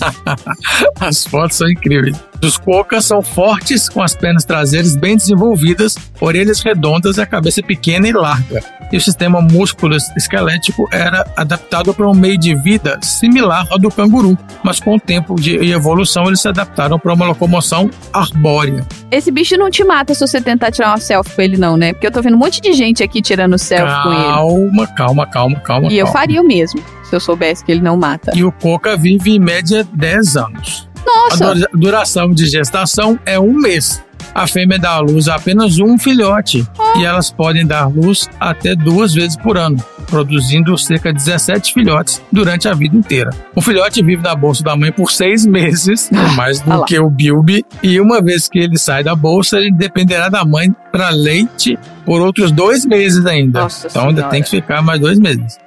[1.00, 2.18] As fotos são incríveis.
[2.46, 7.64] Os cocas são fortes, com as pernas traseiras bem desenvolvidas, orelhas redondas e a cabeça
[7.64, 8.64] pequena e larga.
[8.92, 14.38] E o sistema músculo-esquelético era adaptado para um meio de vida similar ao do canguru,
[14.64, 18.86] mas com o tempo de evolução eles se adaptaram para uma locomoção arbórea.
[19.10, 21.94] Esse bicho não te mata se você tentar tirar uma selfie com ele, não, né?
[21.94, 24.24] Porque eu tô vendo um monte de gente aqui tirando selfie com ele.
[24.24, 25.92] Calma, calma, calma, calma.
[25.92, 26.20] E eu calma.
[26.20, 28.34] faria o mesmo, se eu soubesse que ele não mata.
[28.36, 30.88] E o coca vive em média 10 anos.
[31.06, 31.52] Nossa!
[31.52, 34.02] A dura- duração de gestação é um mês.
[34.34, 36.68] A fêmea dá à luz a apenas um filhote
[36.98, 39.78] e elas podem dar luz até duas vezes por ano,
[40.08, 43.30] produzindo cerca de 17 filhotes durante a vida inteira.
[43.56, 47.10] O filhote vive na bolsa da mãe por seis meses, mais Ah do que o
[47.10, 51.78] Bilby, e uma vez que ele sai da bolsa, ele dependerá da mãe para leite
[52.06, 53.62] por outros dois meses ainda.
[53.62, 54.32] Nossa então ainda Senhora.
[54.32, 55.58] tem que ficar mais dois meses.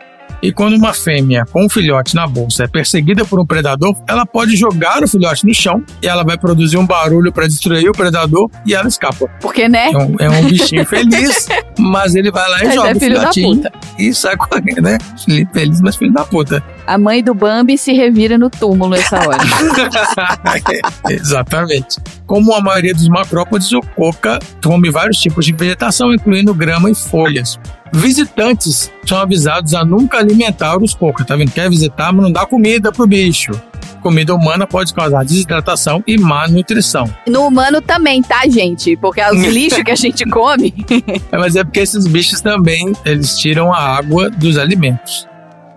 [0.42, 4.24] E quando uma fêmea com um filhote na bolsa é perseguida por um predador, ela
[4.24, 7.92] pode jogar o filhote no chão e ela vai produzir um barulho para destruir o
[7.92, 9.28] predador e ela escapa.
[9.40, 9.90] Porque, né?
[9.90, 11.48] É um, é um bichinho feliz,
[11.78, 13.72] mas ele vai lá e Mas joga é o filho da filhotinho puta.
[13.98, 14.98] e sai correndo, né?
[15.52, 16.62] Feliz, mas filho da puta.
[16.86, 19.38] A mãe do Bambi se revira no túmulo essa hora.
[21.08, 21.98] Exatamente.
[22.26, 26.94] Como a maioria dos macrópodes, o coca come vários tipos de vegetação, incluindo grama e
[26.94, 27.58] folhas.
[27.92, 31.50] Visitantes são avisados a nunca alimentar os cocas, tá vendo?
[31.52, 33.52] Quer visitar, mas não dá comida pro bicho.
[34.02, 37.12] Comida humana pode causar desidratação e má nutrição.
[37.26, 38.96] No humano também, tá, gente?
[38.96, 40.74] Porque os lixos que a gente come.
[41.30, 45.26] É, Mas é porque esses bichos também, eles tiram a água dos alimentos.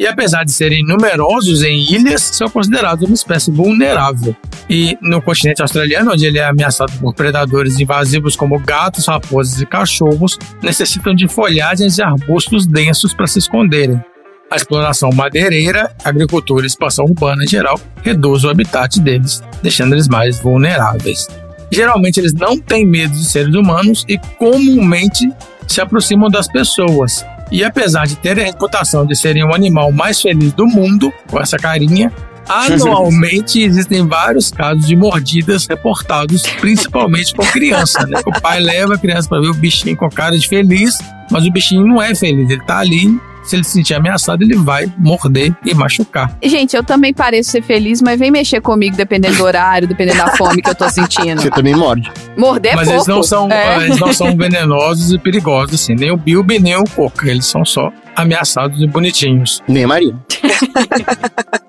[0.02, 4.35] E apesar de serem numerosos em ilhas, são considerados uma espécie vulnerável.
[4.68, 9.65] E no continente australiano, onde ele é ameaçado por predadores invasivos como gatos, raposas e
[9.65, 14.03] cachorros, necessitam de folhagens e arbustos densos para se esconderem.
[14.52, 20.10] A exploração madeireira, agricultura e expansão urbana em geral reduz o habitat deles, deixando eles
[20.10, 21.26] mais vulneráveis.
[21.72, 25.32] Geralmente eles não têm medo de seres humanos e comumente
[25.65, 27.26] se aproximam das pessoas.
[27.49, 31.40] E apesar de terem a reputação de serem o animal mais feliz do mundo, com
[31.40, 32.11] essa carinha,
[32.45, 38.06] anualmente existem vários casos de mordidas reportados, principalmente por criança.
[38.06, 38.19] Né?
[38.26, 40.98] O pai leva a criança para ver o bichinho com cara de feliz,
[41.30, 43.18] mas o bichinho não é feliz, ele tá ali.
[43.43, 46.38] Se ele se sentir ameaçado, ele vai morder e machucar.
[46.43, 50.35] Gente, eu também pareço ser feliz, mas vem mexer comigo dependendo do horário, dependendo da
[50.38, 51.41] fome que eu tô sentindo.
[51.41, 52.11] Você também morde.
[52.38, 52.97] Morder é Mas pouco.
[52.99, 53.85] eles não são, É.
[53.85, 55.95] eles não são venenosos e perigosos, assim.
[55.95, 57.30] Nem o Bilby, nem o Coca.
[57.30, 59.61] Eles são só ameaçados e bonitinhos.
[59.68, 60.15] Nem a Maria.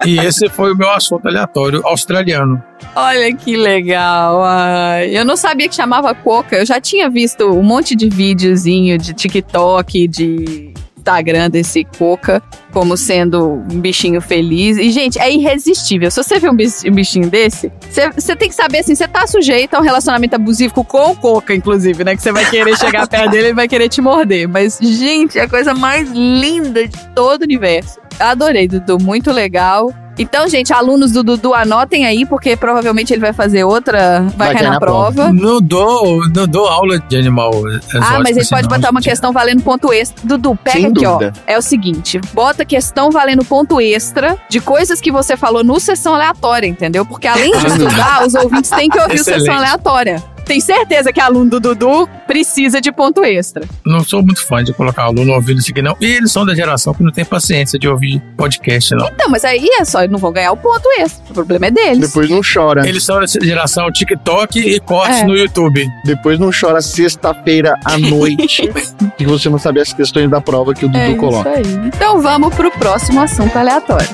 [0.04, 2.60] E esse foi o meu assunto aleatório australiano.
[2.96, 4.42] Olha que legal.
[4.44, 6.56] Ai, eu não sabia que chamava coca.
[6.56, 12.42] Eu já tinha visto um monte de videozinho de TikTok, de Instagram desse coca
[12.72, 14.78] como sendo um bichinho feliz.
[14.78, 16.10] E, gente, é irresistível.
[16.10, 17.70] Se você vê um bichinho desse,
[18.16, 21.54] você tem que saber assim: você tá sujeito a um relacionamento abusivo com o coca,
[21.54, 22.16] inclusive, né?
[22.16, 24.48] Que você vai querer chegar perto dele e vai querer te morder.
[24.48, 28.00] Mas, gente, é a coisa mais linda de todo o universo.
[28.18, 28.98] Adorei, Dudu.
[29.02, 29.92] Muito legal.
[30.18, 34.68] Então, gente, alunos do Dudu, anotem aí, porque provavelmente ele vai fazer outra, vai, cair
[34.68, 35.32] na, prova.
[35.32, 37.98] Não dou, não dou aula de animal exótico.
[38.02, 40.20] Ah, mas ele assim, pode botar uma questão valendo ponto extra.
[40.24, 41.32] Dudu, pega Sem aqui, dúvida.
[41.36, 41.40] ó.
[41.46, 46.14] É o seguinte: bota questão valendo ponto extra de coisas que você falou no sessão
[46.14, 47.06] aleatória, entendeu?
[47.06, 50.22] Porque além de estudar, os ouvintes têm que ouvir o sessão aleatória.
[50.44, 53.64] Tem certeza que aluno do Dudu precisa de ponto extra.
[53.86, 55.96] Não sou muito fã de colocar aluno ouvindo isso aqui, não.
[56.00, 59.06] E eles são da geração que não tem paciência de ouvir podcast, não.
[59.08, 61.22] Então, mas aí é só, eles não vão ganhar o ponto extra.
[61.30, 62.00] O problema é deles.
[62.08, 62.86] Depois não chora.
[62.86, 65.24] Eles são da geração TikTok e cortes É.
[65.24, 65.86] no YouTube.
[66.04, 68.70] Depois não chora sexta-feira à noite.
[69.16, 71.60] que você não sabe as questões da prova que o Dudu É coloca.
[71.60, 71.86] isso aí.
[71.86, 74.08] Então vamos pro próximo assunto aleatório.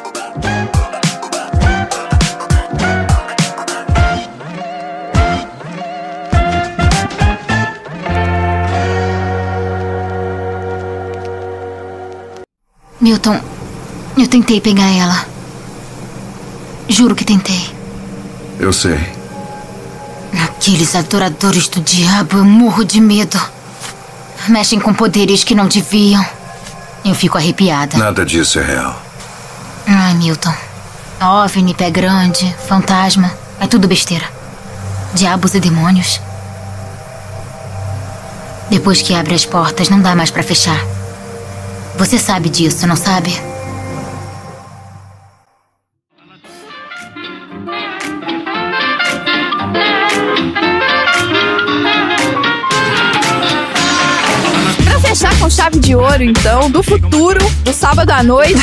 [13.08, 13.40] Milton,
[14.18, 15.24] eu tentei pegar ela.
[16.90, 17.74] Juro que tentei.
[18.60, 19.00] Eu sei.
[20.44, 23.40] Aqueles adoradores do diabo, eu morro de medo.
[24.46, 26.22] mexem com poderes que não deviam.
[27.02, 27.96] Eu fico arrepiada.
[27.96, 29.02] Nada disso é real.
[29.86, 30.52] Ai, Milton.
[31.18, 33.32] OVNI, pé grande, fantasma.
[33.58, 34.26] É tudo besteira.
[35.14, 36.20] Diabos e demônios.
[38.68, 40.97] Depois que abre as portas, não dá mais pra fechar.
[41.98, 43.30] Você sabe disso, não sabe?
[54.84, 58.54] Pra fechar com chave de ouro, então, do futuro, do sábado à noite.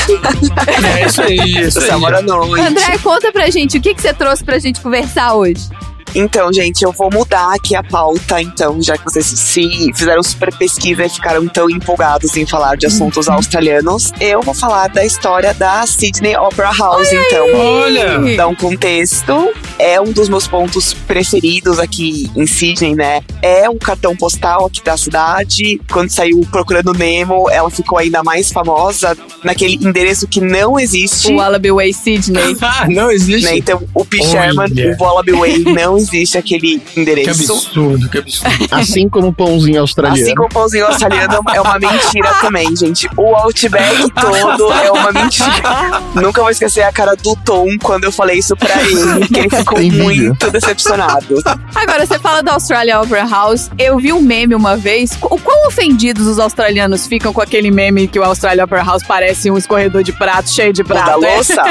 [0.83, 1.35] É isso aí,
[1.67, 1.87] isso aí.
[1.87, 2.65] Sábado à noite.
[2.65, 5.69] André, conta pra gente o que, que você trouxe pra gente conversar hoje.
[6.15, 10.55] Então, gente, eu vou mudar aqui a pauta, então, já que vocês se fizeram super
[10.57, 15.53] pesquisa e ficaram tão empolgados em falar de assuntos australianos, eu vou falar da história
[15.53, 17.45] da Sydney Opera House, então.
[17.53, 18.35] Olha!
[18.37, 23.21] Dar um contexto, é um dos meus pontos preferidos aqui em Sydney, né?
[23.41, 25.81] É um cartão postal aqui da cidade.
[25.91, 31.33] Quando saiu Procurando Nemo, ela ficou ainda mais famosa naquele endereço que não existe.
[31.33, 32.55] O Wallaby Way Sydney.
[32.65, 33.45] Ah, não existe.
[33.45, 33.57] Né?
[33.57, 34.17] Então, o P.
[34.19, 34.29] Olha.
[34.29, 36.05] Sherman, o Wallaby Way, não existe
[36.38, 37.30] aquele Que endereço.
[37.53, 38.68] absurdo, que absurdo.
[38.72, 40.23] Assim como o pãozinho australiano.
[40.23, 43.07] Assim como o pãozinho australiano é uma mentira também, gente.
[43.18, 46.02] O Outback todo é uma mentira.
[46.15, 49.49] Nunca vou esquecer a cara do Tom quando eu falei isso pra ele, que ele
[49.49, 50.03] ficou Tem vídeo.
[50.03, 51.41] muito decepcionado.
[51.73, 53.69] Agora, você fala da Australia Opera House.
[53.77, 55.11] Eu vi um meme uma vez.
[55.22, 59.49] O quão ofendidos os australianos ficam com aquele meme que o Australia Opera House parece
[59.52, 61.26] um escorredor de prato cheio de O da prato?
[61.26, 61.36] é?
[61.36, 61.61] louça,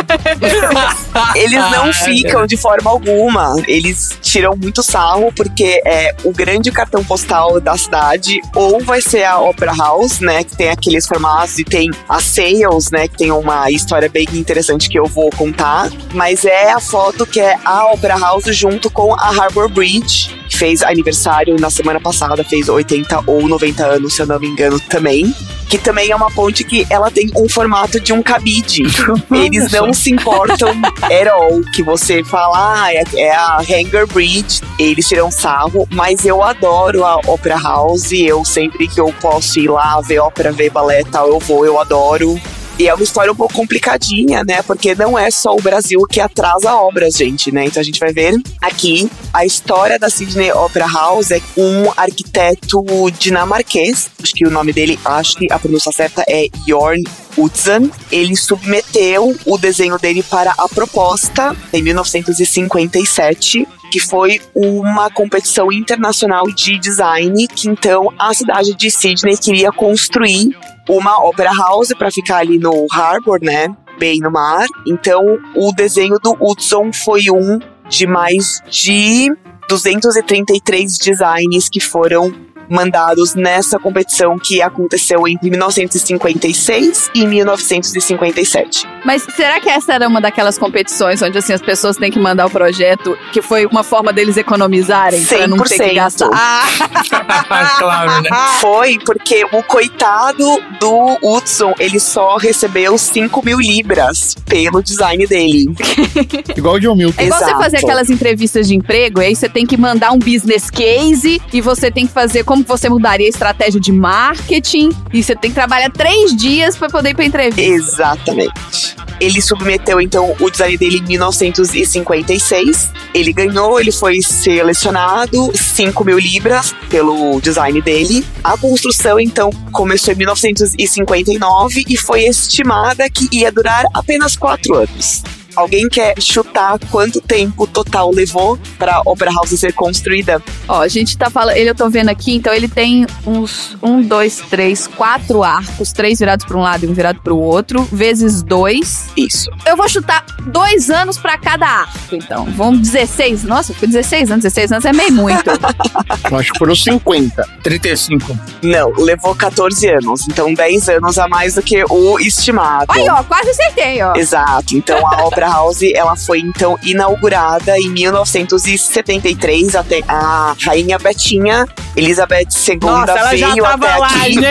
[1.35, 3.56] eles não ficam de forma alguma.
[3.66, 9.24] Eles tiram muito sarro, porque é o grande cartão postal da cidade, ou vai ser
[9.24, 10.42] a Opera House, né?
[10.42, 13.06] Que tem aqueles formatos e tem a Sales, né?
[13.06, 15.90] Que tem uma história bem interessante que eu vou contar.
[16.12, 20.56] Mas é a foto que é a Opera House junto com a Harbour Bridge, que
[20.56, 24.80] fez aniversário na semana passada, fez 80 ou 90 anos, se eu não me engano,
[24.80, 25.34] também.
[25.68, 28.82] Que também é uma ponte que ela tem um formato de um cabide.
[29.32, 30.70] Eles não se importam
[31.02, 36.24] at all que você fala, ah, é, é a Hanger Bridge, eles tiram sarro, mas
[36.24, 40.70] eu adoro a Opera House, eu sempre que eu posso ir lá ver ópera, ver
[40.70, 42.40] balé e tal, eu vou, eu adoro.
[42.78, 44.60] E é uma história um pouco complicadinha, né?
[44.62, 47.66] Porque não é só o Brasil que atrasa obras, gente, né?
[47.66, 52.84] Então a gente vai ver aqui a história da Sydney Opera House é um arquiteto
[53.18, 54.10] dinamarquês.
[54.20, 57.02] Acho que o nome dele, acho que a pronúncia certa é Jorn
[57.36, 57.90] Utzon.
[58.10, 66.46] Ele submeteu o desenho dele para a proposta em 1957 que foi uma competição internacional
[66.46, 70.58] de design que então a cidade de Sydney queria construir
[70.88, 73.68] uma opera house para ficar ali no Harbour, né?
[73.96, 74.66] Bem no mar.
[74.84, 79.32] Então, o desenho do Hudson foi um de mais de
[79.68, 82.34] 233 designs que foram
[82.68, 88.86] mandados nessa competição que aconteceu entre 1956 e 1957.
[89.04, 92.46] Mas será que essa era uma daquelas competições onde assim as pessoas têm que mandar
[92.46, 95.94] o projeto, que foi uma forma deles economizarem pra não ter que 100%.
[95.94, 96.30] gastar?
[96.32, 98.30] Ah, claro, né?
[98.60, 100.44] Foi porque o coitado
[100.80, 105.66] do Hudson, ele só recebeu 5 mil libras pelo design dele.
[106.56, 107.20] Igual o John Milton.
[107.20, 107.62] é igual você Exato.
[107.62, 111.60] fazer aquelas entrevistas de emprego, e aí você tem que mandar um business case e
[111.60, 115.56] você tem que fazer como você mudaria a estratégia de marketing e você tem que
[115.56, 117.62] trabalhar três dias pra poder ir pra entrevista.
[117.62, 118.94] Exatamente.
[119.20, 122.93] Ele submeteu então o design dele em 1956.
[123.12, 128.24] Ele ganhou, ele foi selecionado, 5 mil libras pelo design dele.
[128.44, 135.24] A construção então começou em 1959 e foi estimada que ia durar apenas 4 anos.
[135.56, 140.43] Alguém quer chutar quanto tempo total levou para a Opera House ser construída?
[140.68, 144.02] Ó, a gente tá falando, ele eu tô vendo aqui, então ele tem uns um,
[144.02, 148.43] dois, três, quatro arcos, três virados pra um lado e um virado pro outro, vezes
[148.43, 149.06] dois.
[149.16, 149.51] Isso.
[149.66, 152.47] Eu vou chutar dois anos pra cada arco, então.
[152.56, 153.44] Vamos 16.
[153.44, 155.51] Nossa, foi 16 anos, 16 anos é meio muito.
[156.31, 157.48] Eu acho que foram 50.
[157.62, 158.39] 35.
[158.62, 160.26] Não, levou 14 anos.
[160.28, 162.86] Então 10 anos a mais do que o estimado.
[162.89, 164.14] Aí, ó, quase acertei, ó.
[164.16, 164.76] Exato.
[164.76, 171.66] Então a Opera House, ela foi então inaugurada em 1973 até a rainha Betinha,
[171.96, 174.32] Elizabeth II Nossa, veio até lá, aqui.
[174.34, 174.44] gente.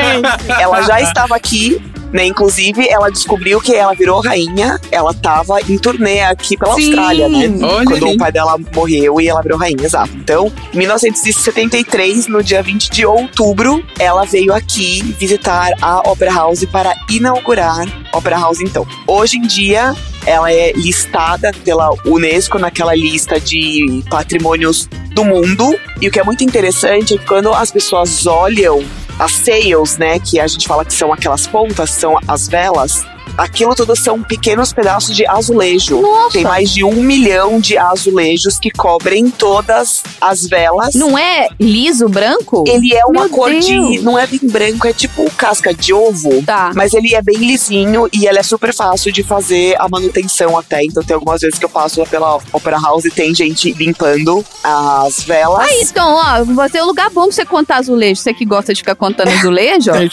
[0.61, 1.81] Ela já estava aqui,
[2.13, 2.25] né?
[2.27, 4.79] Inclusive, ela descobriu que ela virou rainha.
[4.91, 6.85] Ela tava em turnê aqui pela Sim.
[6.85, 7.49] Austrália, né?
[7.61, 8.15] Olha Quando aí.
[8.15, 10.11] o pai dela morreu e ela virou rainha, exato.
[10.15, 16.63] Então, em 1973, no dia 20 de outubro, ela veio aqui visitar a Opera House
[16.65, 18.85] para inaugurar a Opera House, então.
[19.07, 19.95] Hoje em dia,
[20.25, 25.75] ela é listada pela Unesco naquela lista de patrimônios do mundo.
[26.01, 28.83] E o que é muito interessante é que quando as pessoas olham
[29.19, 33.05] as sails, né, que a gente fala que são aquelas pontas, são as velas,
[33.37, 36.01] aquilo tudo são pequenos pedaços de azulejo.
[36.01, 36.33] Nossa.
[36.33, 40.93] Tem mais de um milhão de azulejos que cobrem todas as velas.
[40.95, 42.63] Não é liso branco?
[42.67, 43.65] Ele é uma Meu cor Deus.
[43.65, 43.99] de.
[44.01, 46.43] Não é bem branco, é tipo casca de ovo.
[46.43, 46.71] Tá.
[46.75, 50.83] Mas ele é bem lisinho e ele é super fácil de fazer a manutenção até.
[50.83, 55.23] Então tem algumas vezes que eu passo pela Opera House e tem gente limpando as
[55.23, 55.67] velas.
[55.67, 58.21] Ah, então, ó, vai ter um lugar bom pra você contar azulejo.
[58.21, 59.91] Você que gosta de ficar contando azulejo.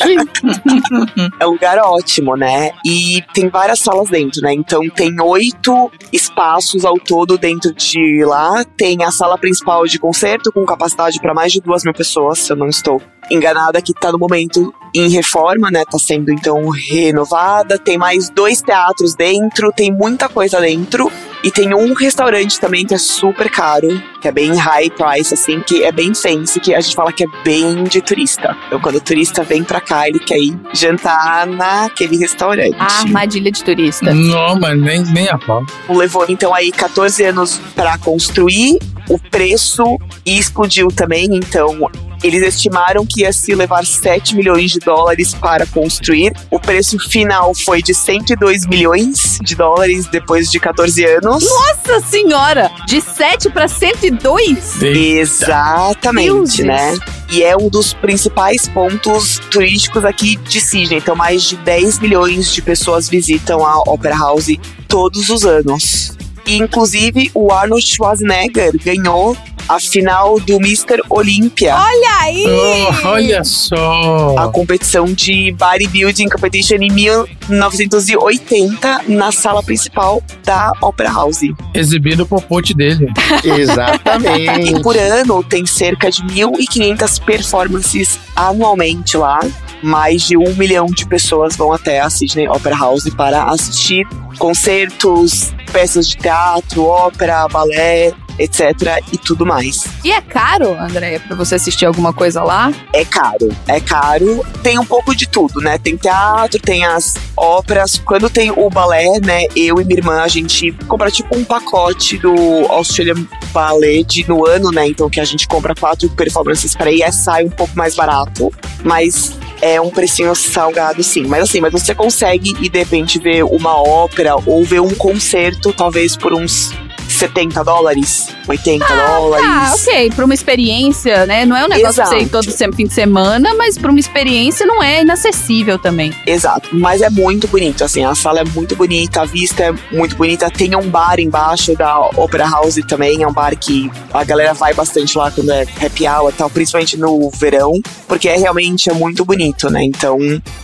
[1.40, 1.44] É.
[1.44, 2.70] É um lugar ótimo, né?
[2.84, 2.99] E
[3.34, 4.52] tem várias salas dentro, né?
[4.52, 8.64] Então tem oito espaços ao todo dentro de lá.
[8.76, 12.52] Tem a sala principal de concerto com capacidade para mais de duas mil pessoas, se
[12.52, 13.00] eu não estou
[13.30, 15.84] enganada, que tá no momento em reforma, né?
[15.84, 17.78] Tá sendo então renovada.
[17.78, 21.10] Tem mais dois teatros dentro, tem muita coisa dentro.
[21.42, 23.88] E tem um restaurante também que é super caro,
[24.20, 27.24] que é bem high price, assim, que é bem fancy, que a gente fala que
[27.24, 28.56] é bem de turista.
[28.66, 32.76] Então, quando o turista vem pra cá, ele quer ir jantar naquele restaurante.
[32.78, 34.12] Ah, armadilha de turista.
[34.12, 35.64] Não, mas nem, nem a pau.
[35.88, 41.90] Levou, então, aí 14 anos pra construir, o preço explodiu também, então
[42.22, 46.32] eles estimaram que ia se levar 7 milhões de dólares para construir.
[46.50, 51.44] O preço final foi de 102 milhões de dólares depois de 14 anos.
[51.44, 52.70] Nossa senhora!
[52.86, 54.82] De 7 pra 102?
[54.82, 56.96] Exatamente, né?
[57.30, 60.98] E é um dos principais pontos turísticos aqui de Sydney.
[60.98, 64.56] Então, mais de 10 milhões de pessoas visitam a Opera House
[64.88, 66.12] todos os anos.
[66.44, 69.36] E, inclusive, o Arnold Schwarzenegger ganhou
[69.70, 71.00] a final do Mr.
[71.08, 71.76] Olympia.
[71.76, 72.44] Olha aí!
[72.48, 74.34] Oh, olha só.
[74.36, 81.42] A competição de bodybuilding competition em 1980 na sala principal da Opera House.
[81.72, 83.06] Exibindo o popote dele.
[83.44, 84.82] E Exatamente.
[84.82, 89.38] por ano tem cerca de 1.500 performances anualmente lá.
[89.82, 94.06] Mais de um milhão de pessoas vão até a Sydney Opera House para assistir
[94.38, 99.02] concertos, peças de teatro, ópera, balé, etc.
[99.12, 99.84] e tudo mais.
[100.02, 102.72] E é caro, Andréia, pra você assistir alguma coisa lá?
[102.92, 104.44] É caro, é caro.
[104.62, 105.78] Tem um pouco de tudo, né?
[105.78, 108.00] Tem teatro, tem as óperas.
[108.04, 109.44] Quando tem o balé, né?
[109.54, 112.34] Eu e minha irmã, a gente compra tipo um pacote do
[112.68, 114.88] Australian Ballet no ano, né?
[114.88, 118.52] Então que a gente compra quatro performances para ir, é, sai um pouco mais barato.
[118.82, 121.26] Mas é um precinho salgado, sim.
[121.26, 125.72] Mas assim, mas você consegue ir de repente ver uma ópera ou ver um concerto,
[125.72, 126.72] talvez por uns
[127.20, 129.46] 70 dólares, 80 dólares.
[129.46, 130.10] Ah, ok.
[130.10, 131.44] Pra uma experiência, né?
[131.44, 132.30] Não é um negócio pra você ir Exato.
[132.30, 136.14] todo sempre fim de semana, mas pra uma experiência não é inacessível também.
[136.26, 140.16] Exato, mas é muito bonito, assim, a sala é muito bonita, a vista é muito
[140.16, 144.54] bonita, tem um bar embaixo da Opera House também, é um bar que a galera
[144.54, 147.74] vai bastante lá quando é happy hour e tal, principalmente no verão,
[148.08, 150.18] porque é realmente é muito bonito, né, então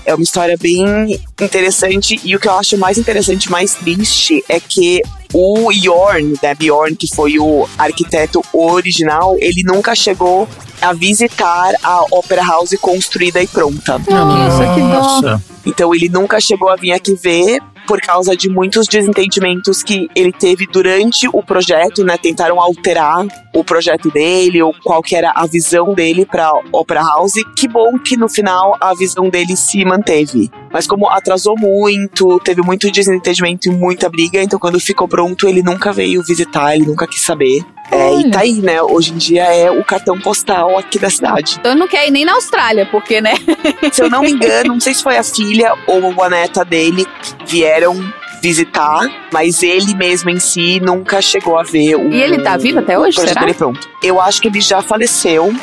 [0.07, 4.59] é uma história bem interessante e o que eu acho mais interessante, mais triste, é
[4.59, 10.48] que o Yorn, né, Bjorn, que foi o arquiteto original, ele nunca chegou
[10.81, 13.98] a visitar a Opera House construída e pronta.
[13.98, 14.86] Nossa, que dó.
[14.86, 15.43] Nossa.
[15.65, 20.32] Então ele nunca chegou a vir aqui ver por causa de muitos desentendimentos que ele
[20.32, 22.16] teve durante o projeto, né?
[22.18, 27.34] Tentaram alterar o projeto dele ou qual que era a visão dele para Opera House.
[27.56, 30.50] Que bom que no final a visão dele se manteve.
[30.72, 35.62] Mas como atrasou muito, teve muito desentendimento e muita briga, então quando ficou pronto ele
[35.62, 37.64] nunca veio visitar, ele nunca quis saber.
[37.90, 38.82] É, e tá aí, né?
[38.82, 41.56] Hoje em dia é o cartão postal aqui da cidade.
[41.58, 43.34] Então não quer ir nem na Austrália, porque, né?
[43.92, 47.04] Se eu não me engano, não sei se foi a filha ou a neta dele
[47.04, 47.94] que vieram
[48.42, 52.12] visitar, mas ele mesmo em si nunca chegou a ver o.
[52.12, 53.40] E ele tá vivo até hoje, será?
[53.40, 53.88] dele pronto.
[54.02, 55.54] Eu acho que ele já faleceu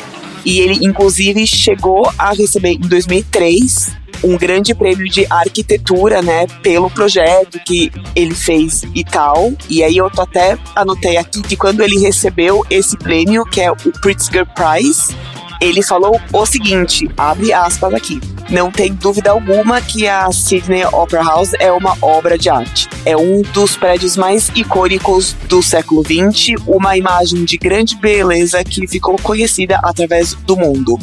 [0.44, 6.90] e ele, inclusive, chegou a receber em 2003 um grande prêmio de arquitetura, né, pelo
[6.90, 9.52] projeto que ele fez e tal.
[9.68, 13.76] E aí eu até anotei aqui que quando ele recebeu esse prêmio, que é o
[13.76, 15.14] Pritzker Prize,
[15.60, 18.20] ele falou o seguinte, abre aspas aqui.
[18.50, 22.88] Não tem dúvida alguma que a Sydney Opera House é uma obra de arte.
[23.06, 28.86] É um dos prédios mais icônicos do século XX, uma imagem de grande beleza que
[28.86, 30.98] ficou conhecida através do mundo.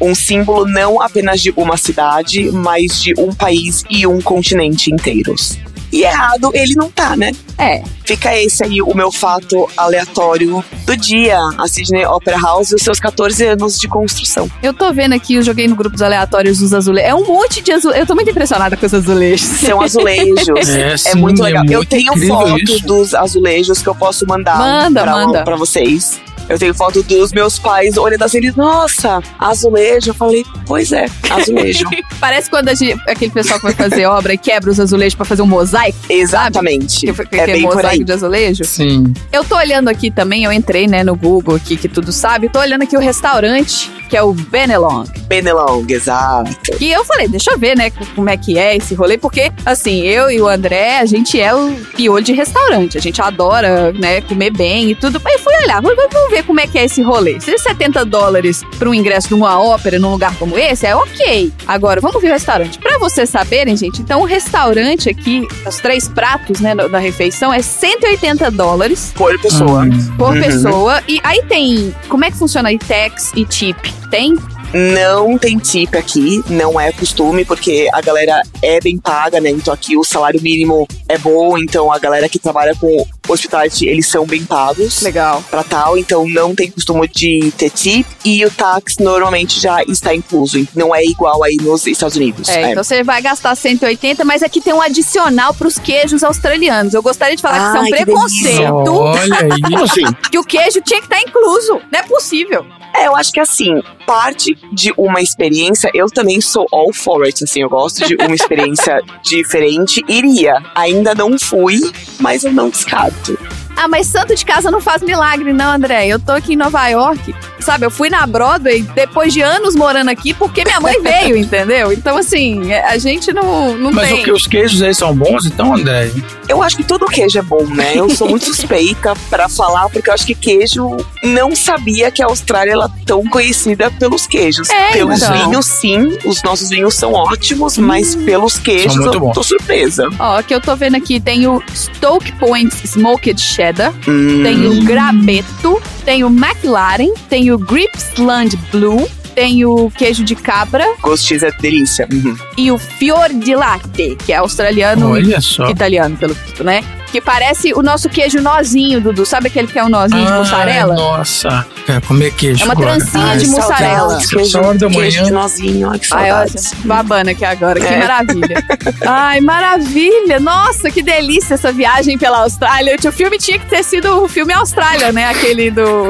[0.00, 5.58] Um símbolo não apenas de uma cidade, mas de um país e um continente inteiros.
[5.92, 7.30] E errado ele não tá, né?
[7.56, 7.80] É.
[8.04, 11.38] Fica esse aí o meu fato aleatório do dia.
[11.56, 14.50] A Sydney Opera House e os seus 14 anos de construção.
[14.60, 17.08] Eu tô vendo aqui, eu joguei no grupo dos aleatórios dos azulejos.
[17.08, 18.00] É um monte de azulejos.
[18.00, 19.46] Eu tô muito impressionada com os azulejos.
[19.46, 20.34] São azulejos.
[20.68, 21.64] É, É, sim, muito é legal.
[21.66, 22.86] eu muito tenho incrível foto isso.
[22.86, 25.44] dos azulejos que eu posso mandar Manda, pra, manda.
[25.44, 26.20] pra vocês.
[26.48, 30.10] Eu tenho foto dos meus pais olhando assim, eles, nossa, azulejo.
[30.10, 31.84] Eu falei, pois é, azulejo.
[32.20, 35.24] Parece quando a gente- aquele pessoal que vai fazer obra e quebra os azulejos pra
[35.24, 35.98] fazer um mosaico.
[36.08, 37.06] Exatamente.
[37.06, 37.76] Que, que é é bem por aí.
[37.84, 38.64] mosaico de azulejo.
[38.64, 39.12] Sim.
[39.32, 42.48] Eu tô olhando aqui também, eu entrei, né, no Google aqui, que tudo sabe.
[42.48, 45.04] Tô olhando aqui o restaurante, que é o Benelong.
[45.26, 46.50] Benelong, exato.
[46.80, 50.02] E eu falei, deixa eu ver, né, como é que é esse rolê, porque, assim,
[50.02, 54.20] eu e o André, a gente é o piolho de restaurante, a gente adora, né,
[54.22, 55.20] comer bem e tudo.
[55.24, 57.40] Aí fui olhar, vamos, vamos ver como é que é esse rolê.
[57.40, 60.94] Se é 70 dólares para um ingresso de uma ópera num lugar como esse, é
[60.94, 61.52] ok.
[61.66, 62.78] Agora, vamos ver o restaurante.
[62.78, 67.62] Pra vocês saberem, gente, então o restaurante aqui, os três pratos, né, da refeição, é
[67.62, 69.84] 180 dólares Por pessoa.
[70.18, 70.40] por Uhum.
[70.42, 71.02] pessoa.
[71.06, 73.76] E aí tem, como é que funciona aí, tax e tip?
[74.10, 74.34] Tem?
[74.72, 79.50] Não tem tip aqui, não é costume, porque a galera é bem paga, né?
[79.50, 84.06] Então aqui o salário mínimo é bom, então a galera que trabalha com hospitality, eles
[84.08, 85.00] são bem pagos.
[85.02, 85.42] Legal.
[85.50, 90.14] Pra tal, então não tem costume de ter tip e o tax normalmente já está
[90.14, 92.48] incluso, não é igual aí nos Estados Unidos.
[92.48, 96.94] É, então você vai gastar 180, mas aqui tem um adicional pros queijos australianos.
[96.94, 99.74] Eu gostaria de falar que isso é um Ai, que preconceito, Olha aí.
[99.84, 100.14] Assim?
[100.30, 101.80] que o queijo tinha que estar incluso.
[101.92, 102.64] Não é possível.
[102.96, 107.42] É, eu acho que assim, parte de uma experiência, eu também sou all for it,
[107.42, 110.00] assim, eu gosto de uma experiência diferente.
[110.08, 111.80] Iria, ainda não fui,
[112.20, 113.38] mas eu não descarto.
[113.76, 116.06] Ah, mas santo de casa não faz milagre, não, André.
[116.06, 117.34] Eu tô aqui em Nova York,
[117.64, 117.86] sabe?
[117.86, 121.92] Eu fui na Broadway depois de anos morando aqui porque minha mãe veio, entendeu?
[121.92, 124.20] Então, assim, a gente não, não Mas tem.
[124.20, 126.10] o que, os queijos aí são bons, então, André?
[126.48, 127.92] Eu acho que todo queijo é bom, né?
[127.94, 132.26] Eu sou muito suspeita pra falar, porque eu acho que queijo não sabia que a
[132.26, 134.68] Austrália era tão conhecida pelos queijos.
[134.70, 135.48] É, pelos então.
[135.48, 139.32] vinhos, sim, os nossos vinhos são ótimos, mas pelos queijos eu bons.
[139.34, 140.08] tô surpresa.
[140.18, 144.84] Ó, que eu tô vendo aqui, tem o Stoke Point Smoked Cheddar, Hum, tem o
[144.84, 151.50] Grabeto, tem o McLaren, tem o Gripsland Blue, tem o queijo de cabra Gostis é
[151.50, 152.06] delícia.
[152.12, 152.36] Uhum.
[152.56, 155.68] e o Fior di Latte, que é australiano Olha só.
[155.68, 156.84] italiano, pelo visto, né?
[157.14, 159.24] Que parece o nosso queijo nozinho, Dudu.
[159.24, 160.94] Sabe aquele que é o nozinho de Ai, mussarela?
[160.96, 162.96] Nossa, quero comer queijo É uma agora.
[162.96, 164.18] trancinha Ai, de mussarela.
[164.18, 165.22] Essa hora da queijo manhã.
[165.22, 166.74] de nozinho, ai que Ai, olha, saudades.
[166.84, 167.98] babando aqui agora, que É.
[167.98, 168.64] maravilha.
[169.06, 170.40] Ai, maravilha!
[170.40, 172.96] Nossa, que delícia essa viagem pela Austrália.
[173.06, 175.28] O filme tinha que ter sido o filme Austrália, né?
[175.28, 176.08] Aquele do.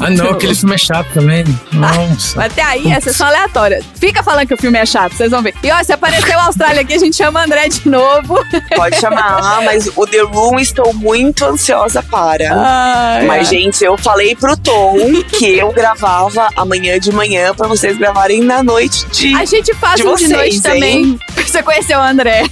[0.00, 1.44] Ah, não, aquele filme é chato também.
[1.70, 2.42] Nossa.
[2.44, 3.82] Até aí, é sessão aleatória.
[3.96, 5.54] Fica falando que o filme é chato, vocês vão ver.
[5.62, 8.38] E ó, se apareceu a Austrália aqui, a gente chama André de novo.
[8.74, 12.50] Pode chamar, mas o The Room estou muito ansiosa para.
[12.52, 14.96] Ai, Mas, gente, eu falei pro Tom
[15.28, 19.34] que eu gravava amanhã de manhã pra vocês gravarem na noite de.
[19.34, 20.60] A gente faz de um de vocês, noite hein?
[20.60, 21.20] também.
[21.50, 22.44] Você conheceu o André.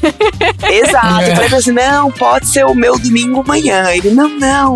[0.69, 1.23] Exato.
[1.23, 1.31] É.
[1.31, 3.91] Eu falei pra assim: não, pode ser o meu domingo manhã.
[3.91, 4.75] Ele, não, não.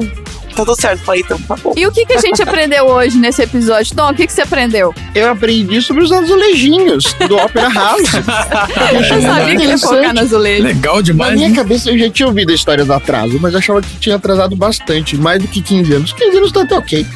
[0.55, 1.03] Tá tudo certo.
[1.05, 1.73] Falei, então tá bom.
[1.77, 3.95] E o que, que a gente aprendeu hoje nesse episódio?
[3.97, 4.95] Tom, o que, que você aprendeu?
[5.15, 8.03] Eu aprendi sobre os azulejinhos do Opera House.
[9.13, 10.65] Eu sabia que ele ia focar no azulejo.
[10.65, 11.35] Legal Na demais.
[11.35, 11.55] minha né?
[11.55, 15.17] cabeça eu já tinha ouvido a história do atraso, mas achava que tinha atrasado bastante,
[15.17, 16.13] mais do que 15 anos.
[16.13, 17.07] 15 anos tá até ok.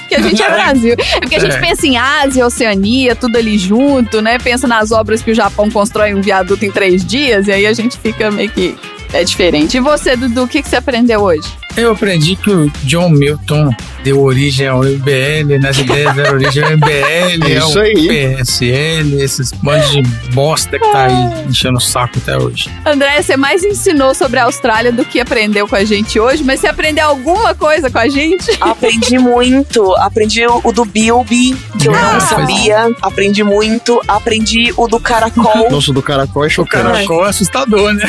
[0.00, 0.94] Porque a gente é Brasil.
[0.98, 1.60] É porque a gente É.
[1.60, 4.38] pensa em Ásia, Oceania, tudo ali junto, né?
[4.38, 7.72] Pensa nas obras que o Japão constrói um viaduto em três dias, e aí a
[7.72, 8.76] gente fica meio que.
[9.12, 9.76] É diferente.
[9.76, 11.48] E você, Dudu, o que, que você aprendeu hoje?
[11.76, 13.68] Eu aprendi que o John Milton
[14.04, 18.06] deu origem ao MBL, nas ideias deram origem ao MBL, É ao isso aí.
[18.06, 20.02] PSL, esses bandos de
[20.32, 22.70] bosta que tá aí enchendo o saco até hoje.
[22.86, 26.60] André, você mais ensinou sobre a Austrália do que aprendeu com a gente hoje, mas
[26.60, 28.52] você aprendeu alguma coisa com a gente?
[28.60, 29.96] Aprendi muito.
[29.96, 32.12] Aprendi o do Bilby, que eu Ah.
[32.12, 32.94] não sabia.
[33.02, 34.00] Aprendi muito.
[34.06, 35.68] Aprendi o do Caracol.
[35.72, 36.84] Nossa, do caracol é O chocante.
[36.84, 38.08] caracol é assustador, né?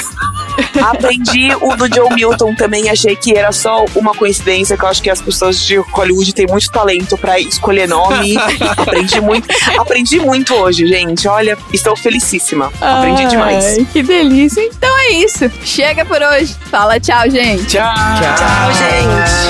[0.82, 2.90] Aprendi o do Joe Milton também.
[2.90, 6.48] Achei que era só uma coincidência, que eu acho que as pessoas de Hollywood têm
[6.48, 8.36] muito talento pra escolher nome.
[8.78, 9.48] Aprendi muito.
[9.80, 11.28] Aprendi muito hoje, gente.
[11.28, 12.72] Olha, estou felicíssima.
[12.82, 13.66] Aprendi demais.
[13.66, 14.62] Ai, que delícia.
[14.62, 15.50] Então é isso.
[15.64, 16.56] Chega por hoje.
[16.70, 17.66] Fala tchau, gente.
[17.66, 17.94] Tchau.
[17.94, 19.46] Tchau, gente.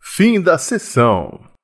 [0.00, 1.55] Fim da sessão.